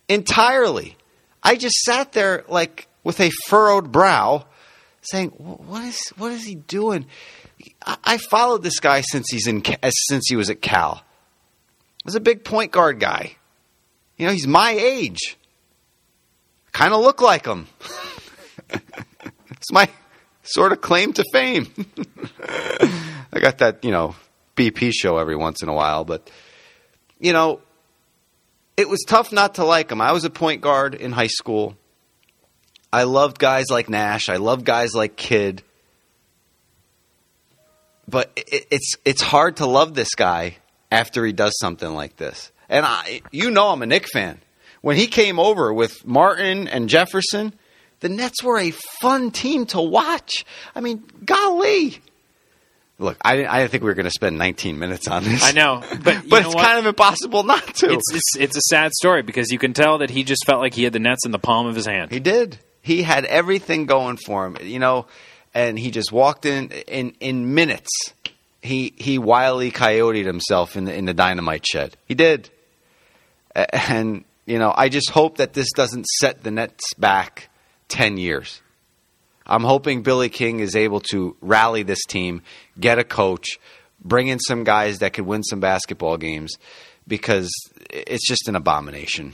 Entirely. 0.07 0.97
I 1.43 1.55
just 1.55 1.75
sat 1.83 2.13
there 2.13 2.43
like 2.47 2.87
with 3.03 3.19
a 3.19 3.29
furrowed 3.47 3.91
brow 3.91 4.45
saying, 5.01 5.29
"What 5.29 5.83
is 5.83 5.99
what 6.17 6.31
is 6.31 6.43
he 6.43 6.55
doing?" 6.55 7.05
I, 7.85 7.97
I 8.03 8.17
followed 8.17 8.63
this 8.63 8.79
guy 8.79 9.01
since 9.01 9.27
he's 9.29 9.47
in 9.47 9.63
since 10.09 10.25
he 10.27 10.35
was 10.35 10.49
at 10.49 10.61
Cal. 10.61 11.03
Was 12.05 12.15
a 12.15 12.19
big 12.19 12.43
point 12.43 12.71
guard 12.71 12.99
guy. 12.99 13.35
You 14.17 14.25
know, 14.25 14.31
he's 14.31 14.47
my 14.47 14.71
age. 14.71 15.37
Kind 16.71 16.93
of 16.93 17.01
look 17.01 17.21
like 17.21 17.45
him. 17.45 17.67
it's 18.69 19.71
my 19.71 19.89
sort 20.51 20.71
of 20.71 20.81
claim 20.81 21.13
to 21.13 21.23
fame. 21.31 21.67
I 23.33 23.39
got 23.39 23.59
that, 23.59 23.83
you 23.83 23.91
know, 23.91 24.15
BP 24.55 24.91
show 24.93 25.17
every 25.17 25.35
once 25.35 25.61
in 25.61 25.69
a 25.69 25.73
while, 25.73 26.03
but 26.03 26.29
you 27.19 27.33
know, 27.33 27.61
it 28.77 28.87
was 28.87 29.03
tough 29.07 29.31
not 29.31 29.55
to 29.55 29.65
like 29.65 29.91
him. 29.91 30.01
I 30.01 30.13
was 30.13 30.23
a 30.23 30.29
point 30.29 30.61
guard 30.61 30.95
in 30.95 31.11
high 31.11 31.27
school. 31.27 31.75
I 32.91 33.03
loved 33.03 33.37
guys 33.37 33.65
like 33.69 33.89
Nash. 33.89 34.29
I 34.29 34.37
loved 34.37 34.65
guys 34.65 34.93
like 34.95 35.15
Kidd. 35.15 35.63
But 38.07 38.31
it, 38.35 38.67
it's 38.71 38.95
it's 39.05 39.21
hard 39.21 39.57
to 39.57 39.65
love 39.65 39.93
this 39.93 40.15
guy 40.15 40.57
after 40.91 41.25
he 41.25 41.33
does 41.33 41.53
something 41.59 41.93
like 41.93 42.15
this. 42.15 42.51
And 42.69 42.85
I, 42.85 43.21
you 43.31 43.51
know, 43.51 43.69
I'm 43.69 43.81
a 43.81 43.85
Knick 43.85 44.07
fan. 44.07 44.39
When 44.81 44.95
he 44.95 45.07
came 45.07 45.39
over 45.39 45.73
with 45.73 46.05
Martin 46.05 46.67
and 46.67 46.87
Jefferson, 46.87 47.53
the 47.99 48.09
Nets 48.09 48.43
were 48.43 48.59
a 48.59 48.71
fun 49.01 49.31
team 49.31 49.65
to 49.67 49.81
watch. 49.81 50.45
I 50.75 50.81
mean, 50.81 51.03
golly. 51.25 51.99
Look, 52.97 53.17
I 53.21 53.63
I 53.63 53.67
think 53.67 53.83
we 53.83 53.89
were 53.89 53.95
going 53.95 54.05
to 54.05 54.11
spend 54.11 54.37
19 54.37 54.77
minutes 54.77 55.07
on 55.07 55.23
this. 55.23 55.43
I 55.43 55.51
know, 55.51 55.81
but 55.89 56.03
but 56.03 56.29
know 56.29 56.37
it's 56.37 56.55
what? 56.55 56.65
kind 56.65 56.79
of 56.79 56.85
impossible 56.85 57.43
not 57.43 57.75
to. 57.75 57.91
it's, 57.91 58.13
it's 58.13 58.37
it's 58.37 58.57
a 58.57 58.61
sad 58.69 58.91
story 58.93 59.21
because 59.21 59.51
you 59.51 59.59
can 59.59 59.73
tell 59.73 59.99
that 59.99 60.09
he 60.09 60.23
just 60.23 60.45
felt 60.45 60.59
like 60.59 60.73
he 60.73 60.83
had 60.83 60.93
the 60.93 60.99
Nets 60.99 61.25
in 61.25 61.31
the 61.31 61.39
palm 61.39 61.65
of 61.65 61.75
his 61.75 61.85
hand. 61.85 62.11
He 62.11 62.19
did. 62.19 62.59
He 62.81 63.03
had 63.03 63.25
everything 63.25 63.85
going 63.85 64.17
for 64.17 64.45
him, 64.45 64.57
you 64.61 64.79
know, 64.79 65.05
and 65.53 65.79
he 65.79 65.91
just 65.91 66.11
walked 66.11 66.45
in 66.45 66.71
in 66.71 67.15
in 67.19 67.53
minutes. 67.53 67.89
He 68.61 68.93
he 68.97 69.17
wildly 69.17 69.71
coyoted 69.71 70.25
himself 70.25 70.75
in 70.75 70.83
the 70.85 70.93
in 70.93 71.05
the 71.05 71.13
dynamite 71.13 71.65
shed. 71.65 71.95
He 72.05 72.15
did, 72.15 72.49
and 73.55 74.25
you 74.45 74.59
know, 74.59 74.73
I 74.75 74.89
just 74.89 75.09
hope 75.09 75.37
that 75.37 75.53
this 75.53 75.71
doesn't 75.71 76.05
set 76.19 76.43
the 76.43 76.51
Nets 76.51 76.93
back 76.97 77.48
ten 77.89 78.15
years. 78.17 78.61
I'm 79.45 79.63
hoping 79.63 80.03
Billy 80.03 80.29
King 80.29 80.59
is 80.61 80.75
able 80.75 81.01
to 81.11 81.35
rally 81.41 81.83
this 81.83 82.05
team, 82.05 82.43
get 82.79 82.99
a 82.99 83.03
coach, 83.03 83.59
bring 83.99 84.27
in 84.27 84.39
some 84.39 84.63
guys 84.63 84.99
that 84.99 85.13
could 85.13 85.25
win 85.25 85.43
some 85.43 85.59
basketball 85.59 86.17
games, 86.17 86.55
because 87.07 87.49
it's 87.89 88.27
just 88.27 88.47
an 88.47 88.55
abomination. 88.55 89.33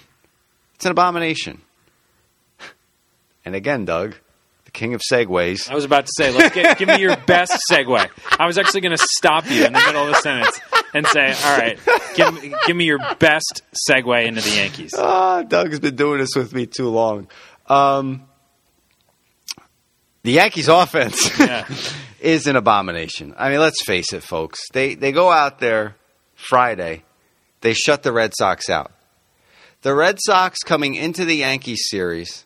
It's 0.76 0.86
an 0.86 0.92
abomination. 0.92 1.62
And 3.44 3.56
again, 3.56 3.86
Doug, 3.86 4.16
the 4.64 4.72
king 4.72 4.94
of 4.94 5.02
segues. 5.02 5.70
I 5.70 5.76
was 5.76 5.84
about 5.86 6.06
to 6.06 6.12
say, 6.18 6.32
let's 6.32 6.56
get, 6.56 6.78
give 6.78 6.88
me 6.88 7.00
your 7.00 7.16
best 7.28 7.52
segue. 7.70 8.10
I 8.40 8.46
was 8.48 8.58
actually 8.58 8.82
going 8.82 8.98
to 8.98 9.04
stop 9.12 9.50
you 9.52 9.66
in 9.66 9.74
the 9.74 9.80
middle 9.80 10.04
of 10.04 10.08
the 10.08 10.16
sentence 10.22 10.60
and 10.94 11.06
say, 11.08 11.34
all 11.44 11.58
right, 11.58 11.78
give, 12.16 12.42
me- 12.42 12.56
give 12.66 12.76
me 12.76 12.86
your 12.86 13.00
best 13.20 13.62
segue 13.90 14.26
into 14.26 14.42
the 14.42 14.56
Yankees. 14.56 14.94
Ah, 14.98 15.44
Doug's 15.44 15.80
been 15.80 15.96
doing 15.96 16.20
this 16.20 16.36
with 16.36 16.54
me 16.54 16.66
too 16.66 16.90
long. 16.90 17.28
Um, 17.68 18.24
the 20.26 20.32
Yankees' 20.32 20.68
offense 20.68 21.32
Yeah. 21.40 21.68
is 22.20 22.48
an 22.48 22.56
abomination. 22.56 23.36
I 23.38 23.50
mean, 23.50 23.60
let's 23.60 23.84
face 23.84 24.12
it, 24.12 24.24
folks. 24.24 24.60
They 24.74 24.96
they 24.96 25.12
go 25.12 25.32
out 25.32 25.60
there 25.60 25.96
Friday, 26.34 27.04
they 27.62 27.74
shut 27.74 28.02
the 28.04 28.12
Red 28.12 28.34
Sox 28.36 28.70
out. 28.70 28.92
The 29.84 29.94
Red 29.94 30.18
Sox 30.20 30.60
coming 30.66 30.96
into 30.96 31.26
the 31.26 31.36
Yankees 31.36 31.84
series 31.90 32.46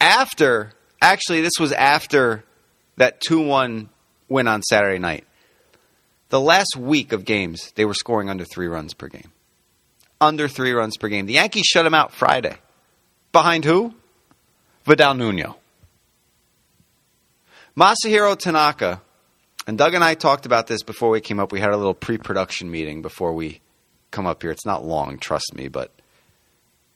after 0.00 0.72
actually 1.00 1.40
this 1.40 1.58
was 1.58 1.72
after 1.72 2.44
that 2.98 3.22
2-1 3.22 3.88
win 4.28 4.46
on 4.46 4.62
Saturday 4.62 4.98
night. 4.98 5.24
The 6.28 6.40
last 6.40 6.76
week 6.76 7.12
of 7.12 7.24
games, 7.24 7.72
they 7.74 7.86
were 7.86 7.94
scoring 7.94 8.28
under 8.28 8.44
three 8.44 8.66
runs 8.66 8.92
per 8.92 9.08
game. 9.08 9.32
Under 10.20 10.46
three 10.46 10.72
runs 10.72 10.98
per 10.98 11.08
game. 11.08 11.24
The 11.24 11.34
Yankees 11.34 11.64
shut 11.64 11.84
them 11.84 11.94
out 11.94 12.12
Friday. 12.12 12.56
Behind 13.32 13.64
who? 13.64 13.94
Vidal 14.84 15.14
Nuno. 15.14 15.56
Masahiro 17.76 18.38
Tanaka, 18.38 19.00
and 19.66 19.76
Doug 19.76 19.94
and 19.94 20.04
I 20.04 20.14
talked 20.14 20.46
about 20.46 20.68
this 20.68 20.84
before 20.84 21.10
we 21.10 21.20
came 21.20 21.40
up. 21.40 21.50
We 21.50 21.58
had 21.58 21.70
a 21.70 21.76
little 21.76 21.94
pre 21.94 22.18
production 22.18 22.70
meeting 22.70 23.02
before 23.02 23.32
we 23.32 23.60
come 24.12 24.26
up 24.26 24.42
here. 24.42 24.52
It's 24.52 24.66
not 24.66 24.84
long, 24.84 25.18
trust 25.18 25.54
me, 25.54 25.66
but 25.66 25.90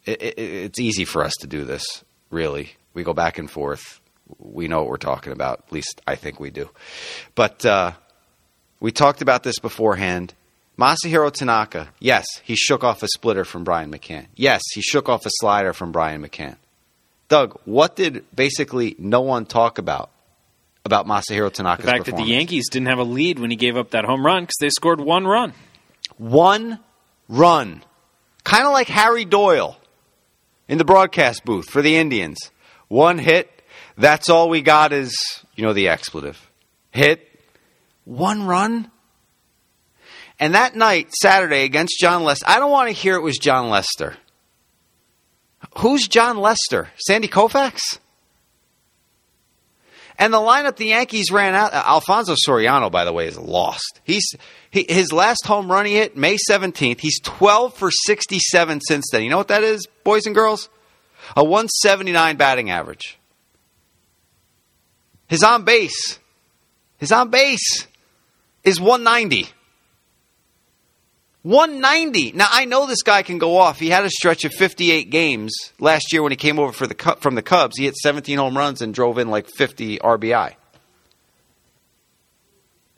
it, 0.04 0.22
it, 0.22 0.38
it's 0.38 0.78
easy 0.78 1.04
for 1.04 1.24
us 1.24 1.32
to 1.40 1.48
do 1.48 1.64
this, 1.64 2.04
really. 2.30 2.70
We 2.94 3.02
go 3.02 3.12
back 3.12 3.38
and 3.38 3.50
forth. 3.50 4.00
We 4.38 4.68
know 4.68 4.80
what 4.80 4.88
we're 4.88 4.98
talking 4.98 5.32
about. 5.32 5.64
At 5.66 5.72
least 5.72 6.00
I 6.06 6.14
think 6.14 6.38
we 6.38 6.50
do. 6.50 6.70
But 7.34 7.66
uh, 7.66 7.92
we 8.78 8.92
talked 8.92 9.20
about 9.20 9.42
this 9.42 9.58
beforehand. 9.58 10.32
Masahiro 10.78 11.32
Tanaka, 11.32 11.88
yes, 11.98 12.24
he 12.44 12.54
shook 12.54 12.84
off 12.84 13.02
a 13.02 13.08
splitter 13.08 13.44
from 13.44 13.64
Brian 13.64 13.90
McCann. 13.90 14.26
Yes, 14.36 14.62
he 14.74 14.80
shook 14.80 15.08
off 15.08 15.26
a 15.26 15.30
slider 15.40 15.72
from 15.72 15.90
Brian 15.90 16.22
McCann. 16.22 16.54
Doug, 17.28 17.58
what 17.64 17.96
did 17.96 18.24
basically 18.34 18.94
no 18.96 19.20
one 19.22 19.44
talk 19.44 19.78
about 19.78 20.10
about 20.88 21.06
Masahiro 21.06 21.52
Tanaka's 21.52 21.84
The 21.84 21.90
fact 21.90 22.06
that 22.06 22.16
the 22.16 22.24
Yankees 22.24 22.70
didn't 22.70 22.88
have 22.88 22.98
a 22.98 23.04
lead 23.04 23.38
when 23.38 23.50
he 23.50 23.56
gave 23.56 23.76
up 23.76 23.90
that 23.90 24.06
home 24.06 24.24
run 24.24 24.44
because 24.44 24.56
they 24.58 24.70
scored 24.70 25.00
one 25.00 25.26
run. 25.26 25.52
One 26.16 26.78
run. 27.28 27.84
Kind 28.42 28.64
of 28.64 28.72
like 28.72 28.88
Harry 28.88 29.26
Doyle 29.26 29.76
in 30.66 30.78
the 30.78 30.84
broadcast 30.84 31.44
booth 31.44 31.68
for 31.68 31.82
the 31.82 31.96
Indians. 31.96 32.38
One 32.88 33.18
hit. 33.18 33.50
That's 33.98 34.30
all 34.30 34.48
we 34.48 34.62
got 34.62 34.92
is, 34.92 35.14
you 35.54 35.64
know, 35.64 35.74
the 35.74 35.88
expletive. 35.88 36.50
Hit. 36.90 37.28
One 38.04 38.46
run. 38.46 38.90
And 40.40 40.54
that 40.54 40.74
night, 40.74 41.12
Saturday, 41.12 41.64
against 41.64 41.98
Jon 41.98 42.22
Lester, 42.22 42.46
I 42.48 42.58
don't 42.58 42.70
want 42.70 42.88
to 42.88 42.92
hear 42.92 43.16
it 43.16 43.22
was 43.22 43.36
Jon 43.38 43.68
Lester. 43.68 44.16
Who's 45.78 46.08
Jon 46.08 46.38
Lester? 46.38 46.88
Sandy 46.96 47.28
Koufax? 47.28 47.98
And 50.20 50.34
the 50.34 50.38
lineup 50.38 50.76
the 50.76 50.86
Yankees 50.86 51.30
ran 51.30 51.54
out. 51.54 51.72
Uh, 51.72 51.82
Alfonso 51.86 52.34
Soriano, 52.34 52.90
by 52.90 53.04
the 53.04 53.12
way, 53.12 53.28
is 53.28 53.38
lost. 53.38 54.00
He's 54.02 54.34
he, 54.70 54.84
his 54.88 55.12
last 55.12 55.46
home 55.46 55.70
run 55.70 55.86
he 55.86 55.94
hit 55.94 56.16
May 56.16 56.36
seventeenth. 56.36 56.98
He's 56.98 57.20
twelve 57.20 57.74
for 57.74 57.90
sixty 57.92 58.40
seven 58.40 58.80
since 58.80 59.06
then. 59.12 59.22
You 59.22 59.30
know 59.30 59.38
what 59.38 59.48
that 59.48 59.62
is, 59.62 59.86
boys 60.02 60.26
and 60.26 60.34
girls? 60.34 60.68
A 61.36 61.44
one 61.44 61.68
seventy 61.68 62.10
nine 62.10 62.36
batting 62.36 62.68
average. 62.68 63.16
His 65.28 65.44
on 65.44 65.64
base, 65.64 66.18
his 66.96 67.12
on 67.12 67.30
base 67.30 67.86
is 68.64 68.80
one 68.80 69.04
ninety. 69.04 69.48
190. 71.48 72.32
Now 72.32 72.46
I 72.50 72.66
know 72.66 72.86
this 72.86 73.02
guy 73.02 73.22
can 73.22 73.38
go 73.38 73.56
off. 73.56 73.78
He 73.78 73.88
had 73.88 74.04
a 74.04 74.10
stretch 74.10 74.44
of 74.44 74.52
58 74.52 75.08
games 75.08 75.54
last 75.80 76.12
year 76.12 76.22
when 76.22 76.30
he 76.30 76.36
came 76.36 76.58
over 76.58 76.72
for 76.72 76.86
the 76.86 77.16
from 77.20 77.36
the 77.36 77.42
Cubs. 77.42 77.78
He 77.78 77.86
hit 77.86 77.96
17 77.96 78.36
home 78.36 78.56
runs 78.56 78.82
and 78.82 78.92
drove 78.92 79.16
in 79.16 79.28
like 79.28 79.48
50 79.48 79.98
RBI. 79.98 80.54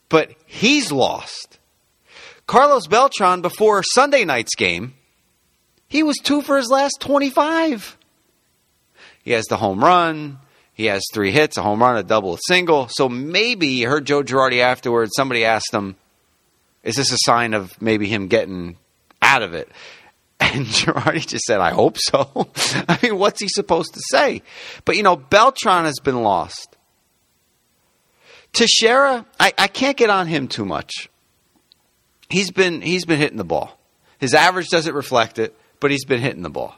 But 0.08 0.32
he's 0.46 0.90
lost. 0.90 1.60
Carlos 2.48 2.88
Beltran 2.88 3.40
before 3.40 3.84
Sunday 3.84 4.24
night's 4.24 4.56
game, 4.56 4.94
he 5.86 6.02
was 6.02 6.16
2 6.16 6.42
for 6.42 6.56
his 6.56 6.68
last 6.68 6.96
25. 6.98 7.96
He 9.22 9.30
has 9.30 9.46
the 9.46 9.58
home 9.58 9.84
run, 9.84 10.40
he 10.72 10.86
has 10.86 11.04
3 11.14 11.30
hits, 11.30 11.56
a 11.56 11.62
home 11.62 11.80
run, 11.80 11.96
a 11.96 12.02
double, 12.02 12.34
a 12.34 12.38
single. 12.48 12.88
So 12.90 13.08
maybe 13.08 13.68
you 13.68 13.88
heard 13.88 14.06
Joe 14.06 14.24
Girardi 14.24 14.60
afterwards 14.60 15.12
somebody 15.14 15.44
asked 15.44 15.72
him 15.72 15.94
is 16.82 16.96
this 16.96 17.12
a 17.12 17.18
sign 17.20 17.54
of 17.54 17.70
maybe 17.80 18.06
him 18.06 18.28
getting 18.28 18.76
out 19.22 19.42
of 19.42 19.54
it? 19.54 19.68
And 20.42 20.64
Girardi 20.64 21.26
just 21.26 21.44
said, 21.44 21.60
I 21.60 21.70
hope 21.72 21.98
so. 21.98 22.48
I 22.88 22.98
mean, 23.02 23.18
what's 23.18 23.42
he 23.42 23.48
supposed 23.48 23.92
to 23.92 24.00
say? 24.10 24.40
But, 24.86 24.96
you 24.96 25.02
know, 25.02 25.14
Beltran 25.14 25.84
has 25.84 25.98
been 26.02 26.22
lost. 26.22 26.78
Teixeira, 28.54 29.26
I, 29.38 29.52
I 29.58 29.68
can't 29.68 29.98
get 29.98 30.08
on 30.08 30.26
him 30.26 30.48
too 30.48 30.64
much. 30.64 31.10
He's 32.30 32.50
been 32.50 32.80
he's 32.80 33.04
been 33.04 33.18
hitting 33.18 33.36
the 33.36 33.44
ball. 33.44 33.78
His 34.18 34.34
average 34.34 34.68
doesn't 34.68 34.94
reflect 34.94 35.38
it, 35.38 35.54
but 35.80 35.90
he's 35.90 36.04
been 36.04 36.20
hitting 36.20 36.42
the 36.42 36.50
ball. 36.50 36.76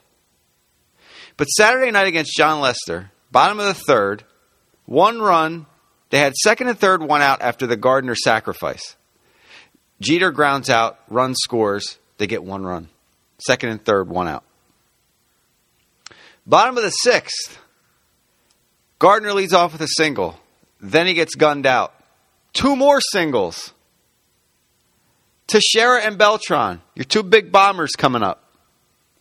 But 1.37 1.45
Saturday 1.45 1.91
night 1.91 2.07
against 2.07 2.35
Jon 2.35 2.59
Lester, 2.59 3.11
bottom 3.31 3.59
of 3.59 3.65
the 3.65 3.73
third, 3.73 4.23
one 4.85 5.21
run. 5.21 5.67
They 6.09 6.19
had 6.19 6.35
second 6.35 6.67
and 6.67 6.77
third 6.77 7.01
one 7.01 7.21
out 7.21 7.41
after 7.41 7.65
the 7.65 7.77
Gardner 7.77 8.15
sacrifice. 8.15 8.97
Jeter 10.03 10.31
grounds 10.31 10.69
out, 10.69 10.99
run 11.07 11.33
scores, 11.33 11.97
they 12.17 12.27
get 12.27 12.43
one 12.43 12.63
run. 12.63 12.89
Second 13.39 13.69
and 13.69 13.83
third, 13.83 14.09
one 14.09 14.27
out. 14.27 14.43
Bottom 16.45 16.77
of 16.77 16.83
the 16.83 16.89
sixth, 16.89 17.57
Gardner 18.99 19.33
leads 19.33 19.53
off 19.53 19.71
with 19.71 19.81
a 19.81 19.87
single. 19.87 20.37
Then 20.81 21.07
he 21.07 21.13
gets 21.13 21.35
gunned 21.35 21.65
out. 21.65 21.93
Two 22.51 22.75
more 22.75 22.99
singles. 22.99 23.73
Teixeira 25.47 26.01
and 26.01 26.17
Beltran, 26.17 26.81
your 26.95 27.05
two 27.05 27.23
big 27.23 27.51
bombers 27.51 27.91
coming 27.91 28.23
up. 28.23 28.43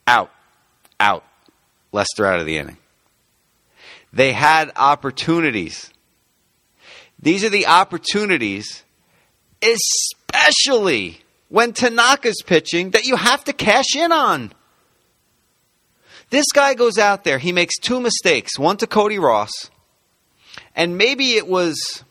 Out. 0.07 0.33
Out. 0.99 1.25
Lester 1.93 2.27
out 2.27 2.41
of 2.41 2.47
the 2.47 2.59
inning. 2.59 2.79
They 4.13 4.33
had 4.33 4.73
opportunities. 4.77 5.91
These 7.21 7.45
are 7.45 7.51
the 7.51 7.67
opportunities, 7.67 8.83
especially 9.63 11.21
when 11.49 11.73
Tanaka's 11.73 12.43
pitching, 12.45 12.91
that 12.91 13.05
you 13.05 13.17
have 13.17 13.45
to 13.45 13.53
cash 13.53 13.95
in 13.95 14.11
on. 14.11 14.53
This 16.31 16.47
guy 16.53 16.75
goes 16.75 16.97
out 16.97 17.25
there, 17.25 17.39
he 17.39 17.53
makes 17.53 17.79
two 17.79 18.01
mistakes, 18.01 18.59
one 18.59 18.79
to 18.79 18.87
Cody 18.87 19.19
Ross, 19.19 19.53
and 20.75 20.97
maybe 20.97 21.33
it 21.33 21.47
was 21.47 22.05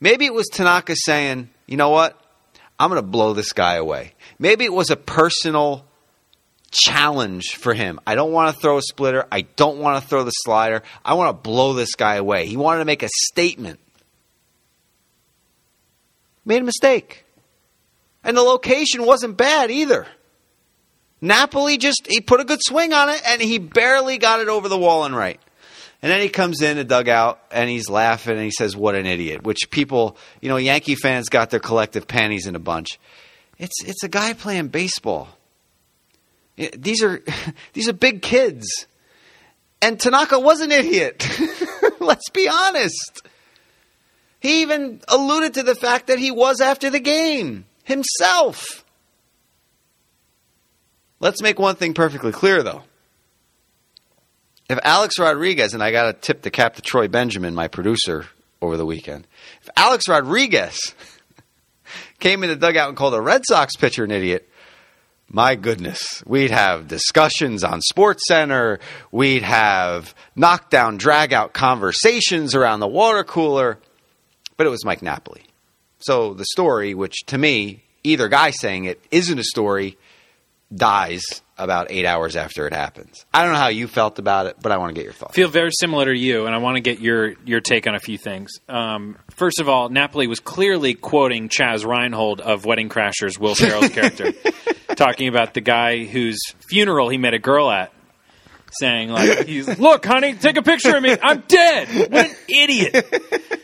maybe 0.00 0.24
it 0.24 0.32
was 0.32 0.46
Tanaka 0.48 0.94
saying, 0.96 1.50
"You 1.66 1.76
know 1.76 1.90
what? 1.90 2.20
I'm 2.78 2.90
going 2.90 3.02
to 3.02 3.06
blow 3.06 3.32
this 3.32 3.52
guy 3.52 3.74
away." 3.74 4.14
Maybe 4.38 4.64
it 4.64 4.72
was 4.72 4.90
a 4.90 4.96
personal 4.96 5.84
challenge 6.70 7.56
for 7.56 7.74
him. 7.74 7.98
I 8.06 8.14
don't 8.14 8.32
want 8.32 8.54
to 8.54 8.60
throw 8.60 8.78
a 8.78 8.82
splitter. 8.82 9.26
I 9.32 9.42
don't 9.42 9.78
want 9.78 10.02
to 10.02 10.08
throw 10.08 10.22
the 10.22 10.30
slider. 10.30 10.82
I 11.04 11.14
want 11.14 11.30
to 11.30 11.42
blow 11.42 11.72
this 11.72 11.94
guy 11.94 12.16
away. 12.16 12.46
He 12.46 12.56
wanted 12.56 12.80
to 12.80 12.84
make 12.84 13.02
a 13.02 13.08
statement. 13.32 13.80
Made 16.44 16.62
a 16.62 16.64
mistake. 16.64 17.24
And 18.22 18.36
the 18.36 18.42
location 18.42 19.04
wasn't 19.04 19.36
bad 19.36 19.70
either. 19.70 20.06
Napoli 21.20 21.78
just 21.78 22.06
he 22.08 22.20
put 22.20 22.40
a 22.40 22.44
good 22.44 22.60
swing 22.62 22.92
on 22.92 23.08
it 23.08 23.20
and 23.26 23.40
he 23.40 23.58
barely 23.58 24.18
got 24.18 24.40
it 24.40 24.48
over 24.48 24.68
the 24.68 24.78
wall 24.78 25.04
and 25.04 25.16
right. 25.16 25.40
And 26.02 26.12
then 26.12 26.20
he 26.20 26.28
comes 26.28 26.60
in 26.60 26.76
the 26.76 26.84
dugout 26.84 27.40
and 27.50 27.70
he's 27.70 27.88
laughing 27.88 28.34
and 28.34 28.42
he 28.42 28.50
says, 28.50 28.76
"What 28.76 28.94
an 28.94 29.06
idiot!" 29.06 29.42
Which 29.42 29.70
people, 29.70 30.18
you 30.42 30.50
know, 30.50 30.58
Yankee 30.58 30.96
fans 30.96 31.30
got 31.30 31.48
their 31.48 31.60
collective 31.60 32.06
panties 32.06 32.46
in 32.46 32.54
a 32.54 32.58
bunch. 32.58 32.98
It's 33.58 33.82
it's 33.84 34.02
a 34.02 34.08
guy 34.08 34.34
playing 34.34 34.68
baseball. 34.68 35.28
These 36.56 37.02
are 37.02 37.22
these 37.72 37.88
are 37.88 37.94
big 37.94 38.20
kids, 38.20 38.86
and 39.80 39.98
Tanaka 39.98 40.38
was 40.38 40.60
an 40.60 40.72
idiot. 40.72 41.26
Let's 42.00 42.28
be 42.30 42.50
honest. 42.50 43.22
He 44.44 44.60
even 44.60 45.00
alluded 45.08 45.54
to 45.54 45.62
the 45.62 45.74
fact 45.74 46.08
that 46.08 46.18
he 46.18 46.30
was 46.30 46.60
after 46.60 46.90
the 46.90 47.00
game 47.00 47.64
himself. 47.82 48.84
Let's 51.18 51.40
make 51.40 51.58
one 51.58 51.76
thing 51.76 51.94
perfectly 51.94 52.30
clear, 52.30 52.62
though. 52.62 52.82
If 54.68 54.78
Alex 54.84 55.18
Rodriguez, 55.18 55.72
and 55.72 55.82
I 55.82 55.92
got 55.92 56.04
to 56.04 56.12
tip 56.12 56.42
the 56.42 56.50
cap 56.50 56.74
to 56.74 56.82
Troy 56.82 57.08
Benjamin, 57.08 57.54
my 57.54 57.68
producer, 57.68 58.26
over 58.60 58.76
the 58.76 58.84
weekend, 58.84 59.26
if 59.62 59.70
Alex 59.78 60.10
Rodriguez 60.10 60.94
came 62.18 62.42
in 62.42 62.50
the 62.50 62.56
dugout 62.56 62.90
and 62.90 62.98
called 62.98 63.14
a 63.14 63.22
Red 63.22 63.44
Sox 63.48 63.76
pitcher 63.76 64.04
an 64.04 64.10
idiot, 64.10 64.46
my 65.30 65.54
goodness, 65.54 66.22
we'd 66.26 66.50
have 66.50 66.86
discussions 66.86 67.64
on 67.64 67.80
SportsCenter. 67.80 68.78
We'd 69.10 69.42
have 69.42 70.14
knockdown, 70.36 70.98
drag 70.98 71.32
out 71.32 71.54
conversations 71.54 72.54
around 72.54 72.80
the 72.80 72.86
water 72.86 73.24
cooler. 73.24 73.78
But 74.56 74.66
it 74.66 74.70
was 74.70 74.84
Mike 74.84 75.02
Napoli. 75.02 75.42
So 75.98 76.34
the 76.34 76.44
story, 76.44 76.94
which 76.94 77.24
to 77.26 77.38
me, 77.38 77.82
either 78.02 78.28
guy 78.28 78.50
saying 78.50 78.84
it 78.84 79.02
isn't 79.10 79.38
a 79.38 79.44
story, 79.44 79.96
dies 80.74 81.22
about 81.56 81.86
eight 81.90 82.04
hours 82.04 82.36
after 82.36 82.66
it 82.66 82.72
happens. 82.72 83.24
I 83.32 83.42
don't 83.42 83.52
know 83.52 83.58
how 83.58 83.68
you 83.68 83.86
felt 83.86 84.18
about 84.18 84.46
it, 84.46 84.56
but 84.60 84.72
I 84.72 84.78
want 84.78 84.90
to 84.90 84.94
get 84.94 85.04
your 85.04 85.12
thoughts. 85.12 85.34
Feel 85.34 85.48
very 85.48 85.70
similar 85.72 86.06
to 86.06 86.18
you, 86.18 86.46
and 86.46 86.54
I 86.54 86.58
want 86.58 86.76
to 86.76 86.80
get 86.80 87.00
your 87.00 87.34
your 87.44 87.60
take 87.60 87.86
on 87.86 87.94
a 87.94 88.00
few 88.00 88.18
things. 88.18 88.50
Um, 88.68 89.16
first 89.30 89.60
of 89.60 89.68
all, 89.68 89.88
Napoli 89.88 90.26
was 90.26 90.40
clearly 90.40 90.94
quoting 90.94 91.48
Chaz 91.48 91.84
Reinhold 91.86 92.40
of 92.40 92.64
Wedding 92.64 92.88
Crashers, 92.88 93.38
Will 93.38 93.54
Ferrell's 93.54 93.90
character, 93.90 94.32
talking 94.96 95.28
about 95.28 95.54
the 95.54 95.60
guy 95.60 96.04
whose 96.04 96.38
funeral 96.68 97.08
he 97.08 97.18
met 97.18 97.34
a 97.34 97.38
girl 97.38 97.70
at. 97.70 97.92
Saying 98.78 99.10
like, 99.10 99.46
he's, 99.46 99.78
"Look, 99.78 100.04
honey, 100.04 100.34
take 100.34 100.56
a 100.56 100.62
picture 100.62 100.96
of 100.96 101.02
me. 101.02 101.16
I'm 101.22 101.42
dead." 101.46 102.10
What 102.12 102.26
an 102.26 102.36
idiot! 102.48 103.06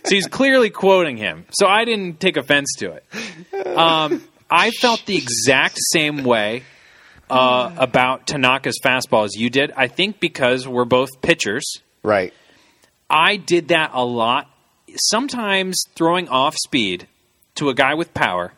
So 0.04 0.14
he's 0.14 0.26
clearly 0.26 0.70
quoting 0.70 1.16
him. 1.16 1.44
So 1.52 1.66
I 1.66 1.84
didn't 1.84 2.20
take 2.20 2.36
offense 2.36 2.74
to 2.78 2.92
it. 2.92 3.66
Um, 3.76 4.22
I 4.50 4.70
felt 4.70 5.04
the 5.06 5.16
exact 5.16 5.78
same 5.92 6.24
way 6.24 6.64
uh, 7.30 7.72
about 7.76 8.26
Tanaka's 8.26 8.78
fastball 8.84 9.24
as 9.24 9.34
you 9.36 9.50
did. 9.50 9.72
I 9.76 9.86
think 9.88 10.20
because 10.20 10.66
we're 10.66 10.84
both 10.84 11.20
pitchers. 11.22 11.64
Right. 12.02 12.32
I 13.08 13.36
did 13.36 13.68
that 13.68 13.90
a 13.92 14.04
lot. 14.04 14.48
Sometimes 14.96 15.84
throwing 15.94 16.28
off 16.28 16.56
speed 16.56 17.06
to 17.56 17.68
a 17.68 17.74
guy 17.74 17.94
with 17.94 18.12
power, 18.14 18.52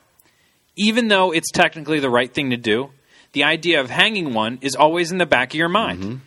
even 0.77 1.09
though 1.09 1.33
it's 1.33 1.51
technically 1.51 2.01
the 2.01 2.09
right 2.11 2.33
thing 2.33 2.51
to 2.51 2.57
do, 2.57 2.91
the 3.33 3.45
idea 3.45 3.81
of 3.81 3.91
hanging 3.91 4.33
one 4.33 4.59
is 4.63 4.75
always 4.75 5.11
in 5.11 5.19
the 5.19 5.27
back 5.27 5.51
of 5.51 5.55
your 5.57 5.69
mind. 5.69 6.21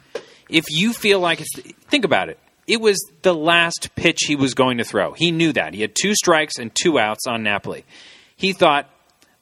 If 0.49 0.65
you 0.69 0.93
feel 0.93 1.19
like 1.19 1.41
it's, 1.41 1.49
think 1.89 2.05
about 2.05 2.29
it. 2.29 2.39
It 2.67 2.81
was 2.81 2.97
the 3.21 3.33
last 3.33 3.89
pitch 3.95 4.21
he 4.27 4.35
was 4.35 4.53
going 4.53 4.79
to 4.79 4.83
throw. 4.83 5.13
He 5.13 5.31
knew 5.31 5.53
that. 5.53 5.73
He 5.73 5.81
had 5.81 5.95
two 5.95 6.15
strikes 6.15 6.57
and 6.57 6.73
two 6.73 6.97
outs 6.97 7.27
on 7.27 7.43
Napoli. 7.43 7.85
He 8.35 8.53
thought, 8.53 8.89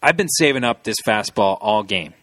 I've 0.01 0.17
been 0.17 0.29
saving 0.29 0.63
up 0.63 0.83
this 0.83 0.97
fastball 1.07 1.57
all 1.61 1.83
game. 1.83 2.13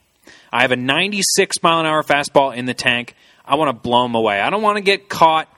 I 0.53 0.63
have 0.63 0.73
a 0.73 0.77
96 0.77 1.63
mile 1.63 1.81
an 1.81 1.87
hour 1.87 2.03
fastball 2.03 2.55
in 2.55 2.67
the 2.67 2.75
tank. 2.75 3.15
I 3.45 3.55
want 3.55 3.69
to 3.69 3.73
blow 3.73 4.05
him 4.05 4.15
away. 4.15 4.41
I 4.41 4.51
don't 4.51 4.63
want 4.63 4.77
to 4.77 4.83
get 4.83 5.09
caught 5.09 5.49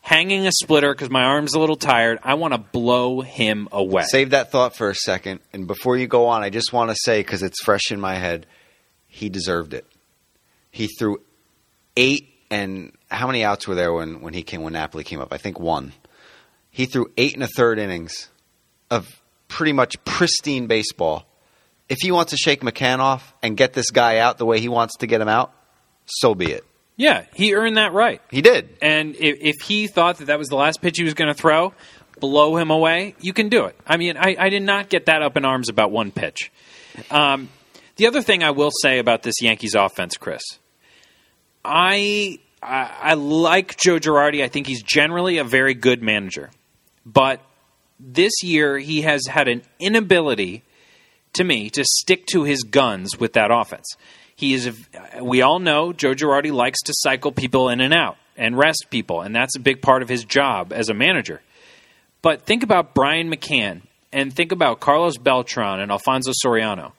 hanging 0.00 0.46
a 0.46 0.52
splitter 0.52 0.92
because 0.92 1.10
my 1.10 1.24
arm's 1.24 1.54
a 1.54 1.58
little 1.58 1.76
tired. 1.76 2.18
I 2.22 2.34
want 2.34 2.54
to 2.54 2.58
blow 2.58 3.20
him 3.20 3.68
away. 3.72 4.02
Save 4.04 4.30
that 4.30 4.50
thought 4.50 4.76
for 4.76 4.90
a 4.90 4.94
second. 4.94 5.40
And 5.52 5.66
before 5.66 5.96
you 5.96 6.06
go 6.06 6.26
on, 6.26 6.42
I 6.42 6.50
just 6.50 6.72
want 6.72 6.90
to 6.90 6.96
say, 6.98 7.20
because 7.20 7.42
it's 7.42 7.62
fresh 7.62 7.90
in 7.90 8.00
my 8.00 8.16
head, 8.16 8.46
he 9.08 9.28
deserved 9.28 9.74
it. 9.74 9.86
He 10.70 10.88
threw 10.98 11.20
eight, 11.96 12.31
and 12.52 12.92
how 13.10 13.26
many 13.26 13.44
outs 13.44 13.66
were 13.66 13.74
there 13.74 13.94
when, 13.94 14.20
when 14.20 14.34
he 14.34 14.42
came 14.42 14.62
when 14.62 14.74
Napoli 14.74 15.04
came 15.04 15.20
up? 15.20 15.32
I 15.32 15.38
think 15.38 15.58
one. 15.58 15.94
He 16.70 16.84
threw 16.84 17.10
eight 17.16 17.32
and 17.32 17.42
a 17.42 17.46
third 17.46 17.78
innings 17.78 18.28
of 18.90 19.08
pretty 19.48 19.72
much 19.72 20.02
pristine 20.04 20.66
baseball. 20.66 21.24
If 21.88 21.98
he 22.02 22.12
wants 22.12 22.32
to 22.32 22.36
shake 22.36 22.60
McCann 22.60 22.98
off 22.98 23.32
and 23.42 23.56
get 23.56 23.72
this 23.72 23.90
guy 23.90 24.18
out 24.18 24.36
the 24.36 24.44
way 24.44 24.60
he 24.60 24.68
wants 24.68 24.98
to 24.98 25.06
get 25.06 25.20
him 25.20 25.28
out, 25.28 25.54
so 26.04 26.34
be 26.34 26.52
it. 26.52 26.64
yeah, 26.96 27.24
he 27.34 27.54
earned 27.54 27.78
that 27.78 27.94
right. 27.94 28.20
He 28.30 28.42
did. 28.42 28.68
And 28.82 29.16
if, 29.16 29.38
if 29.40 29.56
he 29.62 29.86
thought 29.86 30.18
that 30.18 30.26
that 30.26 30.38
was 30.38 30.48
the 30.48 30.56
last 30.56 30.82
pitch 30.82 30.98
he 30.98 31.04
was 31.04 31.14
going 31.14 31.28
to 31.28 31.34
throw, 31.34 31.72
blow 32.20 32.56
him 32.56 32.70
away, 32.70 33.14
you 33.20 33.32
can 33.32 33.48
do 33.48 33.64
it. 33.64 33.76
I 33.86 33.96
mean, 33.96 34.18
I, 34.18 34.36
I 34.38 34.48
did 34.50 34.62
not 34.62 34.90
get 34.90 35.06
that 35.06 35.22
up 35.22 35.38
in 35.38 35.46
arms 35.46 35.70
about 35.70 35.90
one 35.90 36.10
pitch. 36.12 36.52
Um, 37.10 37.48
the 37.96 38.06
other 38.06 38.20
thing 38.20 38.42
I 38.42 38.50
will 38.50 38.70
say 38.82 38.98
about 38.98 39.22
this 39.22 39.40
Yankees 39.40 39.74
offense, 39.74 40.16
Chris, 40.18 40.42
I, 41.64 42.38
I 42.62 42.90
I 43.00 43.14
like 43.14 43.76
Joe 43.76 43.98
Girardi. 43.98 44.42
I 44.42 44.48
think 44.48 44.66
he's 44.66 44.82
generally 44.82 45.38
a 45.38 45.44
very 45.44 45.74
good 45.74 46.02
manager, 46.02 46.50
but 47.06 47.40
this 47.98 48.32
year 48.42 48.78
he 48.78 49.02
has 49.02 49.26
had 49.26 49.48
an 49.48 49.62
inability 49.78 50.62
to 51.34 51.44
me 51.44 51.70
to 51.70 51.84
stick 51.84 52.26
to 52.26 52.44
his 52.44 52.62
guns 52.62 53.18
with 53.18 53.34
that 53.34 53.50
offense. 53.50 53.96
He 54.36 54.54
is. 54.54 54.70
We 55.20 55.42
all 55.42 55.58
know 55.58 55.92
Joe 55.92 56.14
Girardi 56.14 56.52
likes 56.52 56.80
to 56.82 56.92
cycle 56.96 57.32
people 57.32 57.68
in 57.68 57.80
and 57.80 57.94
out 57.94 58.16
and 58.36 58.56
rest 58.56 58.86
people, 58.90 59.20
and 59.20 59.34
that's 59.34 59.56
a 59.56 59.60
big 59.60 59.82
part 59.82 60.02
of 60.02 60.08
his 60.08 60.24
job 60.24 60.72
as 60.72 60.88
a 60.88 60.94
manager. 60.94 61.42
But 62.22 62.42
think 62.42 62.62
about 62.62 62.94
Brian 62.94 63.30
McCann 63.30 63.82
and 64.12 64.32
think 64.32 64.52
about 64.52 64.80
Carlos 64.80 65.18
Beltran 65.18 65.80
and 65.80 65.90
Alfonso 65.90 66.32
Soriano. 66.32 66.92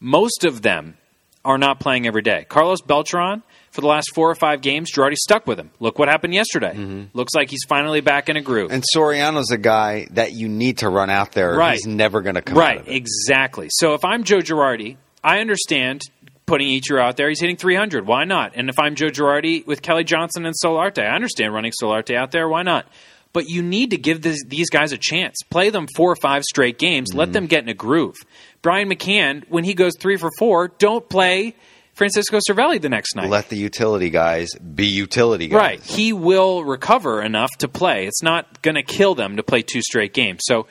Most 0.00 0.44
of 0.44 0.62
them 0.62 0.96
are 1.44 1.58
not 1.58 1.80
playing 1.80 2.06
every 2.06 2.22
day. 2.22 2.44
Carlos 2.48 2.80
Beltran, 2.80 3.42
for 3.76 3.82
the 3.82 3.86
last 3.86 4.10
four 4.14 4.28
or 4.28 4.34
five 4.34 4.62
games, 4.62 4.90
Girardi 4.90 5.14
stuck 5.14 5.46
with 5.46 5.60
him. 5.60 5.70
Look 5.78 5.98
what 5.98 6.08
happened 6.08 6.34
yesterday. 6.34 7.08
Looks 7.12 7.34
like 7.34 7.50
he's 7.50 7.62
finally 7.68 8.00
back 8.00 8.28
in 8.28 8.36
a 8.36 8.40
groove. 8.40 8.72
And 8.72 8.82
Soriano's 8.94 9.52
a 9.52 9.58
guy 9.58 10.08
that 10.12 10.32
you 10.32 10.48
need 10.48 10.78
to 10.78 10.88
run 10.88 11.10
out 11.10 11.32
there. 11.32 11.54
Right. 11.54 11.74
He's 11.74 11.86
never 11.86 12.22
going 12.22 12.34
to 12.34 12.42
come 12.42 12.56
out 12.56 12.60
Right, 12.60 12.88
exactly. 12.88 13.68
So 13.70 13.94
if 13.94 14.04
I'm 14.04 14.24
Joe 14.24 14.38
Girardi, 14.38 14.96
I 15.22 15.38
understand 15.40 16.02
putting 16.46 16.68
Ichiro 16.68 17.00
out 17.00 17.16
there. 17.16 17.28
He's 17.28 17.40
hitting 17.40 17.56
300. 17.56 18.06
Why 18.06 18.24
not? 18.24 18.52
And 18.54 18.68
if 18.68 18.78
I'm 18.78 18.94
Joe 18.94 19.08
Girardi 19.08 19.66
with 19.66 19.82
Kelly 19.82 20.04
Johnson 20.04 20.46
and 20.46 20.54
Solarte, 20.64 21.02
I 21.02 21.14
understand 21.14 21.52
running 21.52 21.72
Solarte 21.80 22.16
out 22.16 22.30
there. 22.30 22.48
Why 22.48 22.62
not? 22.62 22.86
But 23.32 23.50
you 23.50 23.62
need 23.62 23.90
to 23.90 23.98
give 23.98 24.22
this, 24.22 24.42
these 24.46 24.70
guys 24.70 24.92
a 24.92 24.96
chance. 24.98 25.36
Play 25.50 25.68
them 25.68 25.86
four 25.94 26.10
or 26.10 26.16
five 26.16 26.44
straight 26.44 26.78
games. 26.78 27.10
Mm-hmm. 27.10 27.18
Let 27.18 27.32
them 27.34 27.46
get 27.46 27.62
in 27.62 27.68
a 27.68 27.74
groove. 27.74 28.14
Brian 28.62 28.88
McCann, 28.88 29.44
when 29.50 29.64
he 29.64 29.74
goes 29.74 29.92
three 29.98 30.16
for 30.16 30.30
four, 30.38 30.68
don't 30.68 31.06
play 31.06 31.54
Francisco 31.96 32.38
Cervelli 32.46 32.80
the 32.80 32.90
next 32.90 33.16
night. 33.16 33.30
Let 33.30 33.48
the 33.48 33.56
utility 33.56 34.10
guys 34.10 34.50
be 34.54 34.86
utility 34.86 35.48
guys. 35.48 35.58
Right. 35.58 35.82
He 35.82 36.12
will 36.12 36.62
recover 36.62 37.22
enough 37.22 37.50
to 37.58 37.68
play. 37.68 38.06
It's 38.06 38.22
not 38.22 38.60
going 38.60 38.74
to 38.74 38.82
kill 38.82 39.14
them 39.14 39.36
to 39.36 39.42
play 39.42 39.62
two 39.62 39.80
straight 39.80 40.12
games. 40.12 40.40
So, 40.44 40.66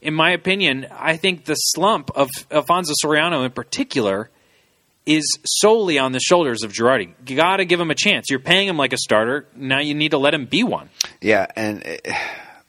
in 0.00 0.14
my 0.14 0.30
opinion, 0.30 0.86
I 0.90 1.18
think 1.18 1.44
the 1.44 1.54
slump 1.54 2.10
of 2.14 2.30
Alfonso 2.50 2.94
Soriano 3.04 3.44
in 3.44 3.50
particular 3.52 4.30
is 5.04 5.38
solely 5.44 5.98
on 5.98 6.12
the 6.12 6.20
shoulders 6.20 6.62
of 6.62 6.72
Girardi. 6.72 7.12
You 7.26 7.36
got 7.36 7.58
to 7.58 7.66
give 7.66 7.78
him 7.78 7.90
a 7.90 7.94
chance. 7.94 8.30
You're 8.30 8.38
paying 8.38 8.66
him 8.66 8.78
like 8.78 8.94
a 8.94 8.98
starter. 8.98 9.46
Now 9.54 9.80
you 9.80 9.94
need 9.94 10.12
to 10.12 10.18
let 10.18 10.32
him 10.32 10.46
be 10.46 10.62
one. 10.62 10.88
Yeah, 11.20 11.46
and 11.56 11.82
eh, 11.84 11.98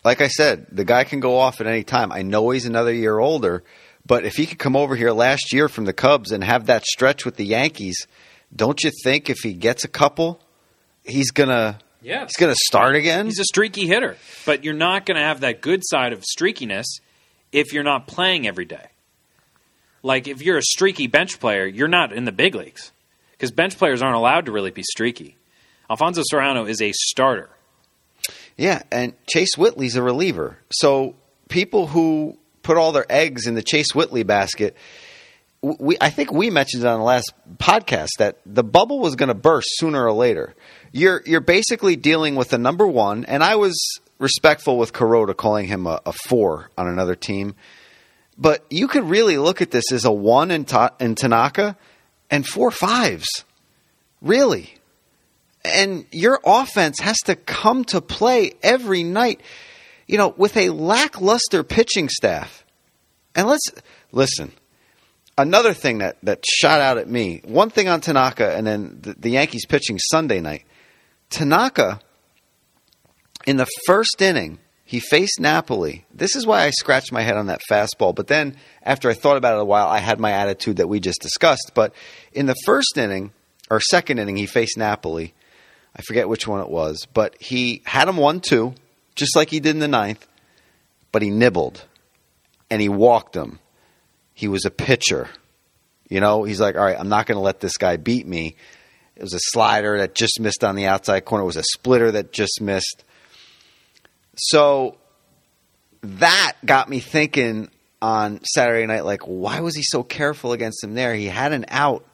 like 0.03 0.19
I 0.19 0.27
said, 0.27 0.67
the 0.69 0.83
guy 0.83 1.05
can 1.05 1.21
go 1.21 1.37
off 1.37 1.61
at 1.61 1.67
any 1.67 1.83
time. 1.83 2.11
I 2.11 2.23
know 2.23 2.49
he's 2.49 2.65
another 2.65 2.93
year 2.93 3.19
older, 3.19 3.63
but 4.11 4.25
if 4.25 4.35
he 4.35 4.45
could 4.45 4.59
come 4.59 4.75
over 4.75 4.97
here 4.97 5.13
last 5.13 5.53
year 5.53 5.69
from 5.69 5.85
the 5.85 5.93
Cubs 5.93 6.33
and 6.33 6.43
have 6.43 6.65
that 6.65 6.83
stretch 6.83 7.23
with 7.23 7.37
the 7.37 7.45
Yankees, 7.45 8.07
don't 8.53 8.83
you 8.83 8.91
think 9.05 9.29
if 9.29 9.37
he 9.37 9.53
gets 9.53 9.85
a 9.85 9.87
couple, 9.87 10.41
he's 11.05 11.31
gonna 11.31 11.79
Yeah. 12.01 12.23
he's 12.25 12.35
gonna 12.35 12.55
start 12.55 12.97
again? 12.97 13.27
He's 13.27 13.39
a 13.39 13.45
streaky 13.45 13.87
hitter, 13.87 14.17
but 14.45 14.65
you're 14.65 14.73
not 14.73 15.05
going 15.05 15.15
to 15.15 15.23
have 15.23 15.39
that 15.39 15.61
good 15.61 15.79
side 15.85 16.11
of 16.11 16.25
streakiness 16.37 16.87
if 17.53 17.71
you're 17.71 17.85
not 17.85 18.05
playing 18.05 18.45
every 18.45 18.65
day. 18.65 18.87
Like 20.03 20.27
if 20.27 20.41
you're 20.41 20.57
a 20.57 20.61
streaky 20.61 21.07
bench 21.07 21.39
player, 21.39 21.65
you're 21.65 21.87
not 21.87 22.11
in 22.11 22.25
the 22.25 22.33
big 22.33 22.53
leagues 22.53 22.91
because 23.31 23.51
bench 23.51 23.77
players 23.77 24.01
aren't 24.01 24.17
allowed 24.17 24.45
to 24.47 24.51
really 24.51 24.71
be 24.71 24.83
streaky. 24.83 25.37
Alfonso 25.89 26.21
Soriano 26.29 26.67
is 26.67 26.81
a 26.81 26.91
starter. 26.91 27.49
Yeah, 28.57 28.81
and 28.91 29.13
Chase 29.25 29.57
Whitley's 29.57 29.95
a 29.95 30.03
reliever. 30.03 30.57
So 30.69 31.15
people 31.47 31.87
who 31.87 32.37
put 32.63 32.77
all 32.77 32.91
their 32.91 33.05
eggs 33.09 33.47
in 33.47 33.55
the 33.55 33.63
Chase 33.63 33.93
Whitley 33.93 34.23
basket, 34.23 34.75
we 35.61 35.97
I 36.01 36.09
think 36.09 36.31
we 36.31 36.49
mentioned 36.49 36.83
it 36.83 36.87
on 36.87 36.99
the 36.99 37.05
last 37.05 37.33
podcast 37.57 38.09
that 38.17 38.37
the 38.45 38.63
bubble 38.63 38.99
was 38.99 39.15
going 39.15 39.29
to 39.29 39.35
burst 39.35 39.67
sooner 39.73 40.03
or 40.03 40.13
later. 40.13 40.55
You're 40.91 41.21
you're 41.25 41.41
basically 41.41 41.95
dealing 41.95 42.35
with 42.35 42.53
a 42.53 42.57
number 42.57 42.87
one, 42.87 43.25
and 43.25 43.43
I 43.43 43.55
was 43.55 43.77
respectful 44.21 44.77
with 44.77 44.93
Kuroda 44.93 45.35
calling 45.35 45.67
him 45.67 45.87
a, 45.87 46.01
a 46.05 46.13
four 46.13 46.69
on 46.77 46.87
another 46.87 47.15
team, 47.15 47.55
but 48.37 48.65
you 48.69 48.87
could 48.87 49.03
really 49.03 49.37
look 49.37 49.61
at 49.61 49.71
this 49.71 49.91
as 49.91 50.05
a 50.05 50.11
one 50.11 50.51
in, 50.51 50.63
Ta- 50.65 50.91
in 50.99 51.15
Tanaka 51.15 51.75
and 52.29 52.45
four 52.45 52.71
fives, 52.71 53.27
really? 54.21 54.75
And 55.65 56.05
your 56.11 56.39
offense 56.43 56.99
has 56.99 57.17
to 57.25 57.35
come 57.35 57.83
to 57.85 58.01
play 58.01 58.53
every 58.63 59.03
night, 59.03 59.41
you 60.11 60.17
know, 60.17 60.33
with 60.35 60.57
a 60.57 60.69
lackluster 60.69 61.63
pitching 61.63 62.09
staff. 62.09 62.65
And 63.33 63.47
let's 63.47 63.71
listen. 64.11 64.51
Another 65.37 65.73
thing 65.73 65.99
that, 65.99 66.17
that 66.23 66.43
shot 66.45 66.81
out 66.81 66.97
at 66.97 67.09
me, 67.09 67.41
one 67.45 67.69
thing 67.69 67.87
on 67.87 68.01
Tanaka 68.01 68.55
and 68.55 68.67
then 68.67 68.99
the, 69.01 69.13
the 69.13 69.29
Yankees 69.29 69.65
pitching 69.65 69.97
Sunday 69.97 70.41
night. 70.41 70.65
Tanaka, 71.29 72.01
in 73.47 73.55
the 73.55 73.67
first 73.85 74.21
inning, 74.21 74.59
he 74.83 74.99
faced 74.99 75.39
Napoli. 75.39 76.05
This 76.13 76.35
is 76.35 76.45
why 76.45 76.65
I 76.65 76.71
scratched 76.71 77.13
my 77.13 77.21
head 77.21 77.37
on 77.37 77.47
that 77.47 77.61
fastball. 77.71 78.13
But 78.13 78.27
then, 78.27 78.57
after 78.83 79.09
I 79.09 79.13
thought 79.13 79.37
about 79.37 79.55
it 79.55 79.61
a 79.61 79.65
while, 79.65 79.87
I 79.87 79.99
had 79.99 80.19
my 80.19 80.31
attitude 80.31 80.75
that 80.77 80.89
we 80.89 80.99
just 80.99 81.21
discussed. 81.21 81.71
But 81.73 81.93
in 82.33 82.47
the 82.47 82.55
first 82.65 82.97
inning, 82.97 83.31
or 83.69 83.79
second 83.79 84.19
inning, 84.19 84.35
he 84.35 84.45
faced 84.45 84.77
Napoli. 84.77 85.33
I 85.95 86.01
forget 86.01 86.27
which 86.27 86.45
one 86.45 86.59
it 86.59 86.69
was, 86.69 87.07
but 87.13 87.41
he 87.41 87.81
had 87.85 88.09
him 88.09 88.17
1 88.17 88.41
2, 88.41 88.75
just 89.15 89.35
like 89.35 89.49
he 89.49 89.59
did 89.59 89.71
in 89.71 89.79
the 89.79 89.87
ninth, 89.87 90.25
but 91.11 91.21
he 91.21 91.29
nibbled 91.29 91.85
and 92.69 92.81
he 92.81 92.89
walked 92.89 93.35
him. 93.35 93.59
He 94.33 94.47
was 94.47 94.65
a 94.65 94.71
pitcher. 94.71 95.29
You 96.09 96.19
know, 96.19 96.43
he's 96.43 96.59
like, 96.59 96.75
all 96.75 96.83
right, 96.83 96.97
I'm 96.99 97.09
not 97.09 97.25
going 97.25 97.37
to 97.37 97.41
let 97.41 97.59
this 97.59 97.77
guy 97.77 97.97
beat 97.97 98.27
me. 98.27 98.55
It 99.15 99.21
was 99.21 99.33
a 99.33 99.39
slider 99.39 99.99
that 99.99 100.15
just 100.15 100.39
missed 100.39 100.63
on 100.63 100.75
the 100.75 100.87
outside 100.87 101.25
corner. 101.25 101.43
It 101.43 101.47
was 101.47 101.57
a 101.57 101.63
splitter 101.63 102.11
that 102.11 102.31
just 102.31 102.59
missed. 102.61 103.03
So 104.35 104.97
that 106.01 106.53
got 106.65 106.89
me 106.89 106.99
thinking 106.99 107.69
on 108.01 108.43
Saturday 108.43 108.85
night, 108.87 109.05
like, 109.05 109.23
why 109.23 109.59
was 109.59 109.75
he 109.75 109.83
so 109.83 110.03
careful 110.03 110.53
against 110.53 110.83
him 110.83 110.95
there? 110.95 111.13
He 111.13 111.27
had 111.27 111.53
an 111.53 111.65
out. 111.67 112.05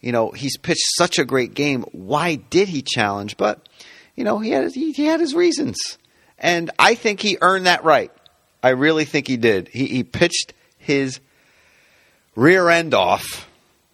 You 0.00 0.12
know, 0.12 0.30
he's 0.30 0.56
pitched 0.56 0.84
such 0.96 1.18
a 1.18 1.24
great 1.24 1.54
game. 1.54 1.82
Why 1.92 2.36
did 2.36 2.68
he 2.68 2.82
challenge? 2.82 3.36
But, 3.36 3.68
you 4.14 4.24
know, 4.24 4.38
he 4.38 4.50
had 4.50 4.72
he, 4.72 4.92
he 4.92 5.04
had 5.04 5.20
his 5.20 5.34
reasons. 5.34 5.76
And 6.38 6.70
I 6.78 6.94
think 6.94 7.20
he 7.20 7.38
earned 7.40 7.66
that 7.66 7.84
right. 7.84 8.12
I 8.62 8.70
really 8.70 9.04
think 9.04 9.26
he 9.26 9.36
did. 9.36 9.68
He, 9.68 9.86
he 9.86 10.04
pitched 10.04 10.52
his 10.78 11.20
rear 12.34 12.68
end 12.68 12.94
off. 12.94 13.48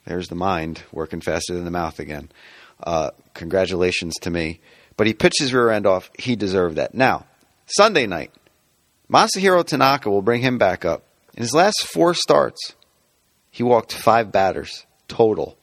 There's 0.06 0.28
the 0.28 0.34
mind 0.34 0.82
working 0.92 1.20
faster 1.20 1.54
than 1.54 1.64
the 1.64 1.70
mouth 1.70 1.98
again. 1.98 2.30
Uh, 2.82 3.10
congratulations 3.34 4.14
to 4.22 4.30
me. 4.30 4.60
But 4.96 5.06
he 5.06 5.14
pitched 5.14 5.40
his 5.40 5.54
rear 5.54 5.70
end 5.70 5.86
off. 5.86 6.10
He 6.18 6.36
deserved 6.36 6.76
that. 6.76 6.94
Now, 6.94 7.26
Sunday 7.66 8.06
night, 8.06 8.32
Masahiro 9.10 9.64
Tanaka 9.64 10.10
will 10.10 10.22
bring 10.22 10.42
him 10.42 10.58
back 10.58 10.84
up. 10.84 11.04
In 11.34 11.42
his 11.42 11.54
last 11.54 11.84
four 11.84 12.14
starts, 12.14 12.74
he 13.50 13.62
walked 13.62 13.92
five 13.92 14.32
batters 14.32 14.84
total. 15.08 15.56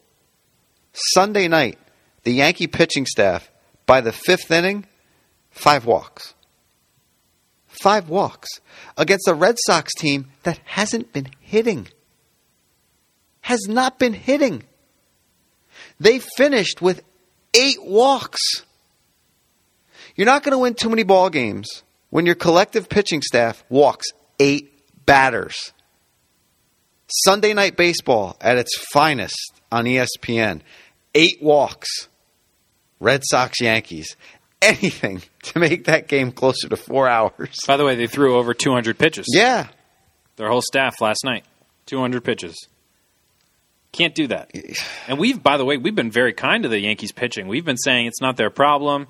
Sunday 0.94 1.48
night, 1.48 1.78
the 2.24 2.32
Yankee 2.34 2.68
pitching 2.68 3.06
staff, 3.06 3.52
by 3.86 4.02
the 4.02 4.12
fifth 4.12 4.52
inning, 4.52 4.86
five 5.52 5.86
walks. 5.86 6.34
Five 7.82 8.10
walks 8.10 8.50
against 8.98 9.28
a 9.28 9.34
Red 9.34 9.56
Sox 9.66 9.94
team 9.94 10.28
that 10.44 10.60
hasn't 10.66 11.14
been 11.14 11.30
hitting. 11.40 11.88
Has 13.42 13.62
not 13.68 14.00
been 14.00 14.14
hitting. 14.14 14.64
They 16.00 16.20
finished 16.20 16.82
with 16.82 17.04
eight 17.54 17.84
walks. 17.84 18.42
You're 20.16 20.26
not 20.26 20.44
going 20.44 20.52
to 20.52 20.58
win 20.58 20.74
too 20.74 20.90
many 20.90 21.04
ball 21.04 21.30
games 21.30 21.84
when 22.10 22.26
your 22.26 22.36
collective 22.36 22.90
pitching 22.90 23.22
staff 23.22 23.64
walks 23.70 24.08
eight 24.40 24.74
batters. 25.06 25.74
Sunday 27.08 27.54
night 27.54 27.76
baseball 27.76 28.38
at 28.42 28.58
its 28.58 28.78
finest 28.92 29.62
on 29.72 29.86
ESPN. 29.86 30.62
Eight 31.16 31.42
walks. 31.42 32.08
Red 33.00 33.24
Sox 33.26 33.62
Yankees. 33.62 34.16
Anything 34.62 35.22
to 35.44 35.60
make 35.60 35.86
that 35.86 36.08
game 36.08 36.32
closer 36.32 36.68
to 36.70 36.78
four 36.78 37.08
hours. 37.08 37.58
By 37.68 37.78
the 37.78 37.86
way, 37.86 37.96
they 37.96 38.08
threw 38.08 38.38
over 38.38 38.54
200 38.54 38.98
pitches. 38.98 39.26
Yeah. 39.30 39.68
Their 40.36 40.50
whole 40.50 40.62
staff 40.62 41.02
last 41.02 41.24
night. 41.24 41.46
200 41.86 42.24
pitches. 42.24 42.56
Can't 43.92 44.14
do 44.14 44.28
that. 44.28 44.52
And 45.08 45.18
we've, 45.18 45.42
by 45.42 45.58
the 45.58 45.66
way, 45.66 45.78
we've 45.78 45.96
been 45.96 46.12
very 46.12 46.34
kind 46.34 46.64
to 46.64 46.70
the 46.70 46.80
Yankees 46.80 47.12
pitching. 47.12 47.48
We've 47.48 47.66
been 47.66 47.78
saying 47.78 48.06
it's 48.06 48.22
not 48.22 48.38
their 48.38 48.50
problem. 48.52 49.08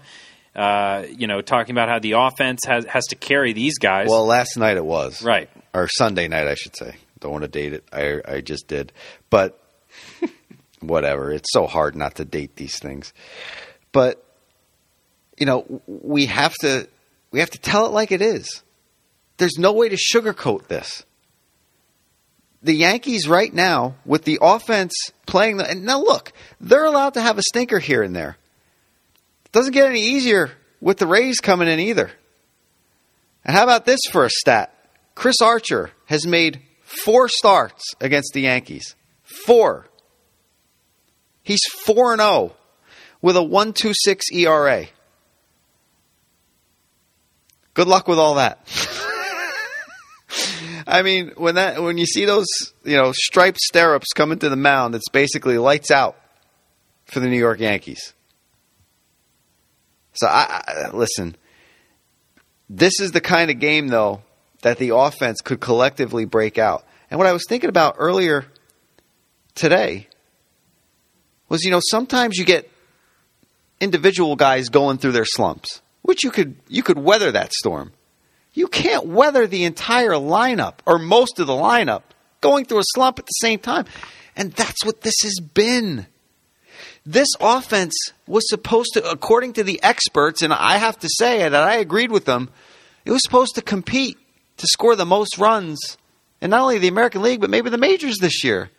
Uh, 0.56 1.06
you 1.16 1.28
know, 1.28 1.42
talking 1.42 1.74
about 1.76 1.90
how 1.90 2.00
the 2.00 2.14
offense 2.14 2.62
has 2.66 2.86
has 2.86 3.06
to 3.08 3.16
carry 3.16 3.54
these 3.54 3.78
guys. 3.78 4.08
Well, 4.10 4.26
last 4.26 4.58
night 4.58 4.78
it 4.78 4.86
was. 4.86 5.22
right. 5.22 5.50
Or 5.74 5.88
Sunday 5.88 6.28
night, 6.28 6.48
I 6.48 6.56
should 6.56 6.76
say. 6.76 6.96
Don't 7.20 7.32
want 7.32 7.44
to 7.44 7.48
date 7.50 7.74
it. 7.74 7.84
I, 7.92 8.22
I 8.26 8.42
just 8.42 8.68
did. 8.68 8.92
But 9.30 9.62
whatever. 10.80 11.32
It's 11.32 11.52
so 11.52 11.68
hard 11.68 11.96
not 11.96 12.16
to 12.16 12.26
date 12.26 12.56
these 12.56 12.80
things. 12.80 13.14
But, 13.92 14.24
you 15.40 15.46
know, 15.46 15.82
we 15.88 16.28
have 16.28 16.54
to 16.62 16.88
we 17.32 17.40
have 17.40 17.50
to 17.52 17.60
tell 17.60 17.86
it 17.86 17.92
like 17.92 18.12
it 18.12 18.22
is. 18.22 18.64
There's 19.38 19.58
no 19.58 19.72
way 19.72 19.90
to 19.90 19.96
sugarcoat 19.96 20.68
this. 20.68 21.06
The 22.62 22.74
Yankees 22.74 23.28
right 23.28 23.54
now, 23.54 23.96
with 24.06 24.26
the 24.26 24.40
offense 24.42 24.94
playing, 25.26 25.58
the, 25.58 25.70
and 25.70 25.86
now 25.86 26.02
look, 26.02 26.34
they're 26.60 26.86
allowed 26.86 27.14
to 27.14 27.22
have 27.22 27.38
a 27.38 27.44
stinker 27.44 27.80
here 27.80 28.04
and 28.04 28.14
there. 28.14 28.38
It 29.46 29.52
Doesn't 29.54 29.72
get 29.72 29.88
any 29.88 30.02
easier 30.02 30.52
with 30.82 30.98
the 30.98 31.08
Rays 31.08 31.40
coming 31.40 31.70
in 31.70 31.80
either. 31.80 32.12
And 33.46 33.56
how 33.56 33.64
about 33.64 33.86
this 33.86 34.02
for 34.12 34.26
a 34.26 34.30
stat? 34.30 34.74
Chris 35.16 35.42
Archer 35.42 35.92
has 36.06 36.28
made 36.28 36.62
four 36.84 37.30
starts 37.30 37.84
against 38.02 38.34
the 38.34 38.42
Yankees. 38.42 38.96
Four. 39.24 39.88
He's 41.44 41.64
4 41.86 42.18
0 42.18 42.56
with 43.22 43.38
a 43.38 43.44
126 43.44 44.26
ERA. 44.34 44.88
Good 47.80 47.88
luck 47.88 48.10
with 48.10 48.20
all 48.20 48.36
that. 48.36 48.60
I 50.86 51.02
mean, 51.02 51.32
when 51.38 51.56
that 51.56 51.82
when 51.82 51.98
you 51.98 52.06
see 52.06 52.26
those, 52.26 52.46
you 52.84 52.98
know, 52.98 53.14
striped 53.14 53.58
stirrups 53.62 54.08
coming 54.14 54.38
to 54.40 54.50
the 54.50 54.58
mound, 54.58 54.96
it's 54.96 55.08
basically 55.08 55.58
lights 55.58 55.90
out 55.90 56.18
for 57.06 57.22
the 57.22 57.30
New 57.30 57.38
York 57.38 57.62
Yankees. 57.62 58.14
So 60.12 60.28
I, 60.28 60.62
I 60.68 60.90
listen. 60.90 61.38
This 62.70 63.00
is 63.00 63.14
the 63.14 63.22
kind 63.22 63.50
of 63.50 63.60
game 63.60 63.88
though 63.88 64.24
that 64.62 64.78
the 64.78 64.94
offense 64.94 65.40
could 65.40 65.62
collectively 65.62 66.26
break 66.26 66.58
out. 66.58 66.84
And 67.10 67.18
what 67.18 67.28
I 67.28 67.32
was 67.32 67.46
thinking 67.48 67.70
about 67.70 67.96
earlier 67.98 68.46
today 69.56 70.10
was, 71.48 71.64
you 71.64 71.72
know, 71.72 71.80
sometimes 71.82 72.36
you 72.36 72.44
get 72.44 72.70
individual 73.80 74.36
guys 74.36 74.68
going 74.68 74.98
through 74.98 75.14
their 75.14 75.24
slumps, 75.24 75.82
which 76.02 76.24
you 76.24 76.32
could 76.32 76.56
you 76.68 76.84
could 76.84 76.98
weather 76.98 77.32
that 77.32 77.54
storm. 77.54 77.92
You 78.54 78.68
can't 78.68 79.06
weather 79.06 79.48
the 79.48 79.64
entire 79.64 80.12
lineup 80.12 80.76
or 80.86 81.00
most 81.00 81.40
of 81.40 81.48
the 81.48 81.54
lineup 81.54 82.02
going 82.42 82.66
through 82.66 82.80
a 82.80 82.94
slump 82.94 83.20
at 83.20 83.26
the 83.26 83.32
same 83.42 83.60
time. 83.60 83.86
And 84.36 84.52
that's 84.54 84.86
what 84.86 85.02
this 85.02 85.16
has 85.24 85.40
been. 85.40 86.08
This 87.06 87.30
offense 87.40 87.94
was 88.28 88.48
supposed 88.48 88.94
to, 88.94 89.10
according 89.10 89.54
to 89.54 89.64
the 89.64 89.82
experts, 89.82 90.42
and 90.42 90.54
I 90.54 90.78
have 90.78 91.00
to 91.00 91.10
say 91.10 91.40
that 91.40 91.54
I 91.54 91.76
agreed 91.76 92.12
with 92.12 92.26
them, 92.26 92.50
it 93.06 93.12
was 93.12 93.24
supposed 93.24 93.56
to 93.56 93.62
compete 93.62 94.18
to 94.58 94.68
score 94.68 94.96
the 94.96 95.06
most 95.06 95.38
runs 95.38 95.98
in 96.42 96.52
not 96.52 96.62
only 96.62 96.78
the 96.78 96.88
American 96.88 97.22
League, 97.22 97.42
but 97.42 97.50
maybe 97.50 97.70
the 97.70 97.78
majors 97.78 98.18
this 98.18 98.44
year. 98.44 98.70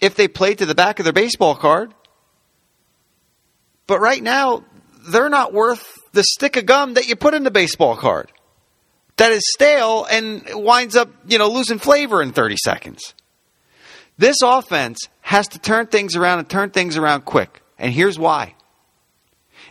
If 0.00 0.14
they 0.14 0.28
played 0.28 0.58
to 0.58 0.66
the 0.66 0.74
back 0.74 0.98
of 0.98 1.04
their 1.04 1.12
baseball 1.12 1.54
card. 1.54 1.94
But 3.86 4.00
right 4.00 4.22
now, 4.22 4.64
they're 5.08 5.28
not 5.28 5.52
worth 5.52 5.98
the 6.12 6.22
stick 6.22 6.56
of 6.56 6.66
gum 6.66 6.94
that 6.94 7.08
you 7.08 7.16
put 7.16 7.34
in 7.34 7.42
the 7.42 7.50
baseball 7.50 7.96
card. 7.96 8.30
That 9.16 9.32
is 9.32 9.42
stale 9.54 10.06
and 10.10 10.42
winds 10.54 10.96
up, 10.96 11.10
you 11.26 11.38
know, 11.38 11.48
losing 11.48 11.78
flavor 11.78 12.22
in 12.22 12.32
30 12.32 12.56
seconds. 12.56 13.14
This 14.18 14.38
offense 14.42 15.08
has 15.20 15.48
to 15.48 15.58
turn 15.58 15.86
things 15.86 16.16
around 16.16 16.38
and 16.38 16.48
turn 16.48 16.70
things 16.70 16.96
around 16.96 17.24
quick. 17.24 17.62
And 17.78 17.92
here's 17.92 18.18
why. 18.18 18.54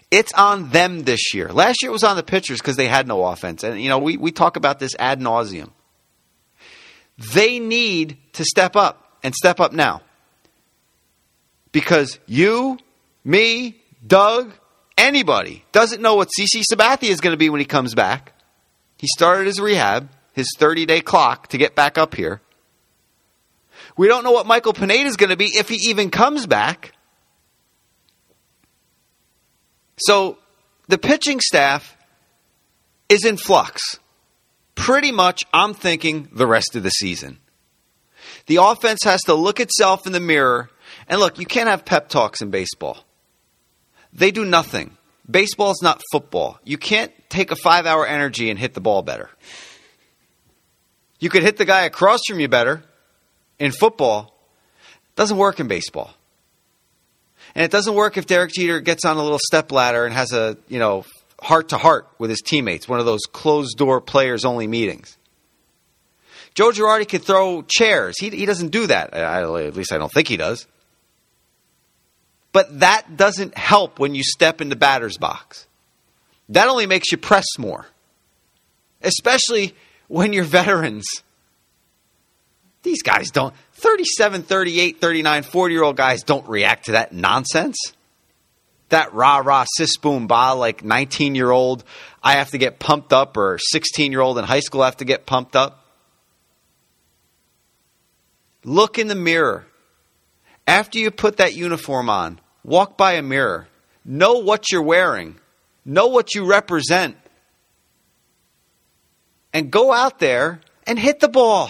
It's 0.10 0.34
on 0.34 0.70
them 0.70 1.04
this 1.04 1.34
year. 1.34 1.50
Last 1.52 1.82
year 1.82 1.90
it 1.90 1.94
was 1.94 2.04
on 2.04 2.18
the 2.18 2.24
pitchers 2.24 2.60
because 2.60 2.76
they 2.76 2.88
had 2.88 3.08
no 3.08 3.24
offense. 3.26 3.64
And, 3.64 3.82
you 3.82 3.90
know, 3.90 4.00
we, 4.00 4.18
we 4.18 4.32
talk 4.32 4.58
about 4.58 4.80
this 4.80 4.96
ad 5.00 5.20
nauseum. 5.20 5.72
They 7.34 7.60
need 7.60 8.18
to 8.34 8.44
step 8.44 8.76
up 8.76 9.20
and 9.24 9.34
step 9.34 9.60
up 9.60 9.72
now. 9.72 10.02
Because 11.72 12.20
you, 12.26 12.78
me, 13.24 13.82
Doug, 14.06 14.52
anybody 15.02 15.66
doesn't 15.72 16.02
know 16.02 16.16
what 16.16 16.30
CC 16.30 16.64
Sabathia 16.72 17.10
is 17.10 17.20
going 17.20 17.34
to 17.34 17.38
be 17.38 17.50
when 17.50 17.60
he 17.60 17.66
comes 17.66 17.94
back. 17.94 18.34
He 18.98 19.08
started 19.08 19.48
his 19.48 19.60
rehab, 19.60 20.10
his 20.34 20.48
30 20.58 20.86
day 20.86 21.02
clock 21.02 21.48
to 21.48 21.58
get 21.58 21.76
back 21.76 21.98
up 21.98 22.16
here. 22.16 22.40
We 23.98 24.08
don't 24.08 24.24
know 24.24 24.32
what 24.32 24.46
Michael 24.46 24.74
Pineda 24.74 25.08
is 25.08 25.18
going 25.18 25.32
to 25.32 25.36
be 25.36 25.48
if 25.48 25.68
he 25.68 25.90
even 25.90 26.10
comes 26.12 26.46
back. 26.46 26.94
So 29.98 30.38
the 30.88 30.98
pitching 30.98 31.40
staff 31.40 31.98
is 33.10 33.26
in 33.26 33.38
flux. 33.38 34.00
Pretty 34.76 35.12
much, 35.12 35.44
I'm 35.54 35.74
thinking 35.74 36.30
the 36.32 36.48
rest 36.48 36.76
of 36.76 36.84
the 36.84 36.90
season. 36.90 37.40
The 38.48 38.58
offense 38.58 39.04
has 39.04 39.22
to 39.24 39.34
look 39.34 39.60
itself 39.60 40.08
in 40.08 40.14
the 40.14 40.20
mirror. 40.20 40.70
And 41.08 41.20
look, 41.20 41.40
you 41.40 41.46
can't 41.46 41.70
have 41.70 41.86
pep 41.86 42.08
talks 42.10 42.42
in 42.42 42.50
baseball. 42.50 43.06
They 44.14 44.32
do 44.32 44.46
nothing. 44.46 44.98
Baseball 45.30 45.72
is 45.72 45.82
not 45.82 46.02
football. 46.12 46.60
You 46.64 46.78
can't 46.78 47.12
take 47.30 47.52
a 47.52 47.56
five 47.56 47.86
hour 47.86 48.06
energy 48.06 48.50
and 48.50 48.60
hit 48.60 48.74
the 48.74 48.82
ball 48.82 49.02
better. 49.02 49.30
You 51.20 51.30
could 51.30 51.44
hit 51.44 51.58
the 51.58 51.66
guy 51.66 51.82
across 51.82 52.20
from 52.28 52.40
you 52.40 52.48
better 52.48 52.84
in 53.60 53.72
football. 53.72 54.36
Doesn't 55.16 55.38
work 55.38 55.60
in 55.60 55.68
baseball. 55.68 56.14
And 57.54 57.64
it 57.64 57.72
doesn't 57.72 57.94
work 57.94 58.18
if 58.18 58.26
Derek 58.26 58.52
Jeter 58.54 58.80
gets 58.80 59.06
on 59.06 59.18
a 59.18 59.24
little 59.24 59.40
step 59.40 59.72
ladder 59.72 60.06
and 60.06 60.14
has 60.14 60.32
a, 60.32 60.58
you 60.68 60.80
know, 60.80 61.06
heart 61.42 61.70
to 61.70 61.78
heart 61.78 62.08
with 62.18 62.30
his 62.30 62.42
teammates, 62.42 62.88
one 62.88 63.00
of 63.00 63.06
those 63.06 63.22
closed 63.32 63.78
door 63.78 64.00
players 64.00 64.46
only 64.46 64.68
meetings. 64.68 65.18
Joe 66.54 66.72
Girardi 66.72 67.08
could 67.08 67.24
throw 67.24 67.64
chairs. 67.64 68.16
He, 68.20 68.30
he 68.30 68.46
doesn't 68.46 68.70
do 68.70 68.88
that. 68.88 69.16
I, 69.16 69.42
at 69.42 69.76
least 69.76 69.94
I 69.94 69.98
don't 69.98 70.12
think 70.12 70.28
he 70.28 70.38
does. 70.38 70.68
But 72.52 72.80
that 72.82 73.16
doesn't 73.16 73.58
help 73.58 74.00
when 74.00 74.16
you 74.16 74.24
step 74.24 74.62
into 74.62 74.76
batter's 74.76 75.18
box. 75.18 75.68
That 76.50 76.68
only 76.68 76.86
makes 76.86 77.12
you 77.12 77.18
press 77.18 77.46
more, 77.58 77.88
especially 79.02 79.74
when 80.10 80.34
you're 80.34 80.44
veterans. 80.44 81.06
These 82.84 83.04
guys 83.04 83.32
don't, 83.32 83.54
37, 83.76 84.44
38, 84.44 85.00
39, 85.00 85.44
40 85.44 85.74
year 85.74 85.84
old 85.84 85.96
guys 85.96 86.24
don't 86.24 86.48
react 86.50 86.86
to 86.86 86.94
that 86.94 87.14
nonsense. 87.14 87.78
That 88.90 89.14
rah 89.14 89.38
rah 89.38 89.66
sis 89.78 89.96
boom 89.96 90.28
ba 90.28 90.54
like 90.54 90.84
19 90.84 91.36
year 91.36 91.52
old, 91.52 91.86
I 92.22 92.34
have 92.34 92.50
to 92.50 92.58
get 92.58 92.80
pumped 92.80 93.14
up, 93.14 93.38
or 93.38 93.58
16 93.58 94.12
year 94.12 94.20
old 94.20 94.38
in 94.38 94.44
high 94.44 94.60
school 94.60 94.82
I 94.82 94.86
have 94.86 94.98
to 94.98 95.06
get 95.06 95.26
pumped 95.26 95.56
up. 95.56 95.86
Look 98.66 99.00
in 99.00 99.08
the 99.08 99.16
mirror. 99.16 99.66
After 100.68 101.00
you 101.00 101.10
put 101.12 101.38
that 101.38 101.54
uniform 101.54 102.10
on, 102.10 102.41
walk 102.64 102.98
by 102.98 103.14
a 103.14 103.22
mirror. 103.22 103.68
Know 104.04 104.36
what 104.36 104.72
you're 104.72 104.82
wearing. 104.82 105.40
Know 105.86 106.08
what 106.08 106.34
you 106.36 106.46
represent. 106.46 107.18
And 109.54 109.72
go 109.72 109.92
out 109.92 110.20
there 110.20 110.62
and 110.88 110.98
hit 110.98 111.20
the 111.20 111.28
ball. 111.28 111.70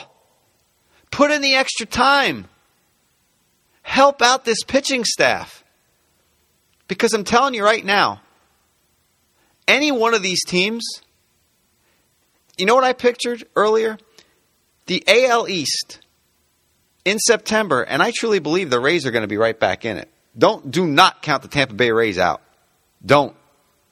Put 1.09 1.31
in 1.31 1.41
the 1.41 1.55
extra 1.55 1.85
time. 1.85 2.47
Help 3.81 4.21
out 4.21 4.45
this 4.45 4.63
pitching 4.63 5.03
staff. 5.03 5.63
Because 6.87 7.13
I'm 7.13 7.23
telling 7.23 7.53
you 7.53 7.63
right 7.63 7.83
now, 7.83 8.21
any 9.67 9.91
one 9.91 10.13
of 10.13 10.21
these 10.21 10.43
teams, 10.43 10.83
you 12.57 12.65
know 12.65 12.75
what 12.75 12.83
I 12.83 12.93
pictured 12.93 13.45
earlier? 13.55 13.97
The 14.87 15.03
AL 15.07 15.47
East 15.47 15.99
in 17.05 17.17
September, 17.17 17.81
and 17.81 18.03
I 18.03 18.11
truly 18.13 18.39
believe 18.39 18.69
the 18.69 18.79
Rays 18.79 19.05
are 19.05 19.11
going 19.11 19.23
to 19.23 19.27
be 19.27 19.37
right 19.37 19.57
back 19.57 19.85
in 19.85 19.97
it. 19.97 20.10
Don't 20.37 20.71
do 20.71 20.85
not 20.85 21.21
count 21.21 21.41
the 21.41 21.47
Tampa 21.47 21.73
Bay 21.73 21.91
Rays 21.91 22.17
out. 22.17 22.41
Don't. 23.05 23.35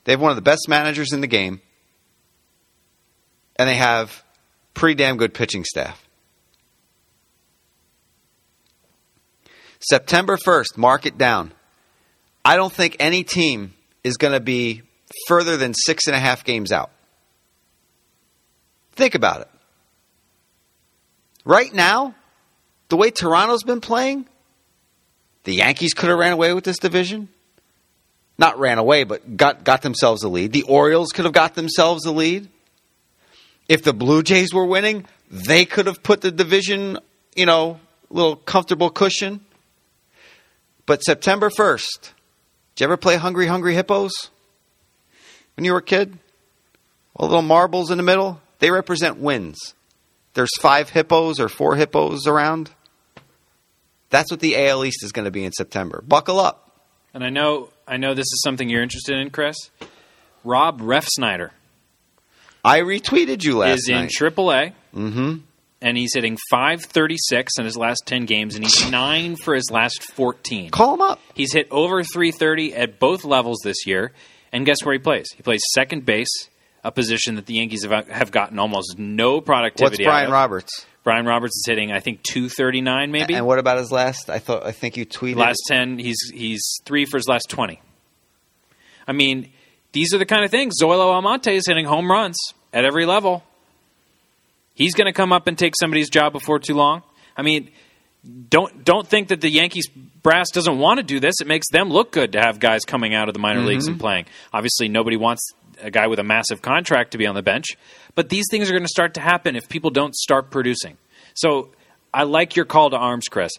They 0.03 0.13
have 0.13 0.21
one 0.21 0.31
of 0.31 0.37
the 0.37 0.41
best 0.41 0.67
managers 0.67 1.11
in 1.11 1.21
the 1.21 1.27
game, 1.27 1.61
and 3.57 3.67
they 3.67 3.75
have 3.75 4.23
pretty 4.73 4.95
damn 4.95 5.17
good 5.17 5.33
pitching 5.33 5.65
staff. 5.65 6.07
September 9.79 10.37
1st, 10.37 10.77
mark 10.77 11.05
it 11.05 11.17
down. 11.17 11.53
I 12.43 12.55
don't 12.55 12.71
think 12.71 12.97
any 12.99 13.23
team 13.23 13.73
is 14.03 14.17
going 14.17 14.33
to 14.33 14.39
be 14.39 14.83
further 15.27 15.57
than 15.57 15.73
six 15.73 16.07
and 16.07 16.15
a 16.15 16.19
half 16.19 16.43
games 16.43 16.71
out. 16.71 16.91
Think 18.93 19.15
about 19.15 19.41
it. 19.41 19.47
Right 21.45 21.73
now, 21.73 22.15
the 22.89 22.97
way 22.97 23.11
Toronto's 23.11 23.63
been 23.63 23.81
playing, 23.81 24.27
the 25.43 25.53
Yankees 25.53 25.93
could 25.93 26.09
have 26.09 26.19
ran 26.19 26.33
away 26.33 26.53
with 26.53 26.63
this 26.63 26.77
division. 26.77 27.29
Not 28.37 28.59
ran 28.59 28.77
away, 28.77 29.03
but 29.03 29.35
got, 29.37 29.63
got 29.63 29.81
themselves 29.81 30.23
a 30.23 30.29
lead. 30.29 30.53
The 30.53 30.63
Orioles 30.63 31.09
could 31.09 31.25
have 31.25 31.33
got 31.33 31.55
themselves 31.55 32.05
a 32.05 32.11
lead. 32.11 32.49
If 33.67 33.83
the 33.83 33.93
Blue 33.93 34.23
Jays 34.23 34.53
were 34.53 34.65
winning, 34.65 35.05
they 35.29 35.65
could 35.65 35.85
have 35.87 36.01
put 36.01 36.21
the 36.21 36.31
division, 36.31 36.99
you 37.35 37.45
know, 37.45 37.79
little 38.09 38.35
comfortable 38.35 38.89
cushion. 38.89 39.41
But 40.85 41.03
September 41.03 41.49
1st, 41.49 42.01
did 42.01 42.81
you 42.81 42.83
ever 42.85 42.97
play 42.97 43.17
Hungry 43.17 43.47
Hungry 43.47 43.75
Hippos 43.75 44.29
when 45.55 45.65
you 45.65 45.73
were 45.73 45.79
a 45.79 45.83
kid? 45.83 46.17
All 47.15 47.27
little 47.27 47.41
marbles 47.41 47.91
in 47.91 47.97
the 47.97 48.03
middle? 48.03 48.41
They 48.59 48.71
represent 48.71 49.17
wins. 49.17 49.57
There's 50.33 50.49
five 50.59 50.89
hippos 50.89 51.39
or 51.39 51.49
four 51.49 51.75
hippos 51.75 52.25
around. 52.25 52.71
That's 54.09 54.31
what 54.31 54.39
the 54.39 54.57
AL 54.67 54.85
East 54.85 55.03
is 55.03 55.11
going 55.11 55.25
to 55.25 55.31
be 55.31 55.43
in 55.43 55.51
September. 55.51 56.03
Buckle 56.07 56.39
up. 56.39 56.81
And 57.13 57.23
I 57.23 57.29
know 57.29 57.69
I 57.87 57.97
know 57.97 58.13
this 58.13 58.25
is 58.25 58.41
something 58.43 58.69
you're 58.69 58.83
interested 58.83 59.17
in, 59.17 59.29
Chris. 59.29 59.57
Rob 60.43 60.81
Refsnyder 60.81 61.51
I 62.63 62.81
retweeted 62.81 63.43
you 63.43 63.57
last 63.57 63.69
night. 63.69 63.77
is 63.77 63.89
in 63.89 63.95
night. 63.95 64.11
AAA, 64.11 64.73
mm-hmm. 64.93 65.37
and 65.81 65.97
he's 65.97 66.13
hitting 66.13 66.37
536 66.49 67.53
in 67.57 67.65
his 67.65 67.77
last 67.77 68.03
10 68.05 68.25
games, 68.25 68.55
and 68.55 68.63
he's 68.63 68.91
nine 68.91 69.35
for 69.35 69.55
his 69.55 69.71
last 69.71 70.03
14. 70.13 70.69
Call 70.71 70.95
him 70.95 71.01
up. 71.01 71.19
He's 71.33 71.53
hit 71.53 71.67
over 71.71 72.03
330 72.03 72.75
at 72.75 72.99
both 72.99 73.23
levels 73.23 73.59
this 73.63 73.85
year, 73.85 74.11
and 74.51 74.65
guess 74.65 74.83
where 74.83 74.93
he 74.93 74.99
plays? 74.99 75.27
He 75.35 75.43
plays 75.43 75.61
second 75.73 76.05
base, 76.05 76.49
a 76.83 76.91
position 76.91 77.35
that 77.35 77.45
the 77.45 77.55
Yankees 77.55 77.85
have, 77.85 78.07
have 78.09 78.31
gotten 78.31 78.59
almost 78.59 78.97
no 78.97 79.35
What's 79.35 79.45
productivity. 79.45 80.05
out 80.05 80.09
Brian. 80.09 80.31
Roberts? 80.31 80.85
Brian 81.03 81.25
Roberts 81.25 81.55
is 81.55 81.63
hitting, 81.65 81.91
I 81.91 81.99
think, 81.99 82.23
239 82.23 83.11
maybe. 83.11 83.33
And 83.33 83.45
what 83.45 83.59
about 83.59 83.77
his 83.77 83.91
last? 83.91 84.29
I 84.29 84.39
thought 84.39 84.65
I 84.65 84.71
think 84.71 84.97
you 84.97 85.05
tweeted. 85.05 85.37
last 85.37 85.61
10 85.67 85.99
he's 85.99 86.17
he's 86.33 86.61
three 86.85 87.05
for 87.05 87.17
his 87.17 87.27
last 87.27 87.49
20 87.49 87.81
i 89.07 89.11
mean 89.11 89.51
these 89.91 90.13
are 90.13 90.17
the 90.17 90.25
kind 90.25 90.43
of 90.43 90.51
things 90.51 90.75
zoilo 90.81 91.13
almonte 91.13 91.55
is 91.55 91.65
hitting 91.67 91.85
home 91.85 92.09
runs 92.09 92.37
at 92.73 92.85
every 92.85 93.05
level 93.05 93.43
he's 94.73 94.93
going 94.93 95.05
to 95.05 95.13
come 95.13 95.31
up 95.31 95.47
and 95.47 95.57
take 95.57 95.73
somebody's 95.79 96.09
job 96.09 96.33
before 96.33 96.59
too 96.59 96.75
long 96.75 97.03
i 97.37 97.41
mean 97.41 97.69
don't 98.49 98.83
don't 98.83 99.07
think 99.07 99.29
that 99.29 99.41
the 99.41 99.49
yankees 99.49 99.87
brass 100.21 100.49
doesn't 100.51 100.77
want 100.77 100.97
to 100.97 101.03
do 101.03 101.19
this 101.19 101.35
it 101.41 101.47
makes 101.47 101.69
them 101.69 101.89
look 101.89 102.11
good 102.11 102.33
to 102.33 102.39
have 102.39 102.59
guys 102.59 102.81
coming 102.85 103.13
out 103.13 103.27
of 103.27 103.33
the 103.33 103.39
minor 103.39 103.59
mm-hmm. 103.59 103.69
leagues 103.69 103.87
and 103.87 103.99
playing 103.99 104.25
obviously 104.53 104.87
nobody 104.87 105.17
wants 105.17 105.53
a 105.81 105.91
guy 105.91 106.07
with 106.07 106.19
a 106.19 106.23
massive 106.23 106.61
contract 106.61 107.11
to 107.11 107.17
be 107.17 107.25
on 107.25 107.35
the 107.35 107.43
bench 107.43 107.67
but 108.15 108.29
these 108.29 108.45
things 108.51 108.69
are 108.69 108.73
going 108.73 108.83
to 108.83 108.87
start 108.89 109.13
to 109.15 109.21
happen 109.21 109.55
if 109.55 109.67
people 109.69 109.89
don't 109.89 110.15
start 110.15 110.51
producing 110.51 110.97
so 111.33 111.69
i 112.13 112.23
like 112.23 112.55
your 112.55 112.65
call 112.65 112.89
to 112.89 112.97
arms 112.97 113.25
chris 113.29 113.51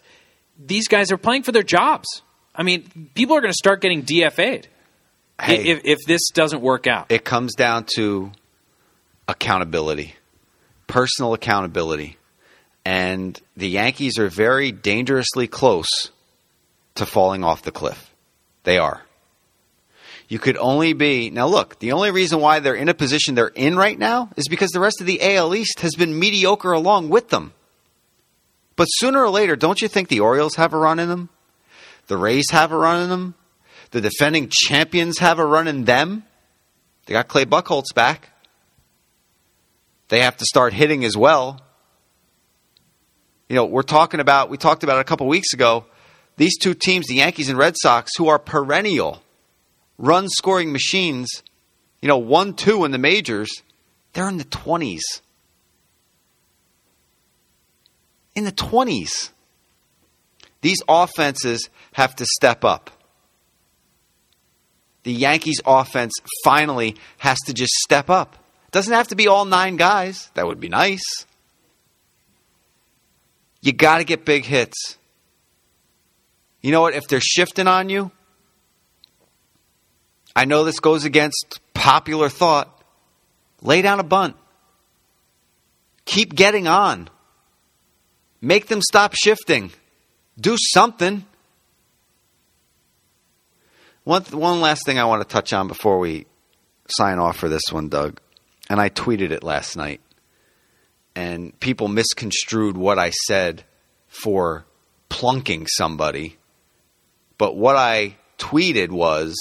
these 0.65 0.87
guys 0.87 1.11
are 1.11 1.17
playing 1.17 1.43
for 1.43 1.51
their 1.51 1.63
jobs. 1.63 2.07
I 2.53 2.63
mean, 2.63 3.09
people 3.13 3.35
are 3.35 3.41
going 3.41 3.51
to 3.51 3.57
start 3.57 3.81
getting 3.81 4.03
DFA'd 4.03 4.67
Hey. 5.39 5.69
if, 5.69 5.81
if 5.85 5.99
this 6.05 6.29
doesn't 6.33 6.61
work 6.61 6.85
out. 6.85 7.07
it 7.11 7.25
comes 7.25 7.55
down 7.55 7.85
to 7.95 8.31
accountability, 9.27 10.13
personal 10.85 11.33
accountability. 11.33 12.17
And 12.85 13.39
the 13.55 13.69
Yankees 13.69 14.19
are 14.19 14.27
very 14.27 14.71
dangerously 14.71 15.47
close 15.47 15.87
to 16.95 17.05
falling 17.05 17.43
off 17.43 17.63
the 17.63 17.71
cliff. 17.71 18.13
They 18.63 18.77
are. 18.77 19.01
You 20.31 20.39
could 20.39 20.55
only 20.55 20.93
be. 20.93 21.29
Now, 21.29 21.45
look, 21.47 21.79
the 21.79 21.91
only 21.91 22.09
reason 22.09 22.39
why 22.39 22.61
they're 22.61 22.73
in 22.73 22.87
a 22.87 22.93
position 22.93 23.35
they're 23.35 23.49
in 23.49 23.75
right 23.75 23.99
now 23.99 24.29
is 24.37 24.47
because 24.47 24.69
the 24.69 24.79
rest 24.79 25.01
of 25.01 25.05
the 25.05 25.21
AL 25.21 25.53
East 25.53 25.81
has 25.81 25.93
been 25.93 26.17
mediocre 26.17 26.71
along 26.71 27.09
with 27.09 27.27
them. 27.27 27.51
But 28.77 28.85
sooner 28.85 29.21
or 29.21 29.29
later, 29.29 29.57
don't 29.57 29.81
you 29.81 29.89
think 29.89 30.07
the 30.07 30.21
Orioles 30.21 30.55
have 30.55 30.71
a 30.71 30.77
run 30.77 30.99
in 30.99 31.09
them? 31.09 31.27
The 32.07 32.15
Rays 32.15 32.49
have 32.51 32.71
a 32.71 32.77
run 32.77 33.03
in 33.03 33.09
them? 33.09 33.35
The 33.91 33.99
defending 33.99 34.47
champions 34.49 35.19
have 35.19 35.37
a 35.37 35.45
run 35.45 35.67
in 35.67 35.83
them? 35.83 36.23
They 37.07 37.11
got 37.11 37.27
Clay 37.27 37.43
Buchholz 37.43 37.93
back. 37.93 38.29
They 40.07 40.21
have 40.21 40.37
to 40.37 40.45
start 40.45 40.71
hitting 40.71 41.03
as 41.03 41.17
well. 41.17 41.59
You 43.49 43.57
know, 43.57 43.65
we're 43.65 43.81
talking 43.81 44.21
about, 44.21 44.49
we 44.49 44.57
talked 44.57 44.85
about 44.85 44.95
it 44.95 45.01
a 45.01 45.03
couple 45.03 45.27
weeks 45.27 45.51
ago, 45.51 45.87
these 46.37 46.57
two 46.57 46.73
teams, 46.73 47.07
the 47.07 47.15
Yankees 47.15 47.49
and 47.49 47.57
Red 47.57 47.75
Sox, 47.77 48.15
who 48.15 48.29
are 48.29 48.39
perennial 48.39 49.21
run 49.97 50.27
scoring 50.29 50.71
machines, 50.71 51.43
you 52.01 52.07
know, 52.07 52.17
1 52.17 52.53
2 52.53 52.85
in 52.85 52.91
the 52.91 52.97
majors, 52.97 53.49
they're 54.13 54.29
in 54.29 54.37
the 54.37 54.45
20s. 54.45 55.01
In 58.35 58.45
the 58.45 58.51
20s. 58.51 59.29
These 60.61 60.81
offenses 60.87 61.69
have 61.93 62.15
to 62.17 62.25
step 62.25 62.63
up. 62.63 62.91
The 65.03 65.11
Yankees 65.11 65.59
offense 65.65 66.13
finally 66.43 66.95
has 67.17 67.39
to 67.47 67.53
just 67.53 67.73
step 67.73 68.09
up. 68.09 68.37
Doesn't 68.71 68.93
have 68.93 69.07
to 69.09 69.15
be 69.15 69.27
all 69.27 69.45
nine 69.45 69.75
guys. 69.75 70.29
That 70.35 70.47
would 70.47 70.59
be 70.59 70.69
nice. 70.69 71.25
You 73.61 73.73
got 73.73 73.97
to 73.97 74.03
get 74.03 74.25
big 74.25 74.45
hits. 74.45 74.97
You 76.61 76.71
know 76.71 76.81
what? 76.81 76.93
If 76.93 77.07
they're 77.09 77.19
shifting 77.19 77.67
on 77.67 77.89
you, 77.89 78.11
I 80.35 80.45
know 80.45 80.63
this 80.63 80.79
goes 80.79 81.05
against 81.05 81.59
popular 81.73 82.29
thought. 82.29 82.83
Lay 83.61 83.81
down 83.81 83.99
a 83.99 84.03
bunt. 84.03 84.35
Keep 86.05 86.35
getting 86.35 86.67
on. 86.67 87.09
Make 88.41 88.67
them 88.67 88.81
stop 88.81 89.13
shifting. 89.13 89.71
Do 90.39 90.57
something. 90.57 91.25
One, 94.03 94.23
one 94.23 94.61
last 94.61 94.85
thing 94.85 94.97
I 94.97 95.05
want 95.05 95.21
to 95.21 95.27
touch 95.27 95.53
on 95.53 95.67
before 95.67 95.99
we 95.99 96.25
sign 96.87 97.19
off 97.19 97.37
for 97.37 97.49
this 97.49 97.71
one, 97.71 97.89
Doug. 97.89 98.19
And 98.69 98.79
I 98.81 98.89
tweeted 98.89 99.31
it 99.31 99.43
last 99.43 99.77
night. 99.77 100.01
And 101.15 101.57
people 101.59 101.87
misconstrued 101.87 102.77
what 102.77 102.97
I 102.97 103.11
said 103.11 103.63
for 104.07 104.65
plunking 105.09 105.67
somebody. 105.67 106.37
But 107.37 107.55
what 107.55 107.75
I 107.75 108.15
tweeted 108.39 108.89
was 108.89 109.35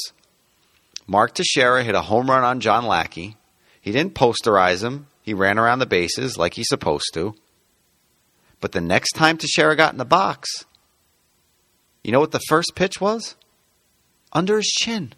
Mark 1.10 1.34
Teixeira 1.34 1.82
hit 1.82 1.96
a 1.96 2.02
home 2.02 2.30
run 2.30 2.44
on 2.44 2.60
John 2.60 2.86
Lackey. 2.86 3.36
He 3.80 3.90
didn't 3.90 4.14
posterize 4.14 4.84
him, 4.84 5.08
he 5.20 5.34
ran 5.34 5.58
around 5.58 5.80
the 5.80 5.86
bases 5.86 6.38
like 6.38 6.54
he's 6.54 6.68
supposed 6.68 7.10
to. 7.14 7.34
But 8.60 8.70
the 8.70 8.80
next 8.80 9.14
time 9.14 9.36
Teixeira 9.36 9.74
got 9.74 9.90
in 9.90 9.98
the 9.98 10.04
box, 10.04 10.48
you 12.04 12.12
know 12.12 12.20
what 12.20 12.30
the 12.30 12.38
first 12.46 12.76
pitch 12.76 13.00
was? 13.00 13.34
Under 14.32 14.58
his 14.58 14.68
chin. 14.68 15.14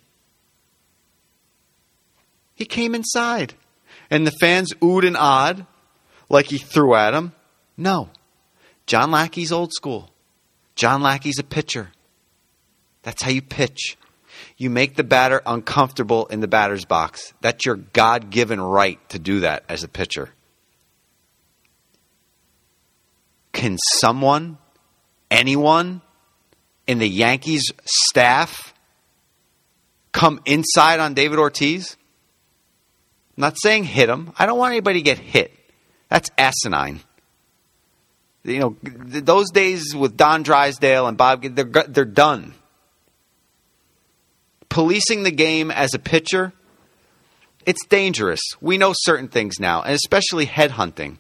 He 2.55 2.64
came 2.64 2.95
inside. 2.95 3.53
And 4.11 4.26
the 4.26 4.32
fans 4.40 4.72
oohed 4.80 5.07
and 5.07 5.16
awed 5.16 5.66
like 6.30 6.47
he 6.47 6.57
threw 6.57 6.95
at 6.95 7.12
him. 7.12 7.32
No. 7.76 8.09
John 8.86 9.11
Lackey's 9.11 9.53
old 9.53 9.74
school. 9.74 10.11
John 10.74 11.03
Lackey's 11.03 11.38
a 11.38 11.45
pitcher. 11.45 11.93
That's 13.03 13.20
how 13.20 13.30
you 13.30 13.43
pitch. 13.43 13.99
You 14.62 14.70
make 14.70 14.94
the 14.94 15.02
batter 15.02 15.42
uncomfortable 15.44 16.26
in 16.26 16.38
the 16.38 16.46
batter's 16.46 16.84
box. 16.84 17.34
That's 17.40 17.66
your 17.66 17.74
God 17.74 18.30
given 18.30 18.60
right 18.60 18.96
to 19.08 19.18
do 19.18 19.40
that 19.40 19.64
as 19.68 19.82
a 19.82 19.88
pitcher. 19.88 20.30
Can 23.52 23.76
someone, 23.98 24.58
anyone 25.32 26.00
in 26.86 27.00
the 27.00 27.08
Yankees 27.08 27.72
staff 27.84 28.72
come 30.12 30.40
inside 30.44 31.00
on 31.00 31.14
David 31.14 31.40
Ortiz? 31.40 31.96
I'm 33.36 33.40
not 33.40 33.56
saying 33.60 33.82
hit 33.82 34.08
him. 34.08 34.32
I 34.38 34.46
don't 34.46 34.58
want 34.58 34.70
anybody 34.70 35.00
to 35.00 35.04
get 35.04 35.18
hit. 35.18 35.52
That's 36.08 36.30
asinine. 36.38 37.00
You 38.44 38.60
know, 38.60 38.76
those 38.84 39.50
days 39.50 39.92
with 39.92 40.16
Don 40.16 40.44
Drysdale 40.44 41.08
and 41.08 41.18
Bob, 41.18 41.42
they're, 41.42 41.64
they're 41.64 42.04
done. 42.04 42.54
Policing 44.73 45.23
the 45.23 45.31
game 45.31 45.70
as 45.70 45.93
a 45.93 45.99
pitcher, 45.99 46.51
it's 47.66 47.85
dangerous. 47.87 48.41
We 48.61 48.79
know 48.79 48.95
certain 48.97 49.29
things 49.29 49.61
now, 49.61 49.83
and 49.83 49.93
especially 49.93 50.47
headhunting. 50.47 51.18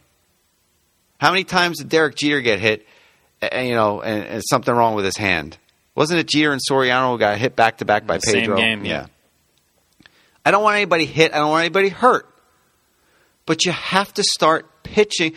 How 1.20 1.30
many 1.30 1.44
times 1.44 1.78
did 1.78 1.90
Derek 1.90 2.16
Jeter 2.16 2.40
get 2.40 2.60
hit, 2.60 2.86
and, 3.42 3.68
you 3.68 3.74
know, 3.74 4.00
and, 4.00 4.24
and 4.24 4.42
something 4.48 4.74
wrong 4.74 4.94
with 4.94 5.04
his 5.04 5.18
hand? 5.18 5.58
Wasn't 5.94 6.18
it 6.18 6.28
Jeter 6.28 6.50
and 6.50 6.62
Soriano 6.66 7.12
who 7.12 7.18
got 7.18 7.36
hit 7.36 7.54
back 7.54 7.78
to 7.78 7.84
back 7.84 8.06
by 8.06 8.16
The 8.16 8.22
same 8.22 8.40
Pedro? 8.40 8.56
game, 8.56 8.86
yeah. 8.86 9.06
I 10.46 10.50
don't 10.50 10.62
want 10.62 10.76
anybody 10.76 11.04
hit. 11.04 11.34
I 11.34 11.36
don't 11.36 11.50
want 11.50 11.60
anybody 11.60 11.90
hurt. 11.90 12.26
But 13.44 13.66
you 13.66 13.72
have 13.72 14.14
to 14.14 14.22
start 14.22 14.82
pitching. 14.82 15.34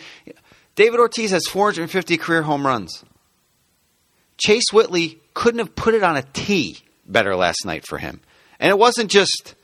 David 0.74 0.98
Ortiz 1.00 1.32
has 1.32 1.46
450 1.46 2.16
career 2.16 2.42
home 2.42 2.66
runs. 2.66 3.04
Chase 4.38 4.72
Whitley 4.72 5.20
couldn't 5.34 5.58
have 5.58 5.76
put 5.76 5.92
it 5.92 6.02
on 6.02 6.16
a 6.16 6.22
tee 6.22 6.78
better 7.06 7.36
last 7.36 7.64
night 7.64 7.86
for 7.86 7.98
him. 7.98 8.20
And 8.58 8.70
it 8.70 8.78
wasn't 8.78 9.10
just, 9.10 9.54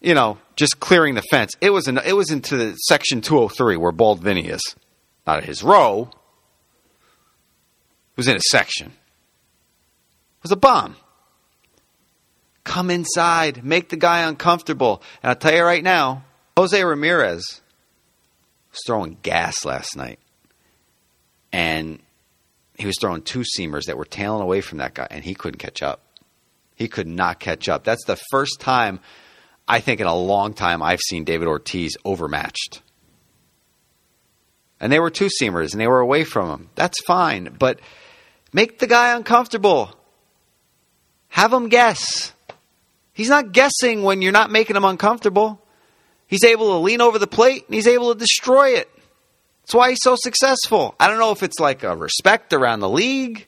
you 0.00 0.14
know, 0.14 0.38
just 0.54 0.80
clearing 0.80 1.14
the 1.14 1.22
fence. 1.22 1.52
It 1.60 1.70
was 1.70 1.88
in, 1.88 1.98
it 1.98 2.14
was 2.14 2.30
into 2.30 2.56
the 2.56 2.74
section 2.74 3.20
203 3.20 3.76
where 3.76 3.92
Bald 3.92 4.22
Vinny 4.22 4.48
is. 4.48 4.60
Not 5.26 5.44
his 5.44 5.62
row. 5.62 6.08
It 8.12 8.16
was 8.16 8.28
in 8.28 8.36
a 8.36 8.40
section. 8.40 8.88
It 8.88 10.42
was 10.42 10.52
a 10.52 10.56
bomb. 10.56 10.96
Come 12.64 12.90
inside, 12.90 13.64
make 13.64 13.88
the 13.88 13.96
guy 13.96 14.22
uncomfortable. 14.22 15.02
And 15.22 15.30
I'll 15.30 15.36
tell 15.36 15.54
you 15.54 15.62
right 15.62 15.84
now, 15.84 16.24
Jose 16.56 16.82
Ramirez 16.82 17.60
was 18.70 18.80
throwing 18.86 19.18
gas 19.22 19.64
last 19.64 19.96
night. 19.96 20.18
And 21.52 22.00
he 22.78 22.86
was 22.86 22.96
throwing 23.00 23.22
two 23.22 23.44
seamers 23.56 23.84
that 23.84 23.96
were 23.96 24.04
tailing 24.04 24.42
away 24.42 24.60
from 24.60 24.78
that 24.78 24.94
guy, 24.94 25.06
and 25.10 25.24
he 25.24 25.34
couldn't 25.34 25.58
catch 25.58 25.82
up. 25.82 26.00
He 26.76 26.88
could 26.88 27.08
not 27.08 27.40
catch 27.40 27.68
up. 27.68 27.82
That's 27.82 28.04
the 28.04 28.20
first 28.30 28.60
time, 28.60 29.00
I 29.66 29.80
think, 29.80 30.00
in 30.00 30.06
a 30.06 30.14
long 30.14 30.52
time, 30.52 30.82
I've 30.82 31.00
seen 31.00 31.24
David 31.24 31.48
Ortiz 31.48 31.96
overmatched. 32.04 32.82
And 34.78 34.92
they 34.92 35.00
were 35.00 35.10
two 35.10 35.30
seamers, 35.40 35.72
and 35.72 35.80
they 35.80 35.88
were 35.88 36.00
away 36.00 36.24
from 36.24 36.50
him. 36.50 36.70
That's 36.74 37.02
fine, 37.04 37.56
but 37.58 37.80
make 38.52 38.78
the 38.78 38.86
guy 38.86 39.16
uncomfortable. 39.16 39.90
Have 41.28 41.52
him 41.52 41.68
guess. 41.68 42.32
He's 43.14 43.30
not 43.30 43.52
guessing 43.52 44.02
when 44.02 44.20
you're 44.20 44.32
not 44.32 44.50
making 44.50 44.76
him 44.76 44.84
uncomfortable. 44.84 45.62
He's 46.26 46.44
able 46.44 46.68
to 46.72 46.78
lean 46.78 47.00
over 47.00 47.18
the 47.18 47.26
plate 47.26 47.64
and 47.66 47.74
he's 47.74 47.86
able 47.86 48.12
to 48.12 48.18
destroy 48.18 48.70
it. 48.70 48.90
That's 49.62 49.74
why 49.74 49.90
he's 49.90 50.02
so 50.02 50.16
successful. 50.16 50.94
I 51.00 51.08
don't 51.08 51.18
know 51.18 51.32
if 51.32 51.42
it's 51.42 51.58
like 51.58 51.82
a 51.82 51.96
respect 51.96 52.52
around 52.52 52.80
the 52.80 52.88
league 52.88 53.46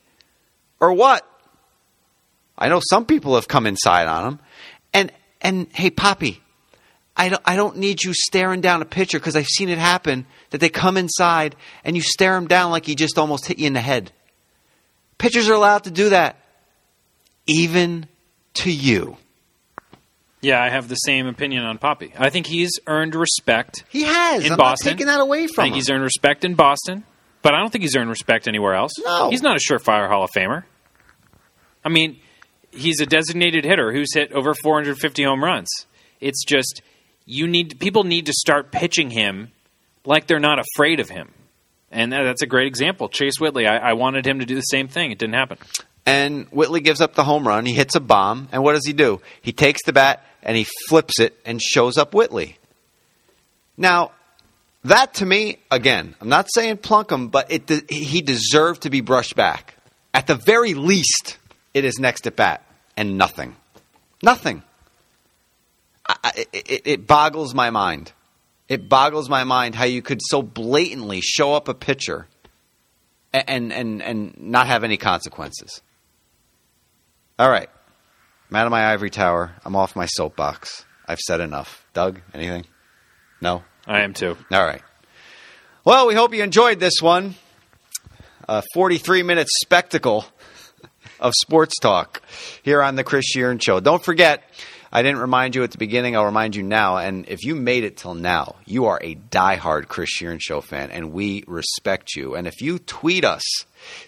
or 0.81 0.93
what. 0.93 1.27
I 2.59 2.69
know 2.69 2.81
some 2.91 3.07
people 3.07 3.35
have 3.37 3.49
come 3.49 3.67
inside 3.67 4.07
on 4.09 4.27
him. 4.27 4.39
And 4.93 5.13
and 5.41 5.69
hey 5.73 5.91
Poppy, 5.91 6.43
I 7.17 7.29
don't 7.29 7.43
I 7.45 7.57
don't 7.57 7.77
need 7.79 8.03
you 8.03 8.13
staring 8.15 8.61
down 8.61 8.83
a 8.83 8.85
pitcher 8.85 9.19
because 9.19 9.37
I've 9.37 9.47
seen 9.47 9.69
it 9.69 9.79
happen 9.79 10.27
that 10.51 10.59
they 10.59 10.69
come 10.69 10.97
inside 10.97 11.55
and 11.85 11.95
you 11.97 12.03
stare 12.03 12.37
him 12.37 12.47
down 12.49 12.71
like 12.71 12.87
he 12.87 12.95
just 12.95 13.19
almost 13.19 13.47
hit 13.47 13.59
you 13.59 13.67
in 13.67 13.73
the 13.75 13.81
head. 13.81 14.13
Pitchers 15.19 15.49
are 15.49 15.55
allowed 15.55 15.85
to 15.85 15.91
do 15.91 16.09
that. 16.11 16.37
Even 17.47 18.07
to 18.55 18.71
you. 18.71 19.17
Yeah, 20.41 20.63
I 20.63 20.69
have 20.69 20.89
the 20.89 20.95
same 20.95 21.27
opinion 21.27 21.65
on 21.65 21.79
Poppy. 21.79 22.13
I 22.17 22.31
think 22.31 22.47
he's 22.47 22.71
earned 22.87 23.15
respect 23.17 23.83
He 23.89 24.03
has. 24.05 24.45
in 24.45 24.53
I'm 24.53 24.59
Boston. 24.59 24.93
taking 24.93 25.07
that 25.07 25.19
away 25.21 25.45
I 25.45 25.47
from 25.49 25.65
think 25.65 25.73
him. 25.73 25.75
he's 25.77 25.91
earned 25.91 26.05
respect 26.05 26.45
in 26.45 26.55
Boston, 26.55 27.05
but 27.43 27.55
I 27.55 27.59
don't 27.59 27.71
think 27.71 27.83
he's 27.83 27.97
earned 27.97 28.11
respect 28.11 28.47
anywhere 28.47 28.75
else. 28.75 28.93
No. 29.05 29.31
He's 29.31 29.43
not 29.43 29.57
a 29.57 29.59
surefire 29.61 30.09
Hall 30.09 30.23
of 30.25 30.31
Famer. 30.31 30.63
I 31.85 31.89
mean, 31.89 32.21
he's 32.71 33.01
a 33.01 33.07
designated 33.07 33.65
hitter 33.65 33.93
who's 33.93 34.13
hit 34.15 34.33
over 34.33 34.55
450 34.55 35.25
home 35.25 35.43
runs. 35.43 35.69
It's 36.21 36.45
just 36.45 36.83
you 37.27 37.47
need 37.47 37.79
people 37.81 38.05
need 38.05 38.27
to 38.27 38.33
start 38.33 38.73
pitching 38.73 39.11
him 39.11 39.53
like 40.05 40.27
they're 40.27 40.39
not 40.41 40.59
afraid 40.59 41.01
of 41.01 41.11
him, 41.11 41.33
and 41.91 42.13
that, 42.13 42.23
that's 42.25 42.43
a 42.43 42.47
great 42.47 42.67
example. 42.67 43.09
Chase 43.09 43.39
Whitley, 43.41 43.67
I, 43.67 43.91
I 43.91 43.93
wanted 43.93 44.27
him 44.27 44.41
to 44.41 44.47
do 44.47 44.55
the 44.55 44.63
same 44.63 44.89
thing. 44.89 45.11
It 45.11 45.19
didn't 45.19 45.35
happen. 45.35 45.59
and 46.07 46.47
Whitley 46.47 46.81
gives 46.81 47.01
up 47.01 47.15
the 47.15 47.25
home 47.25 47.47
run. 47.47 47.67
He 47.67 47.75
hits 47.75 47.95
a 47.95 48.01
bomb, 48.01 48.49
and 48.53 48.63
what 48.63 48.73
does 48.73 48.87
he 48.87 48.93
do? 48.93 49.21
He 49.43 49.53
takes 49.53 49.83
the 49.85 49.93
bat 49.93 50.25
and 50.43 50.57
he 50.57 50.67
flips 50.89 51.21
it 51.21 51.39
and 51.45 51.61
shows 51.61 51.99
up 51.99 52.15
Whitley. 52.15 52.59
Now, 53.77 54.13
that 54.85 55.15
to 55.15 55.27
me, 55.27 55.59
again, 55.71 56.15
I'm 56.21 56.29
not 56.29 56.47
saying 56.53 56.79
plunk 56.79 57.11
him, 57.11 57.29
but 57.29 57.51
it 57.51 57.91
he 57.91 58.23
deserved 58.23 58.83
to 58.83 58.91
be 58.91 59.01
brushed 59.01 59.37
back. 59.37 59.75
At 60.15 60.27
the 60.27 60.37
very 60.37 60.75
least, 60.75 61.37
it 61.79 61.85
is 61.85 61.99
next 61.99 62.27
at 62.27 62.37
bat 62.37 62.65
and 62.97 63.17
nothing, 63.17 63.57
nothing. 64.23 64.63
I, 66.07 66.47
it, 66.53 66.83
it 66.85 67.07
boggles 67.07 67.55
my 67.55 67.71
mind. 67.71 68.13
It 68.69 68.89
boggles 68.89 69.29
my 69.29 69.45
mind 69.45 69.75
how 69.75 69.85
you 69.85 70.03
could 70.03 70.21
so 70.23 70.43
blatantly 70.43 71.21
show 71.21 71.55
up 71.55 71.69
a 71.69 71.75
pitcher 71.75 72.27
and 73.33 73.73
and 73.73 74.03
and 74.03 74.39
not 74.39 74.67
have 74.67 74.85
any 74.85 74.97
consequences. 74.97 75.83
All 77.39 77.49
right. 77.49 77.69
I'm 78.51 78.57
out 78.57 78.67
of 78.67 78.71
my 78.71 78.93
ivory 78.93 79.11
tower. 79.11 79.53
I'm 79.65 79.77
off 79.77 79.95
my 79.95 80.07
soapbox. 80.07 80.85
I've 81.07 81.19
said 81.19 81.41
enough. 81.41 81.87
Doug, 81.93 82.21
anything? 82.35 82.65
No? 83.41 83.63
I 83.87 84.01
am 84.01 84.15
too. 84.15 84.37
All 84.51 84.65
right. 84.65 84.83
Well, 85.85 86.07
we 86.07 86.15
hope 86.15 86.35
you 86.35 86.43
enjoyed 86.43 86.81
this 86.81 87.01
one. 87.01 87.35
A 88.49 88.63
43 88.75 89.23
minute 89.23 89.49
spectacle 89.63 90.25
of 91.21 91.33
sports 91.41 91.79
talk 91.79 92.23
here 92.63 92.83
on 92.83 92.97
the 92.97 93.05
Chris 93.05 93.25
Shearn 93.27 93.59
Show. 93.59 93.81
Don't 93.81 94.05
forget, 94.05 94.43
I 94.93 95.03
didn't 95.03 95.21
remind 95.21 95.55
you 95.55 95.65
at 95.65 95.71
the 95.71 95.79
beginning, 95.79 96.17
I'll 96.17 96.25
remind 96.25 96.57
you 96.57 96.63
now. 96.63 96.99
And 96.99 97.29
if 97.29 97.45
you 97.45 97.55
made 97.55 97.85
it 97.85 97.97
till 97.97 98.15
now, 98.15 98.57
you 98.65 98.87
are 98.87 98.99
a 99.03 99.15
diehard 99.15 99.89
Chris 99.89 100.11
Shearn 100.11 100.39
Show 100.41 100.61
fan, 100.61 100.91
and 100.91 101.13
we 101.13 101.45
respect 101.47 102.15
you. 102.17 102.35
And 102.35 102.47
if 102.47 102.61
you 102.61 102.79
tweet 102.79 103.25
us 103.25 103.43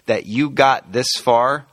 that 0.05 0.25
you 0.25 0.49
got 0.49 0.91
this 0.91 1.09
far, 1.17 1.65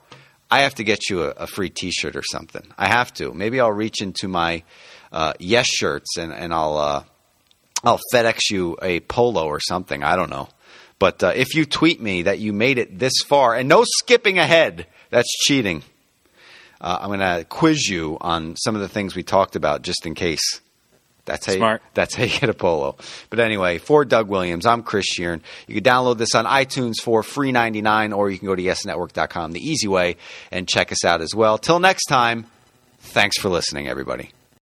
I 0.51 0.61
have 0.61 0.75
to 0.75 0.83
get 0.83 1.09
you 1.09 1.23
a, 1.23 1.29
a 1.29 1.47
free 1.47 1.69
t 1.69 1.91
shirt 1.91 2.15
or 2.15 2.23
something. 2.23 2.63
I 2.77 2.87
have 2.87 3.13
to. 3.15 3.33
Maybe 3.33 3.59
I'll 3.59 3.71
reach 3.71 4.01
into 4.01 4.27
my 4.27 4.63
uh, 5.11 5.33
yes 5.39 5.67
shirts 5.67 6.17
and, 6.17 6.31
and 6.33 6.53
I'll. 6.53 6.77
Uh, 6.77 7.03
I'll 7.81 7.99
FedEx 8.13 8.39
you 8.51 8.77
a 8.81 8.99
polo 8.99 9.45
or 9.45 9.61
something. 9.61 10.03
I 10.03 10.17
don't 10.17 10.29
know. 10.29 10.49
But 10.99 11.23
uh, 11.23 11.31
if 11.33 11.55
you 11.55 11.65
tweet 11.65 12.01
me 12.01 12.23
that 12.23 12.39
you 12.39 12.51
made 12.51 12.77
it 12.77 12.99
this 12.99 13.13
far 13.25 13.55
and 13.55 13.69
no 13.69 13.85
skipping 13.85 14.37
ahead, 14.37 14.85
that's 15.09 15.29
cheating. 15.45 15.83
Uh, 16.81 16.99
I'm 17.01 17.07
going 17.07 17.19
to 17.19 17.45
quiz 17.45 17.87
you 17.87 18.17
on 18.21 18.55
some 18.55 18.75
of 18.75 18.81
the 18.81 18.87
things 18.87 19.15
we 19.15 19.23
talked 19.23 19.55
about 19.55 19.81
just 19.81 20.05
in 20.05 20.15
case. 20.15 20.61
That's 21.25 21.45
how 21.45 21.53
Smart. 21.53 21.81
You, 21.83 21.89
that's 21.93 22.15
how 22.15 22.23
you 22.23 22.39
get 22.39 22.49
a 22.49 22.53
polo. 22.53 22.95
But 23.29 23.39
anyway, 23.39 23.77
for 23.77 24.03
Doug 24.05 24.29
Williams, 24.29 24.65
I'm 24.65 24.81
Chris 24.81 25.05
Shearn. 25.05 25.41
You 25.67 25.75
can 25.75 25.83
download 25.83 26.17
this 26.17 26.33
on 26.33 26.45
iTunes 26.45 26.95
for 27.01 27.21
free 27.21 27.51
99, 27.51 28.13
or 28.13 28.31
you 28.31 28.39
can 28.39 28.47
go 28.47 28.55
to 28.55 28.63
yesnetwork.com, 28.63 29.51
the 29.51 29.59
easy 29.59 29.87
way, 29.87 30.17
and 30.51 30.67
check 30.67 30.91
us 30.91 31.05
out 31.05 31.21
as 31.21 31.35
well. 31.35 31.57
Till 31.57 31.79
next 31.79 32.05
time, 32.05 32.45
thanks 32.99 33.37
for 33.39 33.49
listening, 33.49 33.87
everybody. 33.87 34.31